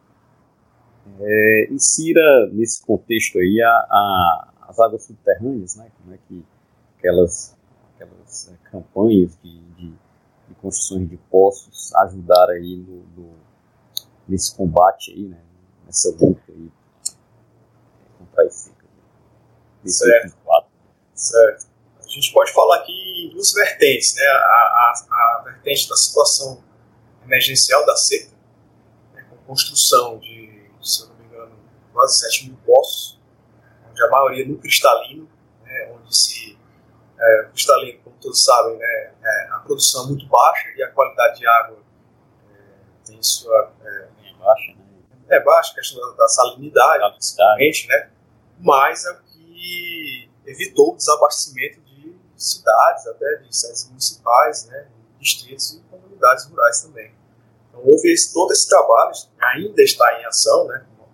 é, 1.21 1.69
insira 1.71 2.49
nesse 2.53 2.85
contexto 2.85 3.39
aí 3.39 3.61
a, 3.61 3.69
a, 3.69 4.53
as 4.69 4.79
águas 4.79 5.05
subterrâneas, 5.05 5.77
né, 5.77 5.91
como 6.01 6.15
é 6.15 6.19
que 6.29 6.45
aquelas, 6.97 7.57
aquelas 7.95 8.49
é, 8.49 8.71
campanhas 8.71 9.37
de, 9.43 9.61
de 9.77 9.93
de 10.51 10.55
construções 10.57 11.09
de 11.09 11.17
poços 11.17 11.95
ajudar 11.95 12.51
aí 12.51 12.77
no, 12.77 13.05
no, 13.17 13.31
nesse 14.29 14.55
combate 14.57 15.13
aí, 15.13 15.29
né? 15.29 15.39
Nessa 15.87 16.11
luta 16.11 16.43
aí 16.49 16.71
contra 18.19 18.51
seca. 18.51 18.80
Certo. 19.85 20.37
certo. 21.15 21.67
A 21.99 22.09
gente 22.09 22.33
pode 22.33 22.53
falar 22.53 22.77
aqui 22.77 22.93
em 22.93 23.31
duas 23.31 23.53
vertentes, 23.53 24.15
né? 24.15 24.25
A, 24.25 24.35
a, 24.35 24.93
a 25.11 25.43
vertente 25.45 25.89
da 25.89 25.97
situação 25.97 26.63
emergencial 27.25 27.87
da 27.87 27.97
seca, 27.97 28.35
né? 29.15 29.25
com 29.31 29.37
construção 29.47 30.19
de, 30.19 30.71
se 30.83 31.03
eu 31.03 31.09
não 31.09 31.15
me 31.17 31.25
engano, 31.25 31.53
quase 31.93 32.19
7 32.19 32.47
mil 32.49 32.59
poços, 32.67 33.21
onde 33.89 34.03
a 34.03 34.11
maioria 34.11 34.47
no 34.47 34.59
cristalino, 34.59 35.29
né? 35.65 35.93
onde 35.95 36.17
se 36.17 36.59
é, 37.19 37.43
o 37.43 37.51
cristalino, 37.51 38.01
como 38.03 38.17
todos 38.21 38.43
sabem, 38.43 38.77
né, 38.77 39.13
é, 39.23 39.49
a 39.53 39.59
produção 39.59 40.05
é 40.05 40.07
muito 40.09 40.27
baixa 40.27 40.69
e 40.77 40.83
a 40.83 40.91
qualidade 40.91 41.39
de 41.39 41.47
água 41.47 41.79
é, 42.51 43.07
tem 43.07 43.23
sua. 43.23 43.73
É, 43.85 44.09
baixa, 44.41 44.73
né? 44.73 44.85
É 45.29 45.41
baixa, 45.41 45.73
a 45.73 45.75
questão 45.75 46.01
da, 46.01 46.17
da 46.17 46.29
salinidade, 46.29 47.13
principalmente, 47.13 47.87
né? 47.89 48.11
Mas 48.59 49.05
é 49.05 49.13
o 49.13 49.23
que 49.61 50.31
evitou 50.47 50.95
o 50.95 50.97
desabastecimento 50.97 51.81
de 51.83 52.17
cidades, 52.35 53.07
até 53.07 53.37
de 53.37 53.55
sedes 53.55 53.87
municipais, 53.89 54.67
né? 54.67 54.87
distritos 55.21 55.73
e 55.73 55.81
comunidades 55.91 56.47
rurais 56.47 56.81
também. 56.81 57.13
Então 57.69 57.83
houve 57.85 58.11
esse, 58.11 58.33
todo 58.33 58.51
esse 58.53 58.67
trabalho, 58.67 59.13
ainda 59.39 59.83
está 59.83 60.19
em 60.19 60.25
ação, 60.25 60.67
né? 60.67 60.87
com 60.97 61.07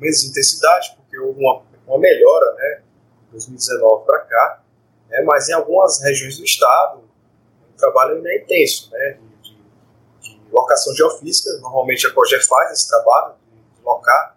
menos 0.00 0.24
intensidade, 0.24 0.96
porque 0.96 1.16
houve 1.16 1.38
uma, 1.38 1.62
uma 1.86 1.98
melhora 1.98 2.52
né? 2.54 2.82
de 3.26 3.30
2019 3.30 4.04
para 4.04 4.18
cá, 4.18 4.62
né, 5.08 5.22
mas 5.22 5.48
em 5.48 5.52
algumas 5.52 6.02
regiões 6.02 6.38
do 6.38 6.44
estado 6.44 6.98
o 6.98 7.76
trabalho 7.76 8.16
ainda 8.16 8.28
é 8.30 8.42
intenso, 8.42 8.90
né, 8.90 9.18
de, 9.42 9.50
de, 9.50 10.38
de 10.38 10.50
locação 10.50 10.94
geofísica, 10.94 11.50
normalmente 11.60 12.06
a 12.06 12.12
COGE 12.12 12.40
faz 12.40 12.72
esse 12.72 12.88
trabalho 12.88 13.34
de, 13.50 13.78
de 13.78 13.82
locar 13.84 14.31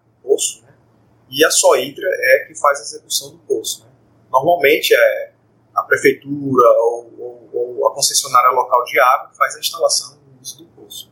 e 1.36 1.44
a 1.44 1.52
Soidra 1.52 2.08
é 2.08 2.46
que 2.48 2.56
faz 2.56 2.80
a 2.80 2.84
execução 2.84 3.32
do 3.32 3.40
poço. 3.40 3.84
Né. 3.84 3.92
Normalmente 4.32 4.96
é 4.96 5.34
a 5.76 5.84
prefeitura 5.84 6.66
ou, 6.80 7.14
ou, 7.20 7.50
ou, 7.52 7.88
a 7.88 7.94
concessionária 7.94 8.52
local 8.52 8.82
de 8.86 8.98
água 8.98 9.30
que 9.32 9.38
faz 9.38 9.56
a 9.58 9.60
instalação 9.60 10.18
e 10.18 10.42
uso 10.42 10.60
do 10.60 10.66
poço. 10.70 11.12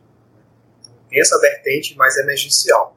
Então, 0.79 0.93
tem 1.09 1.19
essa 1.19 1.37
vertente 1.41 1.97
mais 1.97 2.15
emergencial. 2.15 2.95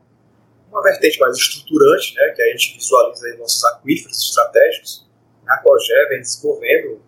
Uma 0.70 0.80
vertente 0.82 1.18
mais 1.18 1.36
estruturante, 1.36 2.14
né, 2.14 2.30
que 2.30 2.42
a 2.42 2.46
gente 2.52 2.76
visualiza 2.76 3.26
aí 3.26 3.36
nossos 3.38 3.64
aquíferos 3.64 4.22
estratégicos, 4.22 5.06
a 5.48 5.58
COGE 5.58 6.08
vem 6.08 6.20
desenvolvendo 6.20 7.02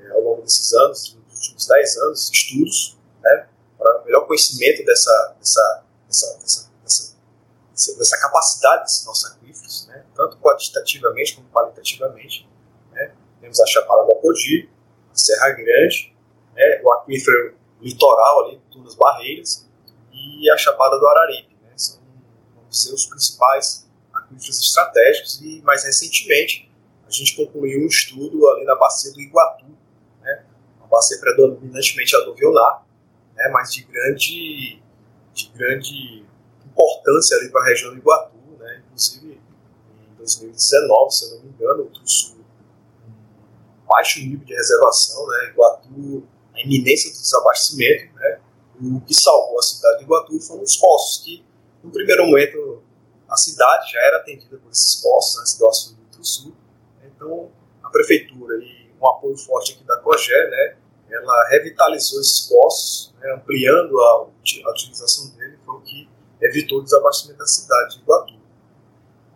é, 0.00 0.10
ao 0.10 0.20
longo 0.20 0.42
desses 0.42 0.72
anos, 0.72 1.16
nos 1.28 1.36
últimos 1.36 1.66
10 1.66 1.96
anos, 1.98 2.30
estudos 2.32 2.98
né, 3.22 3.48
para 3.76 4.02
melhor 4.04 4.26
conhecimento 4.26 4.84
dessa, 4.84 5.36
dessa, 5.38 5.84
dessa, 6.06 6.38
dessa, 6.38 6.70
dessa, 7.96 8.18
capacidade 8.20 8.82
desses 8.82 9.06
nossos 9.06 9.30
aquíferos, 9.30 9.86
né, 9.86 10.04
tanto 10.14 10.36
quantitativamente 10.38 11.36
como 11.36 11.48
qualitativamente. 11.48 12.48
Né. 12.92 13.12
Temos 13.40 13.60
a 13.60 13.66
Chapada 13.66 14.04
do 14.04 14.12
Apodi, 14.12 14.68
a 15.12 15.16
Serra 15.16 15.50
Grande, 15.50 16.14
né, 16.54 16.80
o 16.82 16.92
aquífero 16.94 17.54
litoral 17.80 18.46
ali, 18.46 18.60
Tunas 18.70 18.94
Barreiras, 18.94 19.68
e 20.12 20.50
a 20.50 20.56
Chapada 20.56 20.98
do 20.98 21.06
Araripe. 21.06 21.56
Né, 21.62 21.72
são, 21.76 22.00
os 22.94 23.06
principais 23.06 23.88
aquíferos 24.12 24.60
estratégicos 24.60 25.40
e, 25.40 25.62
mais 25.62 25.84
recentemente, 25.84 26.68
a 27.06 27.10
gente 27.10 27.36
concluiu 27.36 27.84
um 27.84 27.86
estudo 27.86 28.48
ali 28.50 28.64
na 28.64 28.74
bacia 28.74 29.12
do 29.12 29.20
Iguatu, 29.20 29.66
né, 30.20 30.44
uma 30.78 30.88
bacia 30.88 31.18
predominantemente 31.18 32.14
aluvionar, 32.16 32.84
né, 33.34 33.48
mas 33.52 33.72
de 33.72 33.84
grande, 33.84 34.82
de 35.32 35.48
grande 35.54 36.26
importância 36.98 37.36
ali 37.36 37.50
para 37.50 37.62
a 37.62 37.66
região 37.66 37.92
do 37.92 37.98
Iguatu, 37.98 38.36
né, 38.58 38.82
inclusive 38.86 39.40
em 40.10 40.16
2019, 40.16 41.10
se 41.10 41.24
eu 41.24 41.30
não 41.36 41.44
me 41.44 41.50
engano, 41.50 41.84
trouxe 41.86 42.34
um 42.34 43.86
baixo 43.86 44.20
nível 44.20 44.44
de 44.44 44.54
reservação, 44.54 45.26
né, 45.28 45.50
Iguatu, 45.50 46.28
a 46.54 46.60
iminência 46.60 47.10
do 47.10 47.18
desabastecimento, 47.18 48.14
né, 48.14 48.40
o 48.80 49.00
que 49.00 49.14
salvou 49.14 49.58
a 49.58 49.62
cidade 49.62 49.98
de 49.98 50.04
Iguatu 50.04 50.40
foram 50.40 50.62
os 50.62 50.76
poços, 50.76 51.24
que 51.24 51.44
no 51.82 51.90
primeiro 51.90 52.26
momento 52.26 52.82
a 53.28 53.36
cidade 53.36 53.92
já 53.92 54.00
era 54.00 54.18
atendida 54.18 54.56
por 54.56 54.70
esses 54.70 54.96
poços, 54.96 55.40
antes 55.40 55.58
do 55.58 55.68
Açu 55.68 55.98
do 56.16 56.24
Sul, 56.24 56.52
então, 57.04 57.50
a 57.82 57.90
prefeitura 57.90 58.56
e 58.56 58.90
um 59.00 59.06
apoio 59.06 59.36
forte 59.36 59.72
aqui 59.72 59.84
da 59.84 59.96
COGE, 59.98 60.32
né, 60.32 60.76
ela 61.10 61.48
revitalizou 61.48 62.20
esses 62.20 62.48
postos, 62.48 63.14
né, 63.20 63.32
ampliando 63.34 63.98
a, 64.00 64.26
a, 64.66 64.70
utilização 64.70 65.30
dele, 65.30 65.56
foi 65.56 65.56
o 65.56 65.57
que 65.57 65.57
evitou 66.40 66.78
o 66.78 66.82
desabastecimento 66.82 67.38
da 67.38 67.46
cidade 67.46 67.96
de 67.96 68.02
Iguatu. 68.02 68.34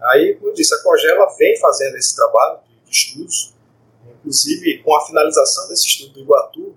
Aí, 0.00 0.34
como 0.34 0.50
eu 0.50 0.54
disse, 0.54 0.74
a 0.74 0.82
COGE 0.82 1.06
ela 1.06 1.26
vem 1.36 1.58
fazendo 1.60 1.96
esse 1.96 2.14
trabalho 2.16 2.58
de, 2.84 2.90
estudos, 2.90 3.54
inclusive 4.18 4.82
com 4.82 4.94
a 4.94 5.06
finalização 5.06 5.68
desse 5.68 5.86
estudo 5.86 6.14
do 6.14 6.20
Iguatu, 6.20 6.76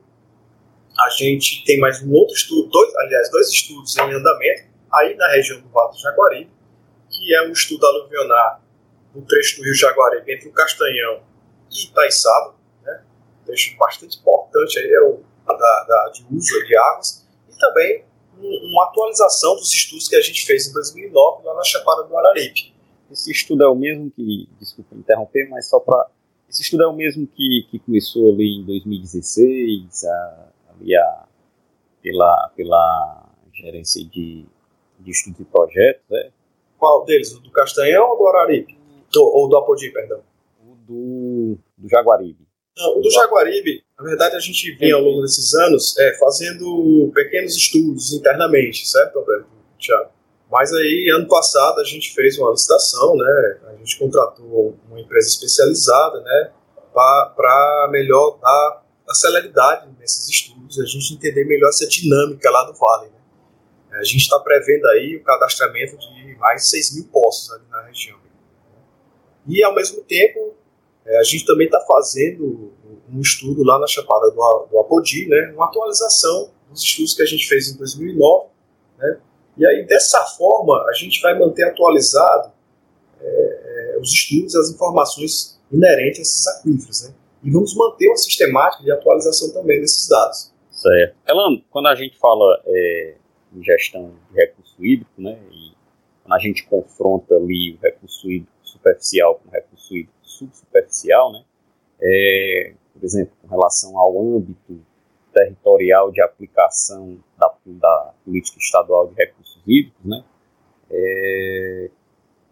a 0.98 1.10
gente 1.10 1.64
tem 1.66 1.80
mais 1.80 2.02
um 2.02 2.12
outro 2.14 2.34
estudo, 2.34 2.70
dois, 2.70 2.96
aliás, 2.96 3.30
dois 3.30 3.50
estudos 3.50 3.98
em 3.98 4.14
andamento, 4.14 4.64
aí 4.94 5.16
na 5.16 5.30
região 5.32 5.60
do 5.60 5.68
Vale 5.70 5.92
do 5.92 6.00
Jaguaribe, 6.00 6.52
que 7.10 7.36
é 7.36 7.42
um 7.48 7.52
estudo 7.52 7.86
aluvionar 7.86 8.62
no 9.14 9.22
trecho 9.24 9.58
do 9.58 9.64
Rio 9.64 9.76
Jaguaribe, 9.76 10.32
entre 10.32 10.48
o 10.48 10.54
Castanhão 10.54 11.22
e 11.72 11.86
Itaiçaba, 11.86 12.56
né? 12.84 13.04
um 13.42 13.46
trecho 13.46 13.76
bastante 13.78 14.20
importante 14.20 14.80
aí 14.80 14.92
é 14.92 15.02
o 15.02 15.22
da, 15.46 15.54
da, 15.54 16.12
de 16.14 16.26
uso 16.32 16.66
de 16.66 16.78
águas, 16.78 17.26
e 17.50 17.58
também 17.58 18.06
uma 18.40 18.84
atualização 18.86 19.56
dos 19.56 19.74
estudos 19.74 20.08
que 20.08 20.16
a 20.16 20.22
gente 20.22 20.46
fez 20.46 20.68
em 20.68 20.74
2009 20.74 21.46
lá 21.46 21.54
na 21.56 21.64
Chapada 21.64 22.04
do 22.04 22.18
Araripe. 22.18 22.74
Esse 23.12 23.32
estudo 23.32 23.64
é 23.64 23.68
o 23.68 23.76
mesmo 23.76 24.12
que, 24.12 24.50
desculpa 24.60 24.96
interromper, 24.96 25.48
mas 25.50 25.70
só 25.70 25.80
para. 25.80 26.10
Esse 26.50 26.62
estudo 26.62 26.84
é 26.84 26.88
o 26.88 26.94
mesmo 26.94 27.28
que, 27.28 27.68
que 27.70 27.80
começou 27.80 28.30
ali 28.30 28.60
em 28.60 28.66
2016, 28.66 30.04
a, 30.06 30.48
ali 30.70 30.96
a, 30.96 31.24
pela, 32.02 32.52
pela 32.56 33.30
gerência 33.54 34.04
de, 34.06 34.46
de 35.00 35.12
estudo 35.12 35.38
de 35.38 35.46
projetos, 35.46 36.04
né? 36.10 36.32
Qual 36.78 37.06
deles? 37.06 37.34
O 37.34 37.40
do 37.40 37.52
Castanhão 37.52 38.10
ou 38.12 38.18
do 38.18 38.28
Araripe? 38.28 38.78
Do, 39.12 39.24
ou 39.24 39.50
do 39.50 39.58
Apodi, 39.58 39.92
perdão. 39.92 40.22
O 40.64 40.76
do, 40.76 41.58
do 41.78 41.90
Jaguaribe. 41.90 42.45
Não, 42.78 42.98
o 42.98 43.02
do 43.02 43.10
Jaguaribe, 43.10 43.84
na 43.98 44.04
verdade, 44.04 44.36
a 44.36 44.40
gente 44.40 44.72
vinha 44.72 44.96
ao 44.96 45.02
longo 45.02 45.22
desses 45.22 45.54
anos 45.54 45.98
é, 45.98 46.18
fazendo 46.18 47.10
pequenos 47.14 47.56
estudos 47.56 48.14
internamente, 48.14 48.88
certo, 48.88 49.20
Alberto? 49.20 49.48
Tiago? 49.80 50.10
Mas 50.52 50.74
aí, 50.74 51.10
ano 51.16 51.28
passado, 51.28 51.80
a 51.80 51.84
gente 51.84 52.14
fez 52.14 52.38
uma 52.38 52.52
licitação, 52.52 53.16
né? 53.16 53.60
A 53.68 53.76
gente 53.78 53.98
contratou 53.98 54.78
uma 54.88 55.00
empresa 55.00 55.28
especializada, 55.30 56.22
né? 56.22 56.52
Para 56.94 57.90
melhor 57.92 58.40
dar 58.42 58.84
a 59.08 59.14
celeridade 59.14 59.90
nesses 60.00 60.28
estudos, 60.30 60.80
a 60.80 60.86
gente 60.86 61.14
entender 61.14 61.46
melhor 61.46 61.70
essa 61.70 61.88
dinâmica 61.88 62.50
lá 62.50 62.64
do 62.64 62.74
Vale. 62.74 63.10
Né? 63.90 64.00
A 64.00 64.04
gente 64.04 64.22
está 64.22 64.40
prevendo 64.40 64.86
aí 64.88 65.16
o 65.16 65.24
cadastramento 65.24 65.98
de 65.98 66.36
mais 66.38 66.64
de 66.64 66.70
6 66.70 66.96
mil 66.96 67.06
postos 67.06 67.52
ali 67.54 67.64
na 67.70 67.82
região. 67.82 68.18
E, 69.48 69.64
ao 69.64 69.76
mesmo 69.76 70.02
tempo, 70.04 70.56
é, 71.06 71.18
a 71.20 71.24
gente 71.24 71.46
também 71.46 71.68
está 71.68 71.80
fazendo 71.82 72.74
um 73.14 73.22
estudo 73.22 73.64
lá 73.64 73.80
na 73.80 73.88
Chapada 73.88 74.32
do, 74.32 74.68
do 74.72 74.80
Apodi, 74.80 75.28
né? 75.28 75.54
Uma 75.56 75.66
atualização 75.66 76.50
dos 76.70 76.82
estudos 76.82 77.14
que 77.14 77.22
a 77.22 77.26
gente 77.26 77.48
fez 77.48 77.70
em 77.70 77.78
2009, 77.78 78.48
né? 78.98 79.20
E 79.58 79.66
aí, 79.66 79.86
dessa 79.86 80.22
forma, 80.26 80.84
a 80.90 80.94
gente 80.94 81.22
vai 81.22 81.38
manter 81.38 81.64
atualizado 81.64 82.52
é, 83.22 83.96
é, 83.96 84.00
os 84.00 84.12
estudos 84.12 84.56
as 84.56 84.70
informações 84.70 85.60
inerentes 85.72 86.20
a 86.20 86.22
esses 86.22 86.48
aquíferos, 86.48 87.04
né? 87.04 87.14
E 87.44 87.52
vamos 87.52 87.76
manter 87.76 88.08
uma 88.08 88.18
sistemática 88.18 88.84
de 88.84 88.92
atualização 88.92 89.52
também 89.54 89.80
desses 89.80 90.08
dados. 90.08 90.52
Certo. 90.72 91.16
Elano, 91.28 91.64
quando 91.70 91.88
a 91.88 91.96
gente 91.96 92.18
fala 92.18 92.62
é, 92.66 93.16
em 93.56 93.64
gestão 93.64 94.12
de 94.32 94.38
recurso 94.38 94.84
hídrico, 94.84 95.22
né? 95.22 95.38
E 95.52 95.74
a 96.30 96.40
gente 96.40 96.66
confronta 96.66 97.36
ali 97.36 97.74
o 97.74 97.80
recurso 97.82 98.30
hídrico 98.30 98.52
superficial 98.64 99.36
com 99.36 99.50
o 99.50 99.52
recurso 99.52 99.96
hídrico 99.96 100.15
subsuperficial, 100.26 101.32
né? 101.32 101.44
É, 102.02 102.74
por 102.94 103.04
exemplo, 103.04 103.34
com 103.42 103.48
relação 103.48 103.98
ao 103.98 104.20
âmbito 104.20 104.82
territorial 105.34 106.12
de 106.12 106.22
aplicação 106.22 107.18
da, 107.38 107.54
da 107.66 108.14
política 108.24 108.58
estadual 108.58 109.08
de 109.08 109.16
recursos 109.16 109.62
hídricos, 109.66 110.06
né? 110.06 110.24
É, 110.90 111.90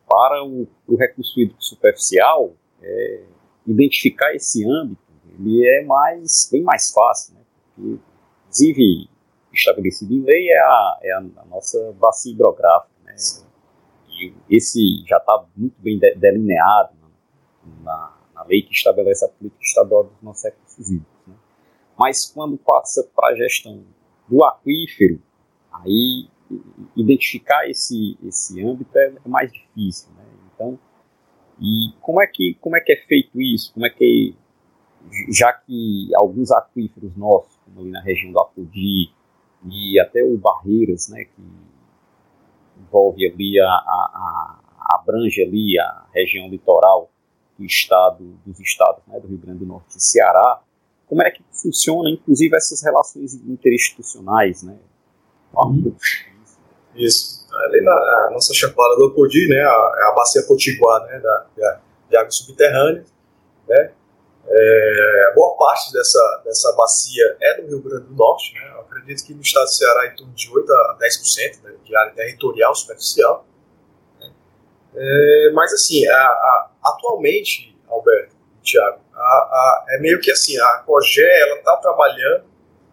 para 0.08 0.44
o, 0.44 0.68
o, 0.88 0.96
recurso 0.96 1.40
hídrico 1.40 1.64
superficial, 1.64 2.54
é, 2.82 3.24
identificar 3.66 4.34
esse 4.36 4.68
âmbito 4.70 5.02
ele 5.40 5.68
é 5.68 5.84
mais, 5.84 6.50
bem 6.52 6.62
mais 6.62 6.92
fácil, 6.92 7.36
né? 7.36 7.42
Porque, 7.76 8.00
inclusive, 8.44 9.10
estabelecido 9.52 10.14
em 10.14 10.22
lei 10.22 10.50
é 10.50 10.60
a, 10.60 11.00
é 11.02 11.14
a, 11.14 11.22
nossa 11.50 11.92
bacia 11.94 12.32
hidrográfica, 12.32 12.94
né? 13.06 13.16
E 14.10 14.34
esse 14.50 15.04
já 15.08 15.18
está 15.18 15.44
muito 15.56 15.76
bem 15.82 15.98
de, 15.98 16.14
delineado 16.16 17.03
na, 17.84 18.18
na, 18.34 18.44
lei 18.44 18.62
que 18.62 18.74
estabelece 18.74 19.26
a 19.26 19.30
política 19.30 19.64
estadual 19.64 20.04
dos 20.06 20.22
nossos 20.22 20.44
recursos 20.44 20.90
hídricos 20.90 21.14
mas 21.98 22.26
quando 22.26 22.58
passa 22.58 23.08
para 23.16 23.30
a 23.30 23.36
gestão 23.36 23.84
do 24.28 24.44
aquífero, 24.44 25.22
aí 25.72 26.28
identificar 26.96 27.70
esse, 27.70 28.18
esse 28.24 28.64
âmbito 28.64 28.98
é, 28.98 29.14
é 29.24 29.30
mais 29.30 29.52
difícil. 29.52 30.10
Né? 30.16 30.24
Então, 30.54 30.80
e 31.60 31.94
como 32.02 32.22
é, 32.22 32.28
que, 32.28 32.58
como 32.60 32.76
é 32.76 32.82
que 32.82 32.92
é 32.92 32.98
feito 33.08 33.40
isso? 33.40 33.74
Como 33.74 33.86
é 33.86 33.90
que, 33.90 34.36
já 35.30 35.54
que 35.54 36.10
alguns 36.16 36.52
aquíferos 36.52 37.16
nossos, 37.16 37.56
como 37.66 37.82
ali 37.82 37.92
na 37.92 38.02
região 38.02 38.32
do 38.32 38.40
Apodi 38.40 39.12
e 39.70 40.00
até 40.00 40.24
o 40.24 40.38
Barreiras, 40.38 41.10
né, 41.10 41.26
que 41.26 41.42
envolve 42.82 43.26
ali 43.26 43.60
a, 43.60 43.66
a, 43.66 44.60
a 44.80 44.96
abrange 44.96 45.42
ali 45.42 45.80
a 45.80 46.06
região 46.14 46.50
litoral 46.50 47.13
do 47.58 47.66
estado, 47.66 48.24
dos 48.46 48.60
estados 48.60 49.02
né, 49.08 49.20
do 49.20 49.28
Rio 49.28 49.38
Grande 49.38 49.60
do 49.60 49.66
Norte 49.66 49.98
e 49.98 50.02
Ceará, 50.02 50.62
como 51.08 51.22
é 51.22 51.30
que 51.30 51.44
funciona, 51.52 52.10
inclusive, 52.10 52.56
essas 52.56 52.82
relações 52.82 53.34
interinstitucionais, 53.36 54.64
né? 54.64 54.78
Uhum. 55.56 55.96
Isso. 56.96 57.46
Ali 57.54 57.82
na 57.82 58.30
nossa 58.32 58.54
chapada 58.54 58.96
do 58.96 59.08
Apodi, 59.08 59.48
né, 59.48 59.62
a, 59.62 60.10
a 60.10 60.14
bacia 60.16 60.42
potiguar, 60.44 61.06
né, 61.06 61.20
da, 61.20 61.46
da, 61.56 61.82
de 62.10 62.18
água 62.18 62.32
subterrânea, 62.32 63.06
né, 63.68 63.92
é, 64.46 65.34
boa 65.36 65.56
parte 65.56 65.94
dessa, 65.94 66.42
dessa 66.44 66.72
bacia 66.74 67.38
é 67.40 67.62
do 67.62 67.68
Rio 67.68 67.82
Grande 67.82 68.08
do 68.08 68.16
Norte, 68.16 68.54
né, 68.56 68.72
eu 68.74 68.82
acredito 68.82 69.24
que 69.24 69.34
no 69.34 69.42
estado 69.42 69.66
do 69.66 69.72
Ceará 69.72 70.08
em 70.08 70.16
torno 70.16 70.34
de 70.34 70.50
8 70.50 70.72
a 70.72 70.98
10% 71.00 71.64
né, 71.64 71.76
de 71.84 71.96
área 71.96 72.14
territorial 72.14 72.74
superficial, 72.74 73.46
é, 74.96 75.52
mas 75.54 75.74
assim, 75.74 76.08
a, 76.08 76.16
a, 76.16 76.70
atualmente, 76.84 77.76
Alberto 77.88 78.36
e 78.60 78.64
Tiago, 78.64 79.00
a, 79.14 79.86
é 79.90 80.00
meio 80.00 80.20
que 80.20 80.32
assim, 80.32 80.60
a 80.60 80.84
COGE 80.86 81.22
ela 81.22 81.58
está 81.58 81.78
trabalhando 81.78 82.46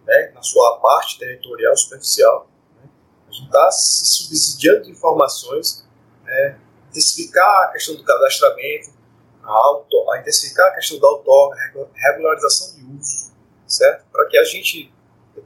né, 0.07 0.32
na 0.34 0.42
sua 0.42 0.78
parte 0.78 1.18
territorial 1.18 1.76
superficial, 1.76 2.48
né, 2.76 2.88
a 3.28 3.32
gente 3.32 3.46
está 3.46 3.70
se 3.70 4.07
subsidiando 4.07 4.84
de 4.84 4.90
informações, 4.90 5.86
né, 6.24 6.59
intensificar 6.90 7.64
a 7.64 7.72
questão 7.72 7.94
do 7.94 8.05
cadastramento, 8.05 8.90
a, 9.42 9.51
auto, 9.51 10.11
a 10.12 10.20
intensificar 10.20 10.68
a 10.68 10.74
questão 10.74 10.98
da 10.98 11.07
auto 11.07 11.55
regularização 11.94 12.76
de 12.76 12.84
uso, 12.98 13.32
certo? 13.66 14.05
Para 14.11 14.26
que 14.26 14.36
a 14.36 14.44
gente 14.44 14.92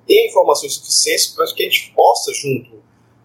tenha 0.06 0.26
informações 0.26 0.74
suficientes 0.74 1.28
para 1.28 1.46
que 1.46 1.62
a 1.62 1.70
gente 1.70 1.92
possa, 1.94 2.32
junto, 2.32 2.82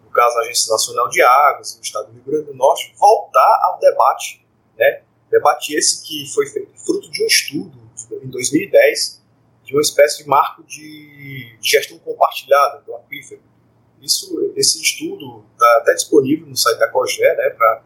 no 0.09 0.13
caso 0.13 0.35
da 0.35 0.41
Agência 0.41 0.71
Nacional 0.71 1.07
de 1.07 1.21
Águas, 1.21 1.75
no 1.75 1.83
estado 1.83 2.07
do 2.07 2.13
Rio 2.13 2.23
Grande 2.23 2.45
do 2.47 2.53
Norte, 2.55 2.93
voltar 2.97 3.59
ao 3.63 3.79
debate 3.79 4.43
né, 4.75 5.03
Debate 5.29 5.75
esse 5.75 6.03
que 6.03 6.25
foi 6.33 6.47
feito 6.47 6.71
fruto 6.83 7.09
de 7.11 7.23
um 7.23 7.27
estudo 7.27 7.79
em 8.23 8.27
2010 8.29 9.21
de 9.63 9.73
uma 9.75 9.81
espécie 9.81 10.23
de 10.23 10.27
marco 10.27 10.63
de 10.63 11.55
gestão 11.61 11.99
compartilhada 11.99 12.81
do 12.81 12.95
aquífero. 12.95 13.41
Isso, 14.01 14.51
esse 14.55 14.81
estudo 14.81 15.45
está 15.53 15.77
até 15.77 15.93
disponível 15.93 16.47
no 16.47 16.57
site 16.57 16.79
da 16.79 16.87
COGE 16.87 17.21
né, 17.21 17.49
para 17.51 17.83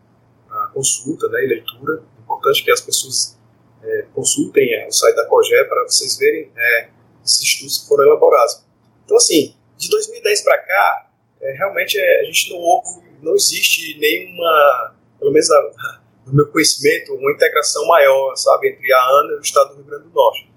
consulta 0.74 1.28
né, 1.28 1.44
e 1.44 1.48
leitura. 1.48 2.02
É 2.18 2.22
importante 2.22 2.64
que 2.64 2.72
as 2.72 2.80
pessoas 2.80 3.38
é, 3.84 4.06
consultem 4.14 4.74
é, 4.76 4.88
o 4.88 4.92
site 4.94 5.16
da 5.16 5.26
COGE 5.26 5.66
para 5.66 5.84
vocês 5.84 6.18
verem 6.18 6.50
é, 6.56 6.90
esses 7.26 7.42
estudos 7.42 7.80
que 7.80 7.88
foram 7.90 8.06
elaborados. 8.06 8.64
Então, 9.04 9.18
assim, 9.18 9.58
de 9.76 9.90
2010 9.90 10.42
para 10.44 10.58
cá, 10.60 11.12
é, 11.44 11.52
realmente 11.58 12.00
é, 12.00 12.22
a 12.22 12.24
gente 12.24 12.52
não 12.52 12.60
houve, 12.60 13.04
não 13.22 13.36
existe 13.36 14.00
nenhuma, 14.00 14.96
pelo 15.20 15.32
menos 15.32 15.52
a, 15.52 15.72
do 16.26 16.34
meu 16.34 16.48
conhecimento, 16.48 17.14
uma 17.14 17.32
integração 17.34 17.86
maior, 17.86 18.34
sabe, 18.36 18.70
entre 18.70 18.92
a 18.94 19.10
ANA 19.10 19.34
e 19.34 19.36
o 19.36 19.42
Estado 19.42 19.70
do 19.72 19.76
Rio 19.76 19.86
Grande 19.86 20.04
do 20.06 20.14
Norte. 20.14 20.52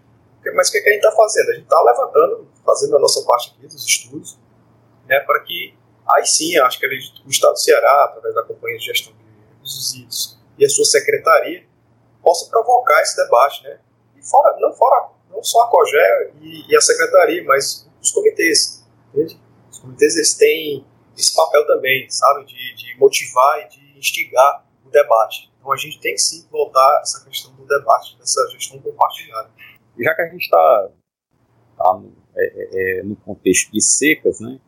Mas 0.54 0.68
o 0.68 0.72
que, 0.72 0.78
é 0.78 0.80
que 0.80 0.88
a 0.88 0.92
gente 0.92 1.04
está 1.04 1.16
fazendo? 1.16 1.50
A 1.50 1.54
gente 1.54 1.64
está 1.64 1.82
levantando, 1.82 2.48
fazendo 2.64 2.96
a 2.96 3.00
nossa 3.00 3.24
parte 3.26 3.52
aqui 3.58 3.66
dos 3.66 3.84
estudos, 3.84 4.38
né, 5.08 5.18
para 5.20 5.40
que, 5.40 5.74
aí 6.08 6.24
sim, 6.24 6.56
acho 6.58 6.78
que 6.78 6.86
o 6.86 7.28
Estado 7.28 7.54
do 7.54 7.58
Ceará, 7.58 8.04
através 8.04 8.32
da 8.32 8.44
Companhia 8.44 8.78
de 8.78 8.84
Gestão 8.84 9.12
de 9.12 9.18
Resíduos 9.60 10.38
e 10.56 10.64
a 10.64 10.68
sua 10.68 10.84
secretaria, 10.84 11.66
possa 12.22 12.48
provocar 12.48 13.02
esse 13.02 13.16
debate, 13.16 13.64
né, 13.64 13.80
e 14.16 14.24
fora, 14.24 14.56
não, 14.60 14.72
fora, 14.72 15.08
não 15.30 15.42
só 15.42 15.62
a 15.62 15.68
COGE 15.68 15.96
e, 16.40 16.70
e 16.70 16.76
a 16.76 16.80
secretaria, 16.80 17.42
mas 17.44 17.88
os 18.00 18.12
comitês, 18.12 18.86
entende? 19.12 19.40
Comitês, 19.86 20.16
eles 20.16 20.34
têm 20.34 20.84
esse 21.16 21.34
papel 21.34 21.64
também, 21.66 22.10
sabe, 22.10 22.44
de, 22.44 22.74
de 22.74 22.98
motivar 22.98 23.60
e 23.60 23.68
de 23.68 23.98
instigar 23.98 24.66
o 24.84 24.90
debate. 24.90 25.50
Então 25.58 25.72
a 25.72 25.76
gente 25.76 26.00
tem 26.00 26.12
que 26.12 26.20
sim 26.20 26.44
voltar 26.50 27.00
essa 27.00 27.24
questão 27.24 27.54
do 27.54 27.64
debate, 27.64 28.18
dessa 28.18 28.46
gestão 28.50 28.80
compartilhada. 28.80 29.48
Já 29.98 30.14
que 30.14 30.22
a 30.22 30.28
gente 30.28 30.42
está 30.42 30.90
tá 31.78 31.94
no, 31.94 32.12
é, 32.36 32.46
é, 32.46 32.98
é, 32.98 33.02
no 33.04 33.14
contexto 33.16 33.70
de 33.70 33.80
secas, 33.80 34.40
né? 34.40 34.60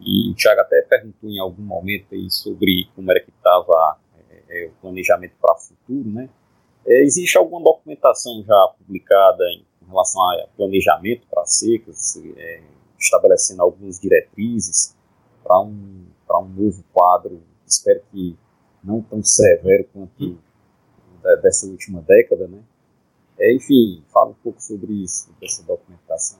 E 0.00 0.30
o 0.30 0.34
Thiago 0.34 0.60
até 0.60 0.82
perguntou 0.82 1.30
em 1.30 1.38
algum 1.38 1.62
momento 1.62 2.12
aí 2.12 2.30
sobre 2.30 2.88
como 2.94 3.10
era 3.10 3.20
que 3.20 3.30
estava 3.30 3.98
é, 4.28 4.42
é, 4.48 4.66
o 4.66 4.72
planejamento 4.82 5.34
para 5.40 5.54
o 5.54 5.58
futuro, 5.58 6.10
né? 6.10 6.28
É, 6.86 7.02
existe 7.02 7.38
alguma 7.38 7.62
documentação 7.62 8.44
já 8.44 8.74
publicada 8.78 9.44
em, 9.44 9.64
em 9.82 9.88
relação 9.88 10.22
a 10.22 10.48
planejamento 10.56 11.26
para 11.28 11.46
secas, 11.46 12.20
estabelecendo 12.98 13.62
algumas 13.62 14.00
diretrizes 14.00 14.94
para 15.42 15.60
um, 15.60 16.06
um 16.30 16.48
novo 16.48 16.84
quadro? 16.92 17.42
Espero 17.66 18.02
que 18.10 18.36
não 18.82 19.02
tão 19.02 19.22
severo 19.22 19.88
quanto 19.92 20.38
dessa 21.42 21.66
última 21.66 22.00
década, 22.02 22.46
né? 22.46 22.62
É, 23.38 23.54
enfim, 23.54 24.02
fala 24.12 24.30
um 24.30 24.34
pouco 24.34 24.62
sobre 24.62 24.92
isso, 24.92 25.28
dessa 25.40 25.62
documentação. 25.64 26.38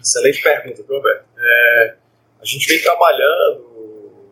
Excelente 0.00 0.42
pergunta, 0.42 0.84
Roberto. 0.88 1.24
É, 1.36 1.96
a 2.40 2.44
gente 2.44 2.66
vem 2.66 2.82
trabalhando 2.82 4.28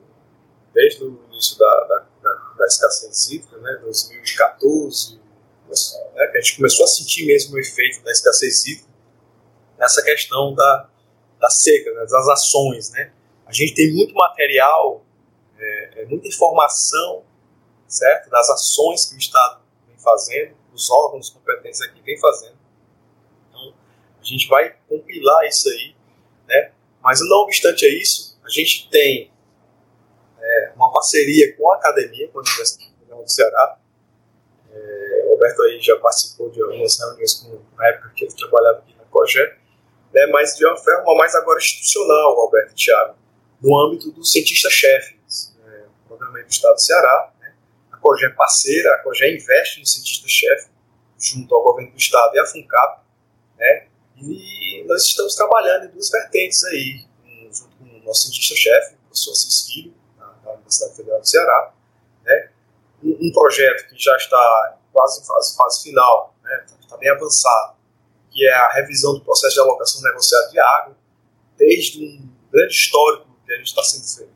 desde 0.72 1.03
o 1.03 1.18
início 1.30 1.59
da, 1.59 1.84
da, 1.89 2.07
da, 2.22 2.55
da 2.59 2.66
escassez 2.66 3.30
hídrica, 3.30 3.57
né, 3.59 3.78
2014, 3.82 5.16
né, 5.16 6.26
que 6.28 6.39
a 6.39 6.41
gente 6.41 6.57
começou 6.57 6.84
a 6.84 6.87
sentir 6.87 7.26
mesmo 7.26 7.57
o 7.57 7.59
efeito 7.59 8.03
da 8.03 8.12
escassez 8.12 8.66
hídrica 8.66 8.95
nessa 9.79 10.03
questão 10.03 10.55
da, 10.55 10.89
da 11.41 11.51
seca, 11.51 11.93
né, 11.93 12.01
das 12.01 12.29
ações. 12.29 12.91
Né? 12.91 13.12
A 13.47 13.53
gente 13.53 13.74
tem 13.74 13.93
muito 13.95 14.14
material 14.14 15.05
é, 15.59 16.03
é 16.03 16.05
muita 16.07 16.29
informação, 16.29 17.22
certo? 17.89 18.29
Das 18.29 18.51
ações 18.51 19.07
que 19.07 19.14
o 19.14 19.18
Estado 19.18 19.61
vem 19.89 19.99
fazendo, 19.99 20.55
os 20.72 20.91
órgãos 20.91 21.31
competentes 21.31 21.81
aqui 21.81 22.03
vem 22.03 22.18
fazendo, 22.18 22.57
gente 24.27 24.49
vai 24.49 24.74
compilar 24.89 25.47
isso 25.47 25.68
aí, 25.68 25.95
né? 26.49 26.72
Mas 27.03 27.20
não 27.20 27.39
obstante 27.39 27.87
a 27.87 27.89
isso, 27.89 28.39
a 28.45 28.49
gente 28.51 28.89
tem 28.91 29.31
é, 30.41 30.72
uma 30.74 30.93
parceria 30.93 31.57
com 31.57 31.70
a 31.70 31.77
academia, 31.77 32.29
com 32.29 32.41
a 32.41 32.43
Universidade 32.43 32.93
Federal 32.99 33.22
do 33.22 33.31
Ceará. 33.31 33.79
É, 34.72 35.24
o 35.27 35.31
Roberto 35.31 35.62
aí 35.62 35.81
já 35.81 35.97
participou 35.99 36.51
de 36.51 36.61
algumas 36.61 36.99
reuniões 36.99 37.35
com, 37.35 37.61
na 37.77 37.89
época 37.89 38.12
que 38.14 38.24
ele 38.24 38.35
trabalhava 38.35 38.79
aqui 38.79 38.95
na 38.97 39.05
COGÉ, 39.05 39.57
né? 40.17 40.27
mas 40.33 40.57
de 40.57 40.67
uma 40.67 40.77
forma 40.79 41.14
mais 41.14 41.35
agora 41.35 41.59
institucional, 41.59 42.35
Roberto 42.35 42.73
e 42.73 42.75
Thiago, 42.75 43.14
no 43.61 43.79
âmbito 43.79 44.11
do 44.11 44.25
cientista-chefe, 44.25 45.19
é, 45.67 45.83
programa 46.09 46.43
do 46.43 46.49
Estado 46.49 46.75
do 46.75 46.81
Ceará. 46.81 47.33
Né? 47.39 47.55
A 47.93 47.99
COGÉ 47.99 48.27
é 48.27 48.31
parceira, 48.31 48.95
a 48.95 48.99
COGÉ 48.99 49.35
investe 49.35 49.81
no 49.81 49.87
cientista-chefe, 49.87 50.71
junto 51.19 51.55
ao 51.55 51.62
governo 51.62 51.93
do 51.93 51.99
Estado 51.99 52.35
e 52.35 52.39
à 52.39 52.47
FUNCAP, 52.47 53.03
né? 53.59 53.87
E 54.19 54.85
nós 54.87 55.03
estamos 55.03 55.35
trabalhando 55.35 55.87
em 55.87 55.89
duas 55.89 56.11
vertentes 56.11 56.64
aí, 56.64 57.05
junto 57.51 57.77
com 57.77 57.85
o 57.85 58.05
nosso 58.05 58.23
cientista-chefe, 58.23 58.95
o 58.95 58.99
professor 59.09 59.33
Assis 59.33 59.67
Filho, 59.67 59.95
da 60.19 60.53
Universidade 60.53 60.97
Federal 60.97 61.21
do 61.21 61.29
Ceará, 61.29 61.73
né? 62.25 62.51
Um, 63.03 63.29
um, 63.29 63.33
projeto 63.33 63.89
que 63.89 63.99
já 63.99 64.17
está 64.17 64.79
quase 64.93 65.21
em 65.21 65.25
fase, 65.27 65.57
fase 65.57 65.83
final, 65.83 66.35
né? 66.43 66.64
está 66.81 66.97
bem 66.97 67.11
avançado, 67.11 67.76
que 68.37 68.47
é 68.47 68.53
a 68.53 68.72
revisão 68.74 69.14
do 69.14 69.22
processo 69.22 69.55
de 69.55 69.61
alocação 69.61 70.03
negociada 70.03 70.51
de 70.51 70.59
água, 70.59 70.97
desde 71.57 72.05
um 72.05 72.28
grande 72.53 72.74
histórico 72.74 73.26
que 73.47 73.53
a 73.53 73.57
gente 73.57 73.68
está 73.68 73.82
sendo 73.82 74.28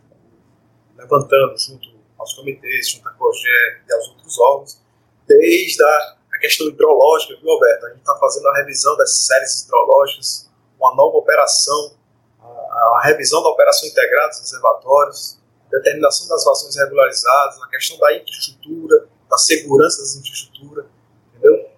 levantando 0.97 1.59
junto 1.59 1.91
aos 2.19 2.33
comitês, 2.33 2.89
junto 2.89 3.07
à 3.09 3.13
COGÉ 3.13 3.83
e 3.87 3.93
aos 3.93 4.09
outros 4.09 4.39
órgãos, 4.39 4.81
desde 5.27 5.83
a 5.83 6.39
questão 6.41 6.67
hidrológica, 6.67 7.37
viu, 7.37 7.53
Roberto? 7.53 7.87
A 7.87 7.89
gente 7.91 7.99
está 7.99 8.17
fazendo 8.17 8.49
a 8.49 8.57
revisão 8.57 8.97
das 8.97 9.27
séries 9.27 9.65
hidrológicas, 9.65 10.51
uma 10.79 10.95
nova 10.95 11.19
operação, 11.19 11.95
a, 12.41 12.43
a 12.43 13.01
revisão 13.05 13.43
da 13.43 13.51
operação 13.51 13.87
integrada 13.87 14.29
dos 14.29 14.41
reservatórios, 14.41 15.39
determinação 15.71 16.27
das 16.27 16.43
vazões 16.43 16.75
regularizadas, 16.77 17.63
a 17.63 17.69
questão 17.69 17.99
da 17.99 18.17
infraestrutura, 18.17 19.07
da 19.29 19.37
segurança 19.37 20.01
das 20.01 20.17
infraestruturas? 20.17 20.87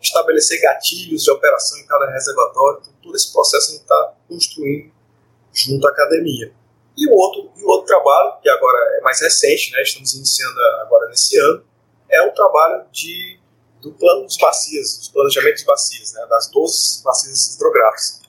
Estabelecer 0.07 0.61
gatilhos 0.61 1.23
de 1.25 1.31
operação 1.31 1.79
em 1.79 1.87
cada 1.87 2.11
reservatório. 2.11 2.81
Então, 2.83 2.95
todo 3.03 3.17
esse 3.17 3.33
processo 3.33 3.69
a 3.69 3.73
gente 3.73 3.83
está 3.83 4.15
construindo 4.29 4.93
junto 5.53 5.87
à 5.87 5.91
academia. 5.91 6.53
E 6.97 7.09
o 7.09 7.15
outro, 7.15 7.51
e 7.57 7.63
o 7.63 7.69
outro 7.69 7.87
trabalho, 7.87 8.41
que 8.43 8.49
agora 8.49 8.79
é 8.99 9.01
mais 9.01 9.21
recente, 9.21 9.73
né, 9.73 9.83
estamos 9.83 10.13
iniciando 10.15 10.61
agora 10.81 11.09
nesse 11.09 11.39
ano, 11.39 11.65
é 12.09 12.23
o 12.23 12.33
trabalho 12.33 12.85
de 12.93 13.41
do 13.81 13.93
plano 13.93 14.27
de 14.29 14.39
bacias, 14.39 14.97
dos 14.99 15.09
planejamentos 15.09 15.65
bacias, 15.65 16.13
né, 16.13 16.25
das 16.27 16.49
12 16.53 17.03
bacias 17.03 17.55
hidrográficas. 17.55 18.23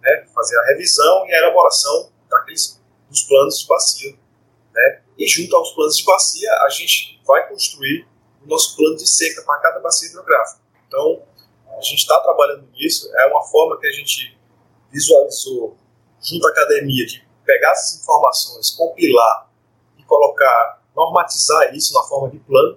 Né, 0.00 0.26
fazer 0.32 0.56
a 0.58 0.66
revisão 0.66 1.26
e 1.26 1.34
a 1.34 1.38
elaboração 1.38 2.10
daqueles, 2.30 2.80
dos 3.10 3.24
planos 3.24 3.58
de 3.58 3.66
bacia. 3.66 4.16
Né, 4.72 5.02
e 5.18 5.26
junto 5.26 5.54
aos 5.56 5.72
planos 5.72 5.96
de 5.96 6.04
bacia, 6.04 6.50
a 6.64 6.68
gente 6.70 7.20
vai 7.26 7.46
construir 7.48 8.06
o 8.42 8.48
nosso 8.48 8.76
plano 8.76 8.96
de 8.96 9.06
seca 9.06 9.42
para 9.42 9.58
cada 9.58 9.80
bacia 9.80 10.08
hidrográfica. 10.08 10.60
Então, 10.90 11.22
a 11.78 11.80
gente 11.80 11.98
está 11.98 12.18
trabalhando 12.20 12.68
nisso, 12.72 13.08
é 13.16 13.26
uma 13.26 13.44
forma 13.44 13.78
que 13.78 13.86
a 13.86 13.92
gente 13.92 14.36
visualizou 14.90 15.76
junto 16.20 16.46
à 16.48 16.50
academia 16.50 17.06
de 17.06 17.24
pegar 17.44 17.70
essas 17.70 18.00
informações, 18.02 18.72
compilar 18.72 19.48
e 19.96 20.02
colocar, 20.02 20.82
normatizar 20.96 21.72
isso 21.72 21.94
na 21.94 22.02
forma 22.02 22.28
de 22.28 22.40
plano 22.40 22.76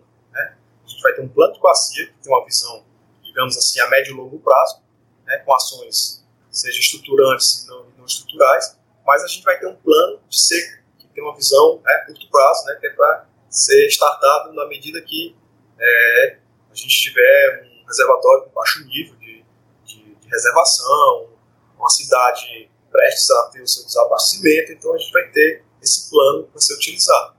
gente 0.94 1.02
vai 1.02 1.14
ter 1.14 1.22
um 1.22 1.28
plano 1.28 1.54
de 1.54 1.60
bacia, 1.60 2.08
que 2.08 2.14
tem 2.22 2.32
uma 2.32 2.46
visão, 2.46 2.84
digamos 3.24 3.58
assim, 3.58 3.80
a 3.80 3.90
médio 3.90 4.14
e 4.14 4.18
longo 4.18 4.40
prazo, 4.40 4.82
né, 5.26 5.38
com 5.40 5.54
ações, 5.54 6.26
seja 6.52 6.80
estruturantes 6.80 7.64
e 7.64 7.68
não, 7.68 7.86
não, 7.98 8.06
estruturais, 8.06 8.78
mas 9.06 9.24
a 9.24 9.28
gente 9.28 9.44
vai 9.44 9.60
ter 9.60 9.68
um 9.68 9.76
plano 9.76 10.20
de 10.30 10.42
seca, 10.42 10.84
que 11.00 11.08
tem 11.08 11.24
uma 11.24 11.36
visão 11.36 11.82
a 11.84 11.90
né, 11.90 12.04
curto 12.06 12.30
prazo, 12.30 12.66
né, 12.68 12.78
que 12.80 12.88
é 12.88 12.90
para 12.92 13.28
ser 13.50 13.88
startado 13.88 14.54
na 14.54 14.68
medida 14.68 15.02
que 15.02 15.36
é, 15.80 16.38
a 16.72 16.76
gente 16.76 17.02
tiver 17.02 17.64
um 17.66 17.73
reservatório 17.94 18.44
com 18.46 18.50
baixo 18.52 18.84
nível 18.86 19.16
de, 19.18 19.46
de, 19.86 20.16
de 20.16 20.30
reservação, 20.30 21.30
uma 21.78 21.90
cidade 21.90 22.70
prestes 22.92 23.32
a 23.32 23.50
ter 23.50 23.62
o 23.62 23.68
seu 23.68 23.86
desabastecimento, 23.86 24.72
então 24.72 24.94
a 24.94 24.98
gente 24.98 25.12
vai 25.12 25.28
ter 25.32 25.64
esse 25.82 26.10
plano 26.10 26.44
para 26.46 26.62
ser 26.62 26.76
utilizado 26.76 27.34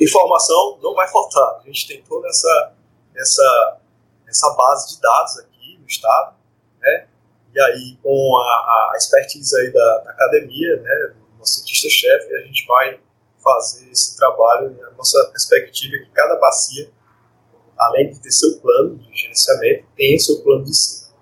informação 0.00 0.78
não 0.82 0.94
vai 0.94 1.08
faltar. 1.08 1.60
A 1.60 1.66
gente 1.66 1.86
tem 1.86 2.02
toda 2.02 2.26
essa, 2.28 2.72
essa, 3.14 3.78
essa 4.28 4.50
base 4.54 4.94
de 4.94 5.00
dados 5.00 5.38
aqui 5.38 5.78
no 5.78 5.86
Estado, 5.86 6.36
né? 6.80 7.08
E 7.54 7.60
aí, 7.60 7.98
com 8.02 8.36
a, 8.36 8.90
a 8.92 8.96
expertise 8.96 9.56
aí 9.56 9.72
da, 9.72 9.98
da 9.98 10.10
academia, 10.10 10.76
né, 10.80 11.14
do 11.14 11.38
nosso 11.38 11.54
cientista-chefe, 11.54 12.34
a 12.34 12.40
gente 12.40 12.66
vai 12.66 13.00
fazer 13.42 13.88
esse 13.90 14.16
trabalho. 14.16 14.76
E 14.76 14.82
a 14.82 14.90
nossa 14.90 15.24
perspectiva 15.30 15.94
é 15.94 15.98
que 16.00 16.10
cada 16.10 16.36
bacia, 16.36 16.90
além 17.78 18.10
de 18.10 18.20
ter 18.20 18.30
seu 18.30 18.58
plano 18.60 18.96
de 18.96 19.14
gerenciamento, 19.14 19.86
tenha 19.96 20.18
seu 20.18 20.42
plano 20.42 20.64
de 20.64 20.74
si. 20.74 21.12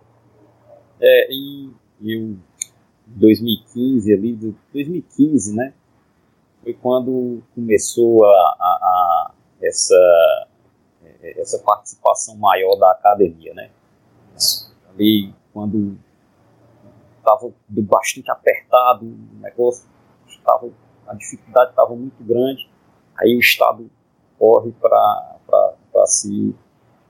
É, 1.01 1.33
e, 1.33 1.71
em 2.01 2.41
2015, 3.07 4.13
ali, 4.13 4.35
2015, 4.73 5.55
né? 5.55 5.75
foi 6.63 6.75
quando 6.75 7.43
começou 7.55 8.25
a, 8.25 8.29
a, 8.29 8.65
a 8.65 9.35
essa, 9.61 10.47
essa 11.37 11.59
participação 11.59 12.37
maior 12.37 12.77
da 12.77 12.93
academia, 12.93 13.53
né? 13.55 13.71
Ali, 14.91 15.35
quando 15.53 15.99
estava 17.19 17.53
bastante 17.69 18.31
apertado 18.31 19.07
o 19.07 19.41
negócio, 19.41 19.89
estava, 20.27 20.69
a 21.07 21.15
dificuldade 21.15 21.71
estava 21.71 21.95
muito 21.95 22.23
grande, 22.23 22.69
aí 23.17 23.37
o 23.37 23.41
Estado 23.41 23.91
corre 24.39 24.73
para 24.73 25.75
se, 26.07 26.55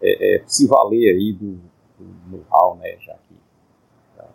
é, 0.00 0.36
é, 0.36 0.44
se 0.46 0.66
valer 0.66 1.14
aí 1.14 1.32
do, 1.32 1.60
do 1.98 2.30
know-how, 2.30 2.76
né, 2.76 2.96
já 3.00 3.14
que 3.14 3.34
da, 4.16 4.28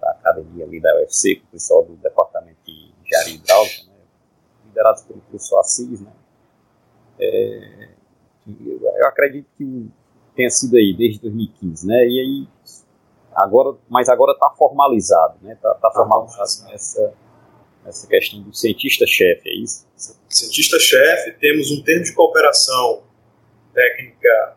da, 0.00 0.10
academia 0.12 0.64
ali 0.64 0.80
da 0.80 0.94
UFC, 0.96 1.36
com 1.36 1.46
o 1.46 1.50
pessoal 1.50 1.84
do 1.84 1.96
Departamento 1.96 2.58
de 2.64 2.92
Engenharia 3.04 3.34
Hidráulica, 3.34 3.90
liderados 4.66 5.02
pelo 5.02 5.20
professor 5.20 5.60
Assis, 5.60 6.00
né? 6.00 6.12
É, 7.18 7.88
eu 8.46 9.06
acredito 9.06 9.46
que 9.58 9.90
tenha 10.34 10.48
sido 10.48 10.76
aí 10.76 10.94
desde 10.96 11.20
2015, 11.20 11.86
né? 11.86 12.06
E 12.06 12.20
aí 12.20 12.48
agora, 13.34 13.76
mas 13.88 14.08
agora 14.08 14.32
está 14.32 14.48
formalizado, 14.50 15.36
né? 15.42 15.52
Está 15.52 15.74
tá, 15.74 15.90
formalizado 15.90 16.72
essa 16.72 17.12
essa 17.84 18.06
questão 18.06 18.42
do 18.42 18.54
cientista-chefe, 18.54 19.48
é 19.48 19.54
isso? 19.54 19.86
Cientista-chefe, 20.28 21.32
temos 21.40 21.70
um 21.70 21.82
termo 21.82 22.04
de 22.04 22.14
cooperação 22.14 23.02
técnica 23.72 24.56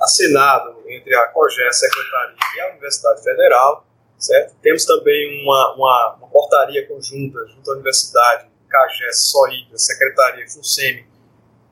assinado 0.00 0.82
entre 0.88 1.14
a 1.14 1.28
COGÉ, 1.28 1.66
a 1.66 1.72
Secretaria 1.72 2.36
e 2.56 2.60
a 2.60 2.70
Universidade 2.70 3.22
Federal, 3.22 3.86
certo? 4.18 4.54
Temos 4.60 4.84
também 4.84 5.42
uma, 5.42 5.74
uma, 5.74 6.16
uma 6.18 6.28
portaria 6.28 6.86
conjunta 6.86 7.46
junto 7.46 7.70
à 7.70 7.74
Universidade 7.74 8.52
CAGES, 8.68 9.30
SOIDA, 9.30 9.78
Secretaria 9.78 10.48
FUNSEMI, 10.48 11.06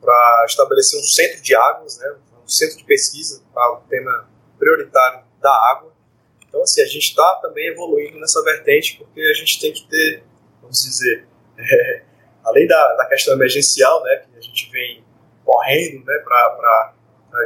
para 0.00 0.44
estabelecer 0.46 1.00
um 1.00 1.02
centro 1.02 1.42
de 1.42 1.54
águas, 1.54 1.98
né, 1.98 2.14
um 2.44 2.48
centro 2.48 2.76
de 2.76 2.84
pesquisa 2.84 3.42
para 3.52 3.72
o 3.72 3.80
tema 3.88 4.28
prioritário 4.58 5.24
da 5.40 5.52
água. 5.70 5.92
Então, 6.46 6.62
assim, 6.62 6.82
a 6.82 6.86
gente 6.86 7.08
está 7.08 7.36
também 7.36 7.68
evoluindo 7.68 8.18
nessa 8.18 8.42
vertente, 8.42 8.98
porque 8.98 9.20
a 9.20 9.34
gente 9.34 9.60
tem 9.60 9.72
que 9.72 9.86
ter, 9.88 10.22
vamos 10.60 10.82
dizer, 10.82 11.26
é, 11.58 12.02
além 12.44 12.66
da, 12.66 12.94
da 12.94 13.06
questão 13.06 13.34
emergencial, 13.34 14.02
né, 14.04 14.16
que 14.16 14.38
a 14.38 14.40
gente 14.40 14.70
vem 14.70 15.04
correndo 15.50 16.04
né, 16.04 16.18
para 16.24 16.94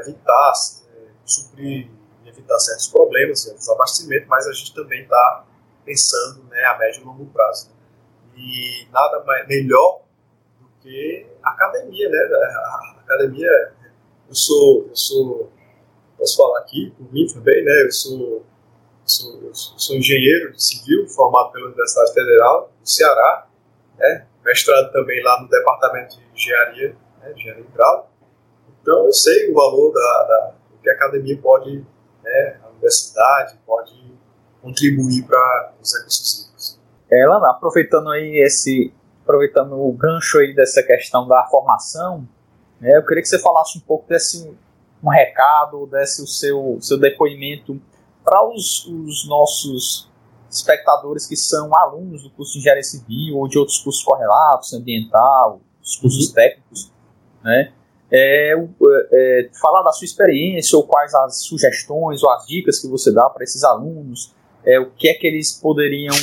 evitar, 0.02 0.52
é, 0.94 1.09
suprir 1.24 1.90
evitar 2.26 2.59
certos 2.59 2.88
problemas, 2.88 3.44
desabastecimento, 3.44 4.26
mas 4.28 4.46
a 4.46 4.52
gente 4.52 4.74
também 4.74 5.02
está 5.02 5.44
pensando 5.84 6.44
né, 6.44 6.62
a 6.64 6.78
médio 6.78 7.02
e 7.02 7.05
longo 7.05 7.26
prazo. 7.26 7.70
E 8.36 8.86
nada 8.90 9.22
mais, 9.24 9.46
melhor 9.46 10.02
do 10.61 10.68
que 10.82 11.26
academia, 11.42 12.09
né? 12.09 12.18
A 12.18 13.00
academia, 13.00 13.72
eu 14.28 14.34
sou, 14.34 14.86
eu 14.88 14.96
sou, 14.96 15.52
posso 16.18 16.36
falar 16.36 16.61
aqui 16.61 16.92
por 16.98 17.12
mim 17.12 17.26
também, 17.32 17.64
né? 17.64 17.82
Eu 17.84 17.92
sou, 17.92 18.44
sou, 19.05 19.42
eu 19.42 19.55
sou 19.55 19.96
engenheiro 19.96 20.59
civil 20.59 21.09
formado 21.09 21.52
pela 21.52 21.66
Universidade 21.66 22.12
Federal 22.12 22.72
do 22.80 22.88
Ceará, 22.88 23.46
né? 23.96 24.26
Mestrado 24.44 24.92
também 24.92 25.22
lá 25.22 25.40
no 25.40 25.48
Departamento 25.48 26.16
de 26.16 26.24
Engenharia, 26.34 26.96
né? 27.25 27.33
Engenharia 27.33 27.64
Hidráulica. 27.64 28.09
Então 28.81 29.07
eu 29.07 29.12
sei 29.12 29.51
o 29.51 29.55
valor 29.55 29.93
da, 29.93 30.25
da 30.29 30.55
do 30.70 30.79
que 30.79 30.91
a 30.91 30.93
academia 30.93 31.39
pode, 31.41 31.85
né? 32.22 32.61
A 32.62 32.68
universidade 32.68 33.59
pode 33.66 34.14
contribuir 34.61 35.25
para 35.25 35.72
os 35.81 35.95
recursos 35.97 36.45
ela, 37.11 37.51
aproveitando 37.51 38.11
aí 38.11 38.43
esse, 38.45 38.93
aproveitando 39.22 39.75
o 39.75 39.93
gancho 39.93 40.39
aí 40.39 40.55
dessa 40.55 40.83
questão 40.83 41.29
da 41.29 41.47
formação, 41.47 42.27
né, 42.81 42.97
eu 42.97 43.05
queria 43.05 43.22
que 43.22 43.29
você 43.29 43.39
falasse 43.39 43.79
um 43.79 43.81
pouco 43.83 44.09
desse 44.09 44.53
um 45.03 45.11
recado, 45.11 45.87
desse 45.87 46.22
o 46.22 46.27
seu, 46.27 46.79
seu 46.81 46.99
depoimento 46.99 47.81
para 48.25 48.49
os, 48.49 48.87
os 48.87 49.29
nossos 49.29 50.11
espectadores 50.51 51.27
que 51.27 51.37
são 51.37 51.77
alunos 51.77 52.22
do 52.22 52.31
curso 52.31 52.55
de 52.55 52.61
engenharia 52.61 52.83
civil 52.83 53.37
ou 53.37 53.47
de 53.47 53.59
outros 53.59 53.79
cursos 53.79 54.03
correlatos, 54.03 54.72
ambiental, 54.72 55.61
os 55.83 55.97
cursos 55.97 56.29
uhum. 56.29 56.35
técnicos, 56.35 56.93
né? 57.45 57.72
É, 58.11 58.55
é, 59.12 59.51
falar 59.61 59.82
da 59.82 59.92
sua 59.92 60.05
experiência 60.05 60.76
ou 60.76 60.86
quais 60.86 61.14
as 61.14 61.42
sugestões 61.42 62.22
ou 62.22 62.30
as 62.30 62.47
dicas 62.47 62.78
que 62.80 62.88
você 62.88 63.12
dá 63.12 63.28
para 63.28 63.45
esses 63.45 63.64
alunos, 63.64 64.34
é, 64.64 64.78
o 64.78 64.90
que 64.90 65.09
é 65.09 65.14
que 65.14 65.26
eles 65.26 65.53
poderiam 65.53 66.14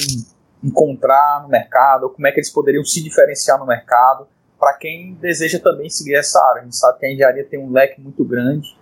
encontrar 0.63 1.41
no 1.43 1.49
mercado, 1.49 2.09
como 2.09 2.27
é 2.27 2.31
que 2.31 2.39
eles 2.39 2.49
poderiam 2.49 2.83
se 2.83 3.03
diferenciar 3.03 3.59
no 3.59 3.65
mercado, 3.65 4.27
para 4.59 4.73
quem 4.73 5.15
deseja 5.15 5.59
também 5.59 5.89
seguir 5.89 6.15
essa 6.15 6.39
área. 6.49 6.61
A 6.61 6.63
gente 6.63 6.75
sabe 6.75 6.99
que 6.99 7.05
a 7.07 7.11
engenharia 7.11 7.43
tem 7.43 7.59
um 7.59 7.71
leque 7.71 7.99
muito 7.99 8.23
grande 8.23 8.77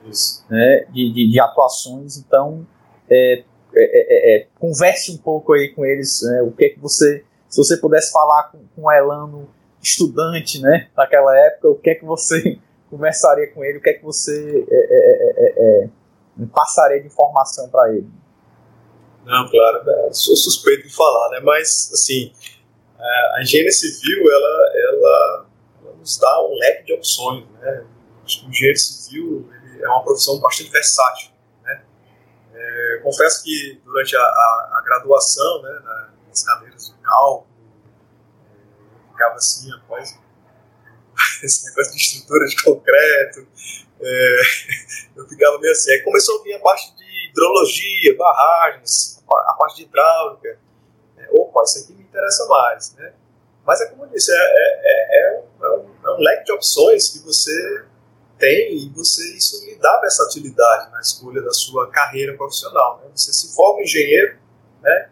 né, 0.49 0.85
de, 0.91 1.13
de, 1.13 1.31
de, 1.31 1.39
atuações, 1.39 2.17
então 2.17 2.67
é, 3.09 3.43
é, 3.73 3.75
é, 3.75 4.35
é, 4.35 4.47
converse 4.59 5.11
um 5.11 5.17
pouco 5.17 5.53
aí 5.53 5.69
com 5.69 5.85
eles, 5.85 6.21
né, 6.23 6.41
o 6.41 6.51
que 6.51 6.65
é 6.65 6.69
que 6.69 6.79
você, 6.79 7.23
se 7.47 7.57
você 7.57 7.77
pudesse 7.77 8.11
falar 8.11 8.51
com, 8.51 8.59
com 8.75 8.87
o 8.87 8.91
Elano, 8.91 9.47
estudante, 9.81 10.61
né, 10.61 10.89
naquela 10.95 11.35
época, 11.37 11.69
o 11.69 11.75
que 11.75 11.89
é 11.89 11.95
que 11.95 12.05
você 12.05 12.59
conversaria 12.89 13.51
com 13.51 13.63
ele, 13.63 13.77
o 13.77 13.81
que 13.81 13.89
é 13.89 13.93
que 13.93 14.03
você 14.03 14.65
é, 14.69 15.89
passaria 16.53 17.01
de 17.01 17.07
informação 17.07 17.69
para 17.69 17.93
ele? 17.93 18.09
Não, 19.25 19.49
claro, 19.49 19.83
né, 19.85 20.09
sou 20.11 20.35
suspeito 20.35 20.87
de 20.87 20.93
falar, 20.93 21.29
né, 21.31 21.39
mas, 21.41 21.91
assim, 21.93 22.33
a 23.35 23.41
engenharia 23.41 23.71
civil, 23.71 24.23
ela, 24.29 24.71
ela, 24.75 25.45
ela 25.81 25.95
nos 25.95 26.17
dá 26.17 26.45
um 26.45 26.55
leque 26.55 26.85
de 26.85 26.93
opções, 26.93 27.45
né, 27.61 27.85
o 28.45 28.49
engenheiro 28.49 28.77
civil 28.77 29.49
é 29.81 29.87
uma 29.87 30.03
profissão 30.03 30.39
bastante 30.39 30.69
versátil, 30.71 31.31
é, 32.59 32.99
confesso 33.01 33.43
que 33.43 33.81
durante 33.85 34.15
a, 34.15 34.19
a, 34.19 34.79
a 34.79 34.83
graduação, 34.85 35.61
né, 35.61 35.79
nas 36.27 36.43
cadeiras 36.43 36.89
de 36.89 36.93
cálculo, 37.01 37.47
é, 37.47 37.48
ficava 39.19 39.35
assim, 39.35 39.71
após 39.73 40.17
esse 41.43 41.65
negócio 41.65 41.91
de 41.91 41.97
estrutura 41.97 42.45
de 42.47 42.63
concreto, 42.63 43.47
é, 44.01 44.41
eu 45.15 45.27
ficava 45.27 45.59
meio 45.59 45.73
assim. 45.73 45.91
Aí 45.91 46.01
começou 46.01 46.39
a 46.39 46.43
vir 46.43 46.53
a 46.53 46.59
parte 46.59 46.95
de 46.95 47.29
hidrologia, 47.29 48.15
barragens, 48.15 49.21
a, 49.29 49.53
parte 49.53 49.77
de 49.77 49.83
hidráulica. 49.83 50.57
É, 51.17 51.27
opa, 51.31 51.63
isso 51.63 51.83
aqui 51.83 51.93
me 51.93 52.03
interessa 52.03 52.45
mais, 52.47 52.95
né? 52.95 53.13
Mas 53.65 53.81
é 53.81 53.87
como 53.87 54.05
eu 54.05 54.09
disse, 54.09 54.31
é, 54.31 54.35
é, 54.35 55.19
é, 55.19 55.41
um, 55.77 56.07
é 56.07 56.11
um 56.11 56.19
leque 56.19 56.45
de 56.45 56.53
opções 56.53 57.09
que 57.09 57.19
você 57.19 57.85
tem 58.39 58.73
e 58.73 58.89
você 58.89 59.21
isso 59.35 59.63
lhe 59.65 59.75
dá 59.75 59.99
versatilidade 59.99 60.91
na 60.91 61.01
escolha 61.01 61.41
da 61.41 61.51
sua 61.51 61.91
carreira 61.91 62.35
profissional. 62.35 63.01
Né? 63.03 63.11
Você 63.13 63.33
se 63.33 63.53
forma 63.53 63.81
engenheiro, 63.81 64.39
né? 64.81 65.09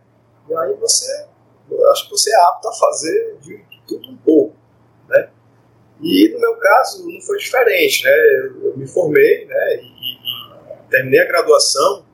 E 0.50 0.56
aí 0.56 0.74
você, 0.76 1.28
eu 1.70 1.92
acho 1.92 2.06
que 2.06 2.12
você 2.12 2.34
é 2.34 2.42
apto 2.44 2.70
a 2.70 2.74
fazer 2.74 3.38
de 3.42 3.67
tudo 3.88 4.10
um 4.10 4.18
pouco, 4.18 4.56
né? 5.08 5.30
E 6.02 6.30
no 6.34 6.40
meu 6.40 6.56
caso 6.58 7.08
não 7.10 7.22
foi 7.22 7.38
diferente, 7.38 8.04
né? 8.04 8.12
Eu, 8.64 8.78
me 8.78 8.88
formei, 8.88 9.46
né? 9.46 9.76
E, 9.76 9.86
e, 9.86 10.88
terminei 10.90 11.20
a 11.20 11.28
graduação 11.28 12.06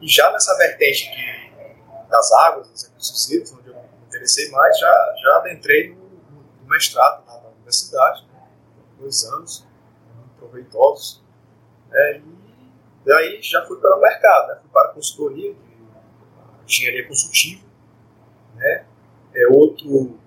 e 0.00 0.08
já 0.08 0.30
nessa 0.32 0.56
vertente 0.56 1.10
de, 1.10 2.08
das 2.08 2.32
águas, 2.32 2.68
dos 2.68 2.84
recursos 2.84 3.30
hídricos, 3.30 3.52
onde 3.52 3.68
eu 3.68 3.74
me 3.74 4.06
interessei 4.06 4.50
mais, 4.50 4.78
já 4.78 5.14
já 5.22 5.36
adentrei 5.36 5.90
no, 5.90 5.96
no 5.96 6.68
mestrado 6.68 7.24
na, 7.26 7.40
na 7.40 7.48
universidade, 7.48 8.26
né? 8.32 8.42
dois 8.98 9.24
anos 9.24 9.66
proveitosos. 10.38 11.22
Né, 11.90 12.22
e 12.24 13.08
daí 13.08 13.42
já 13.42 13.64
fui 13.66 13.78
para 13.78 13.96
o 13.96 14.00
mercado, 14.00 14.48
né, 14.48 14.58
fui 14.60 14.70
para 14.72 14.90
a 14.90 14.94
consultoria 14.94 15.52
de 15.52 16.64
engenharia 16.66 17.06
consultiva. 17.06 17.64
Né, 18.56 18.86
é, 19.34 19.46
outro, 19.48 20.18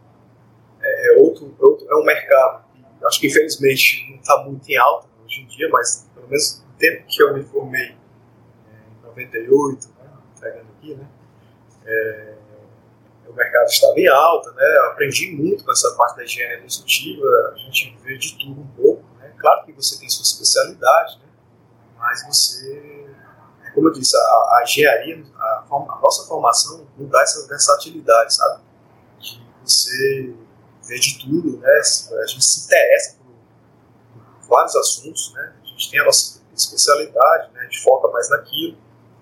é, 1.04 1.20
outro, 1.20 1.56
é 1.60 1.66
outro, 1.66 1.88
é 1.90 1.96
um 1.96 2.04
mercado 2.04 2.64
que 2.74 3.06
acho 3.06 3.20
que 3.20 3.28
infelizmente 3.28 4.08
não 4.10 4.18
está 4.18 4.44
muito 4.44 4.68
em 4.70 4.78
alta 4.78 5.08
hoje 5.24 5.42
em 5.42 5.46
dia, 5.48 5.70
mas 5.70 6.10
pelo 6.14 6.28
menos 6.28 6.64
no 6.66 6.78
tempo 6.78 7.06
que 7.08 7.22
eu 7.22 7.34
me 7.34 7.44
formei, 7.44 7.92
é, 7.92 9.02
em 9.02 9.08
98, 9.08 9.88
né, 9.88 10.10
pegando 10.40 10.68
aqui, 10.78 10.96
né, 10.96 11.08
é, 11.86 12.34
o 13.28 13.34
mercado 13.34 13.68
estava 13.68 14.00
em 14.00 14.08
alta, 14.08 14.52
né? 14.52 14.64
Eu 14.78 14.92
aprendi 14.92 15.32
muito 15.32 15.64
com 15.64 15.72
essa 15.72 15.92
parte 15.96 16.18
da 16.18 16.24
engenharia 16.24 16.62
consultiva, 16.62 17.26
a 17.54 17.58
gente 17.58 17.98
vê 18.04 18.18
de 18.18 18.38
tudo 18.38 18.62
um 18.62 18.68
pouco, 18.68 19.04
Claro 19.44 19.66
que 19.66 19.74
você 19.74 20.00
tem 20.00 20.10
sua 20.10 20.24
especialidade, 20.24 21.20
né? 21.20 21.26
mas 21.98 22.26
você, 22.26 23.06
é 23.66 23.72
como 23.72 23.90
eu 23.90 23.92
disse, 23.92 24.16
a, 24.16 24.20
a 24.20 24.64
engenharia, 24.64 25.22
a, 25.36 25.66
a, 25.70 26.00
nossa 26.02 26.26
formação 26.26 26.88
não 26.98 27.10
dá 27.10 27.22
essa 27.22 27.46
versatilidade, 27.46 28.36
sabe? 28.36 28.62
De 29.20 29.46
você 29.62 30.34
ver 30.84 31.00
de 31.00 31.20
tudo, 31.20 31.58
né? 31.58 31.82
A 32.22 32.26
gente 32.26 32.44
se 32.44 32.66
interessa 32.66 33.18
por, 33.18 34.48
vários 34.48 34.76
assuntos, 34.76 35.34
né? 35.34 35.54
A 35.62 35.66
gente 35.66 35.92
tem 35.92 36.00
a 36.00 36.06
nossa 36.06 36.42
especialidade, 36.56 37.52
né? 37.54 37.62
A 37.62 37.64
gente 37.64 37.82
foca 37.82 38.08
mais 38.10 38.30
naquilo, 38.30 38.78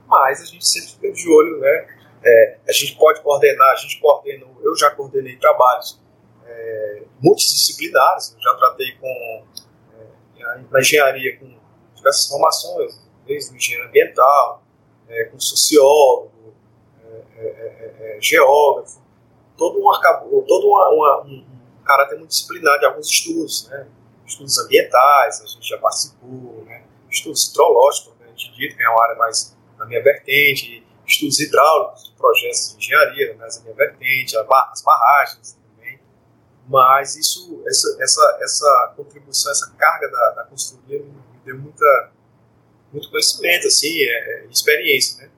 mas 0.07 0.41
a 0.41 0.45
gente 0.45 0.67
sempre 0.67 0.89
fica 0.89 1.11
de 1.11 1.29
olho, 1.29 1.59
né? 1.59 1.87
É, 2.23 2.57
a 2.67 2.71
gente 2.71 2.95
pode 2.97 3.21
coordenar, 3.21 3.71
a 3.71 3.75
gente 3.75 3.99
coordena, 3.99 4.45
eu 4.61 4.75
já 4.75 4.91
coordenei 4.91 5.37
trabalhos 5.37 5.99
é, 6.45 7.03
multidisciplinares, 7.19 8.33
eu 8.35 8.41
já 8.41 8.55
tratei 8.55 8.95
com 8.97 9.45
na 10.69 10.79
engenharia 10.79 11.37
com 11.37 11.53
diversas 11.95 12.27
formações, 12.27 12.99
desde 13.25 13.53
o 13.53 13.55
engenheiro 13.55 13.87
ambiental, 13.87 14.63
é, 15.07 15.25
com 15.25 15.39
sociólogo, 15.39 16.53
é, 17.03 17.43
é, 17.43 17.95
é, 17.99 18.17
é 18.17 18.21
geógrafo, 18.21 19.00
todo 19.57 19.81
um, 19.81 19.91
arcabou, 19.91 20.43
todo 20.43 20.67
uma, 20.67 20.89
uma, 20.89 21.21
um, 21.23 21.45
caráter 21.85 22.17
multidisciplinar 22.17 22.79
de 22.79 22.85
alguns 22.85 23.07
estudos, 23.07 23.67
né? 23.69 23.87
estudos 24.25 24.57
ambientais, 24.59 25.41
a 25.41 25.47
gente 25.47 25.67
já 25.67 25.77
participou, 25.77 26.63
né? 26.65 26.83
estudos 27.09 27.49
hidrológicos, 27.49 28.13
a 28.21 28.27
gente 28.27 28.51
dito, 28.55 28.77
que 28.77 28.83
é 28.83 28.89
uma 28.89 29.03
área 29.03 29.15
mais 29.17 29.57
na 29.77 29.85
minha 29.85 30.01
vertente, 30.01 30.85
estudos 31.05 31.39
hidráulicos 31.39 32.13
projetos 32.17 32.71
de 32.71 32.77
engenharia, 32.77 33.35
mais 33.35 33.57
na 33.57 33.63
minha 33.63 33.75
vertente, 33.75 34.37
as 34.37 34.81
barragens, 34.83 35.61
mas 36.67 37.17
isso, 37.17 37.61
essa, 37.67 37.97
essa, 38.01 38.37
essa 38.41 38.93
contribuição, 38.95 39.51
essa 39.51 39.69
carga 39.77 40.09
da, 40.09 40.29
da 40.37 40.43
consultoria 40.45 41.03
me, 41.03 41.13
deu 41.43 41.57
muita, 41.57 42.11
muito 42.93 43.09
conhecimento, 43.09 43.67
assim, 43.67 43.99
é, 43.99 44.43
é, 44.43 44.45
experiência, 44.45 45.21
né? 45.21 45.31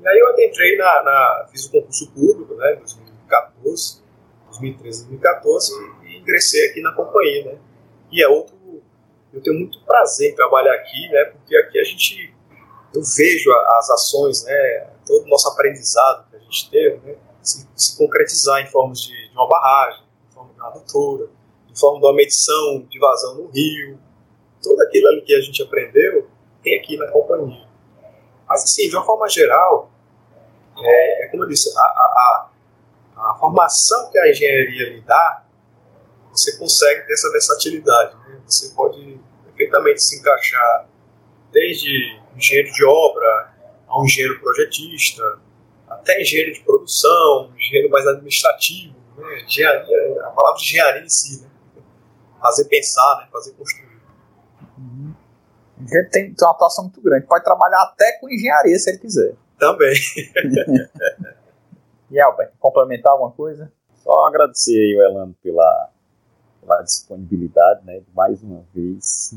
E 0.00 0.06
aí 0.06 0.18
eu 0.18 0.28
adentrei 0.28 0.76
na, 0.76 1.02
na, 1.02 1.48
fiz 1.50 1.64
o 1.66 1.72
concurso 1.72 2.08
público, 2.12 2.54
né, 2.54 2.74
em 2.74 3.07
2014, 3.68 4.02
2013, 4.46 5.06
2014, 5.08 5.72
e 6.04 6.18
ingressei 6.18 6.70
aqui 6.70 6.80
na 6.80 6.92
companhia, 6.92 7.52
né? 7.52 7.58
E 8.10 8.22
é 8.22 8.28
outro, 8.28 8.56
eu 9.32 9.42
tenho 9.42 9.58
muito 9.58 9.80
prazer 9.84 10.32
em 10.32 10.34
trabalhar 10.34 10.74
aqui, 10.74 11.08
né, 11.08 11.24
porque 11.26 11.56
aqui 11.56 11.78
a 11.78 11.84
gente, 11.84 12.34
eu 12.94 13.02
vejo 13.02 13.50
as 13.52 13.90
ações, 13.90 14.44
né, 14.44 14.90
todo 15.06 15.24
o 15.24 15.28
nosso 15.28 15.48
aprendizado 15.48 16.28
que 16.30 16.36
a 16.36 16.38
gente 16.38 16.70
teve, 16.70 16.96
né, 17.06 17.16
se, 17.42 17.68
se 17.76 17.98
concretizar 17.98 18.60
em 18.62 18.66
formas 18.66 19.02
de, 19.02 19.28
de 19.28 19.34
uma 19.34 19.46
barragem, 19.46 20.08
na 20.56 20.66
adutora, 20.66 21.28
de 21.68 21.78
forma 21.78 22.00
de 22.00 22.06
uma 22.06 22.14
medição 22.14 22.84
de 22.88 22.98
vazão 22.98 23.36
no 23.36 23.46
rio, 23.46 23.98
tudo 24.62 24.82
aquilo 24.82 25.08
ali 25.08 25.22
que 25.22 25.34
a 25.34 25.40
gente 25.40 25.62
aprendeu 25.62 26.28
tem 26.62 26.78
aqui 26.78 26.96
na 26.96 27.06
companhia. 27.08 27.66
Mas 28.48 28.64
assim, 28.64 28.88
de 28.88 28.96
uma 28.96 29.04
forma 29.04 29.28
geral, 29.28 29.90
é, 30.82 31.24
é 31.24 31.28
como 31.28 31.44
eu 31.44 31.48
disse, 31.48 31.70
a, 31.76 31.80
a, 31.80 31.84
a, 31.84 32.50
formação 33.38 34.10
que 34.10 34.18
a 34.18 34.30
engenharia 34.30 34.90
lhe 34.90 35.00
dá, 35.02 35.44
você 36.30 36.56
consegue 36.56 37.06
ter 37.06 37.12
essa 37.12 37.30
versatilidade. 37.32 38.16
Né? 38.16 38.40
Você 38.46 38.74
pode 38.74 39.20
perfeitamente 39.44 40.02
se 40.02 40.18
encaixar 40.18 40.88
desde 41.52 42.20
engenheiro 42.36 42.72
de 42.72 42.84
obra 42.84 43.54
a 43.88 44.00
um 44.00 44.04
engenheiro 44.04 44.38
projetista, 44.40 45.22
até 45.88 46.20
engenheiro 46.20 46.52
de 46.52 46.60
produção, 46.60 47.52
engenheiro 47.56 47.90
mais 47.90 48.06
administrativo, 48.06 48.94
né? 49.16 49.42
Engenharia, 49.42 50.22
a 50.24 50.30
palavra 50.30 50.60
engenharia 50.60 51.02
em 51.02 51.08
si, 51.08 51.42
né? 51.42 51.48
Fazer 52.40 52.64
pensar, 52.66 53.18
né? 53.20 53.28
Fazer 53.32 53.52
construir. 53.52 53.88
Uhum. 54.76 55.14
Ele 55.90 56.08
tem, 56.08 56.34
tem 56.34 56.46
uma 56.46 56.52
atuação 56.52 56.84
muito 56.84 57.00
grande. 57.00 57.26
Pode 57.26 57.44
trabalhar 57.44 57.82
até 57.82 58.12
com 58.20 58.28
engenharia 58.28 58.78
se 58.78 58.90
ele 58.90 58.98
quiser. 58.98 59.34
Também. 59.58 59.94
e 62.10 62.20
Albert, 62.20 62.52
complementar 62.58 63.12
alguma 63.12 63.30
coisa? 63.32 63.72
Só 63.96 64.26
agradecer 64.26 64.76
aí 64.78 64.96
o 64.96 65.02
Elano 65.02 65.34
pela, 65.42 65.90
pela 66.60 66.82
disponibilidade, 66.82 67.84
né? 67.84 68.02
Mais 68.14 68.42
uma 68.42 68.64
vez, 68.74 69.36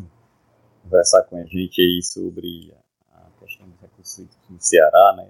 conversar 0.84 1.24
com 1.24 1.38
a 1.38 1.44
gente 1.44 1.82
aí 1.82 2.02
sobre 2.02 2.74
a 3.12 3.26
questão 3.40 3.68
dos 3.68 3.80
recursos 3.82 4.28
no 4.50 4.60
Ceará, 4.60 5.14
né? 5.18 5.30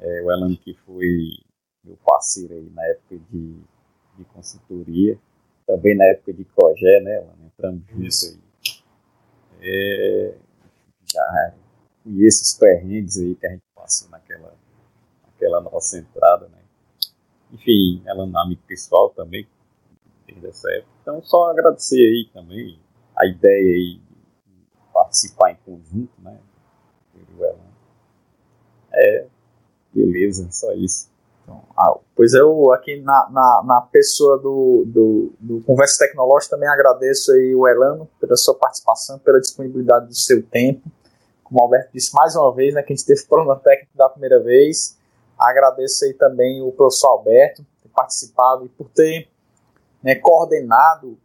É, 0.00 0.22
o 0.22 0.30
Elano 0.30 0.56
que 0.56 0.74
foi 0.74 1.38
meu 1.82 1.96
parceiro 2.04 2.54
aí 2.54 2.70
na 2.70 2.84
época 2.86 3.16
de, 3.30 3.60
de 4.16 4.24
consultoria, 4.32 5.18
também 5.66 5.96
na 5.96 6.04
época 6.06 6.32
de 6.32 6.44
Cogé, 6.44 7.00
né? 7.00 7.26
Entramos 7.46 7.82
juntos 7.88 8.24
aí. 8.24 8.44
É, 9.62 10.34
já 11.10 11.54
conheço 12.02 12.42
os 12.42 12.54
perrengues 12.54 13.16
aí 13.18 13.34
que 13.34 13.46
a 13.46 13.50
gente 13.50 13.62
passou 13.74 14.10
naquela, 14.10 14.54
naquela 15.44 15.60
nossa 15.60 15.98
entrada, 15.98 16.48
né? 16.48 16.58
Enfim, 17.52 18.02
ela 18.06 18.24
é 18.24 18.42
amigo 18.42 18.62
pessoal 18.66 19.10
também, 19.10 19.46
desde 20.26 20.46
essa 20.46 20.70
época. 20.72 20.88
Então, 21.02 21.22
só 21.22 21.50
agradecer 21.50 21.96
aí 21.96 22.28
também 22.32 22.78
a 23.16 23.26
ideia 23.26 23.76
aí 23.76 24.00
de 24.00 24.92
participar 24.92 25.52
em 25.52 25.56
conjunto, 25.64 26.12
né? 26.18 26.38
É, 28.92 29.26
beleza, 29.92 30.48
só 30.50 30.72
isso. 30.72 31.10
Então, 31.42 31.62
ah, 31.76 31.94
pois 32.16 32.32
eu, 32.32 32.72
aqui 32.72 33.00
na, 33.02 33.28
na, 33.30 33.62
na 33.66 33.80
pessoa 33.82 34.38
do, 34.38 34.84
do, 34.86 35.32
do, 35.38 35.60
Conversa 35.64 36.06
Tecnológica, 36.06 36.56
também 36.56 36.68
agradeço 36.68 37.32
aí 37.32 37.54
o 37.54 37.68
Elano 37.68 38.08
pela 38.18 38.36
sua 38.36 38.54
participação, 38.54 39.18
pela 39.18 39.40
disponibilidade 39.40 40.06
do 40.06 40.14
seu 40.14 40.42
tempo. 40.42 40.88
Como 41.42 41.60
o 41.60 41.62
Alberto 41.62 41.90
disse 41.92 42.14
mais 42.14 42.34
uma 42.34 42.52
vez, 42.54 42.72
né, 42.72 42.82
que 42.82 42.92
a 42.92 42.96
gente 42.96 43.04
teve 43.04 43.22
problema 43.26 43.56
técnico 43.56 43.96
da 43.96 44.08
primeira 44.08 44.40
vez. 44.40 44.96
Agradeço 45.38 46.04
aí 46.04 46.14
também 46.14 46.62
o 46.62 46.72
professor 46.72 47.08
Alberto 47.08 47.62
por 47.62 47.82
ter 47.82 47.94
participado 47.94 48.66
e 48.66 48.68
por 48.68 48.88
ter 48.90 49.28
né, 50.02 50.14
coordenado 50.16 51.18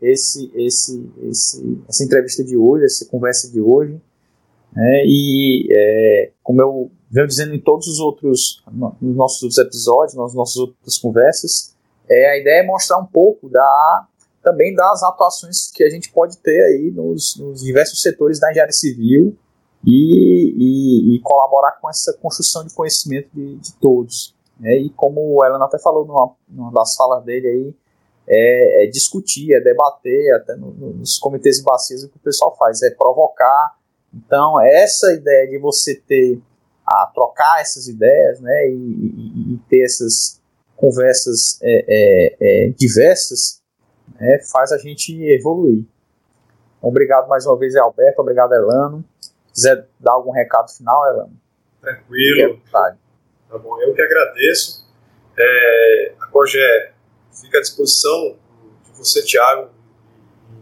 esse, 0.00 0.50
esse, 0.54 1.10
esse, 1.22 1.82
essa 1.88 2.04
entrevista 2.04 2.44
de 2.44 2.56
hoje, 2.56 2.84
essa 2.84 3.06
conversa 3.06 3.50
de 3.50 3.60
hoje. 3.60 4.00
Né, 4.72 5.02
e 5.06 5.68
é, 5.70 6.30
como 6.42 6.60
eu 6.60 6.90
venho 7.10 7.26
dizendo 7.26 7.54
em 7.54 7.60
todos 7.60 7.86
os 7.86 7.98
outros, 7.98 8.62
nos 9.00 9.16
nossos 9.16 9.42
outros 9.42 9.58
episódios, 9.58 10.14
nas 10.14 10.34
nossas 10.34 10.56
outras 10.56 10.98
conversas, 10.98 11.74
é, 12.08 12.30
a 12.30 12.38
ideia 12.38 12.60
é 12.60 12.66
mostrar 12.66 12.98
um 12.98 13.06
pouco 13.06 13.48
da 13.48 14.06
também 14.42 14.72
das 14.76 15.02
atuações 15.02 15.72
que 15.74 15.82
a 15.82 15.90
gente 15.90 16.12
pode 16.12 16.38
ter 16.38 16.62
aí 16.62 16.92
nos, 16.92 17.36
nos 17.36 17.64
diversos 17.64 18.00
setores 18.00 18.38
da 18.38 18.48
engenharia 18.48 18.72
civil 18.72 19.36
e, 19.86 20.54
e, 20.58 21.14
e, 21.14 21.20
colaborar 21.20 21.78
com 21.80 21.88
essa 21.88 22.12
construção 22.14 22.66
de 22.66 22.74
conhecimento 22.74 23.30
de, 23.32 23.54
de 23.56 23.72
todos. 23.74 24.34
Né? 24.58 24.76
E 24.78 24.90
como 24.90 25.20
o 25.20 25.44
Elan 25.44 25.64
até 25.64 25.78
falou 25.78 26.04
numa, 26.04 26.34
numa 26.48 26.72
das 26.72 26.96
falas 26.96 27.22
dele 27.24 27.46
aí, 27.46 27.74
é, 28.28 28.84
é 28.84 28.86
discutir, 28.88 29.54
é 29.54 29.60
debater, 29.60 30.34
até 30.34 30.56
no, 30.56 30.72
nos 30.72 31.18
comitês 31.18 31.58
de 31.58 31.62
bacias 31.62 32.02
o 32.02 32.08
que 32.08 32.16
o 32.16 32.20
pessoal 32.20 32.56
faz, 32.56 32.82
é 32.82 32.90
provocar. 32.90 33.76
Então, 34.12 34.60
essa 34.60 35.12
ideia 35.12 35.48
de 35.48 35.58
você 35.58 35.94
ter 35.94 36.40
a 36.84 37.10
trocar 37.14 37.60
essas 37.60 37.86
ideias 37.86 38.40
né, 38.40 38.68
e, 38.68 38.72
e, 38.72 39.54
e 39.54 39.60
ter 39.68 39.84
essas 39.84 40.40
conversas 40.76 41.58
é, 41.62 41.84
é, 41.88 42.36
é, 42.40 42.68
diversas 42.70 43.62
né, 44.18 44.40
faz 44.50 44.72
a 44.72 44.78
gente 44.78 45.12
evoluir. 45.30 45.84
Obrigado 46.80 47.28
mais 47.28 47.46
uma 47.46 47.58
vez, 47.58 47.74
Alberto. 47.74 48.22
Obrigado, 48.22 48.52
Elano. 48.52 49.04
Se 49.56 49.62
quiser 49.62 49.88
dar 49.98 50.12
algum 50.12 50.32
recado 50.32 50.68
final, 50.68 51.06
Elano. 51.06 51.40
Tranquilo. 51.80 52.60
Tá 53.48 53.58
bom, 53.58 53.80
eu 53.80 53.94
que 53.94 54.02
agradeço. 54.02 54.86
É, 55.38 56.14
a 56.20 56.26
COGE 56.26 56.58
fica 57.40 57.58
à 57.58 57.60
disposição 57.62 58.36
de 58.84 58.92
você, 58.92 59.22
Tiago, 59.22 59.70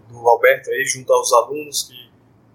do 0.09 0.29
Alberto 0.29 0.71
aí, 0.71 0.85
junto 0.85 1.13
aos 1.13 1.33
alunos, 1.33 1.89
que 1.89 2.13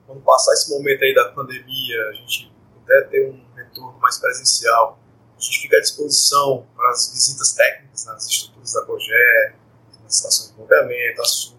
quando 0.08 0.22
passar 0.22 0.54
esse 0.54 0.72
momento 0.72 1.04
aí 1.04 1.14
da 1.14 1.30
pandemia, 1.32 2.10
a 2.10 2.14
gente 2.14 2.52
puder 2.74 3.10
ter 3.10 3.30
um 3.30 3.44
retorno 3.56 4.00
mais 4.00 4.18
presencial, 4.18 4.98
a 5.38 5.42
gente 5.42 5.60
fica 5.60 5.78
à 5.78 5.82
disposição 5.82 6.66
para 6.76 6.90
as 6.92 7.12
visitas 7.12 7.54
técnicas 7.54 8.06
nas 8.06 8.28
estruturas 8.28 8.74
da 8.74 8.86
COGE, 8.86 9.54
nas 10.04 10.16
estações 10.16 10.52
de 10.52 10.58
bombeamento, 10.58 11.22
açude, 11.22 11.58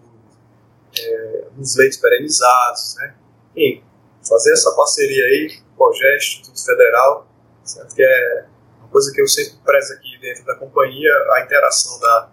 é, 0.99 1.45
nos 1.55 1.75
leitos 1.75 1.97
perenizados, 1.97 2.95
né? 2.97 3.15
E 3.55 3.83
fazer 4.27 4.53
essa 4.53 4.71
parceria 4.75 5.25
aí, 5.25 5.59
COGE, 5.77 6.15
Instituto 6.17 6.65
Federal, 6.65 7.27
certo? 7.63 7.95
que 7.95 8.03
é 8.03 8.45
uma 8.79 8.89
coisa 8.89 9.11
que 9.13 9.21
eu 9.21 9.27
sempre 9.27 9.59
prezo 9.63 9.93
aqui 9.93 10.19
dentro 10.21 10.45
da 10.45 10.55
companhia, 10.55 11.11
a 11.33 11.41
interação 11.43 11.99
da, 11.99 12.29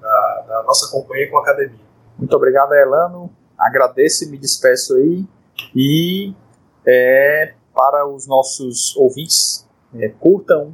da, 0.00 0.44
da 0.48 0.62
nossa 0.64 0.90
companhia 0.90 1.30
com 1.30 1.38
a 1.38 1.42
academia. 1.42 1.86
Muito 2.18 2.34
obrigado, 2.36 2.72
Elano. 2.74 3.30
Agradeço 3.58 4.24
e 4.24 4.28
me 4.28 4.38
despeço 4.38 4.96
aí. 4.96 5.24
E 5.74 6.34
é, 6.86 7.54
para 7.74 8.06
os 8.06 8.26
nossos 8.26 8.96
ouvintes. 8.96 9.66
É, 9.94 10.08
curtam, 10.08 10.72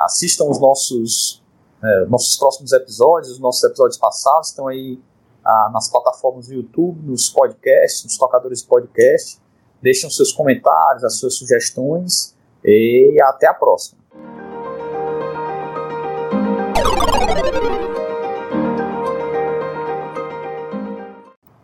assistam 0.00 0.44
os 0.44 0.60
nossos, 0.60 1.42
é, 1.82 2.04
nossos 2.04 2.36
próximos 2.36 2.72
episódios, 2.72 3.32
os 3.32 3.38
nossos 3.38 3.64
episódios 3.64 3.96
passados 3.96 4.48
estão 4.48 4.68
aí 4.68 5.00
ah, 5.42 5.70
nas 5.72 5.88
plataformas 5.88 6.48
do 6.48 6.54
YouTube, 6.54 7.00
nos 7.02 7.30
podcasts, 7.30 8.04
nos 8.04 8.18
tocadores 8.18 8.60
de 8.60 8.68
podcast. 8.68 9.40
Deixem 9.82 10.10
seus 10.10 10.32
comentários, 10.32 11.04
as 11.04 11.18
suas 11.18 11.34
sugestões 11.34 12.34
e 12.64 13.18
até 13.22 13.46
a 13.46 13.54
próxima. 13.54 14.00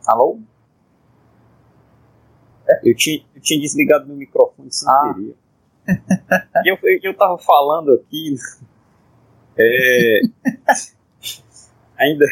Alô? 0.07 0.39
Eu 2.85 2.95
tinha, 2.95 3.25
eu 3.35 3.41
tinha 3.41 3.61
desligado 3.61 4.07
meu 4.07 4.17
microfone 4.17 4.71
sem 4.71 4.89
ah. 4.89 5.15
querer. 5.15 5.37
e 6.65 6.71
eu, 6.71 6.79
eu 7.03 7.17
tava 7.17 7.39
falando 7.39 7.93
aqui. 7.95 8.37
É, 9.59 10.21
ainda. 11.99 12.27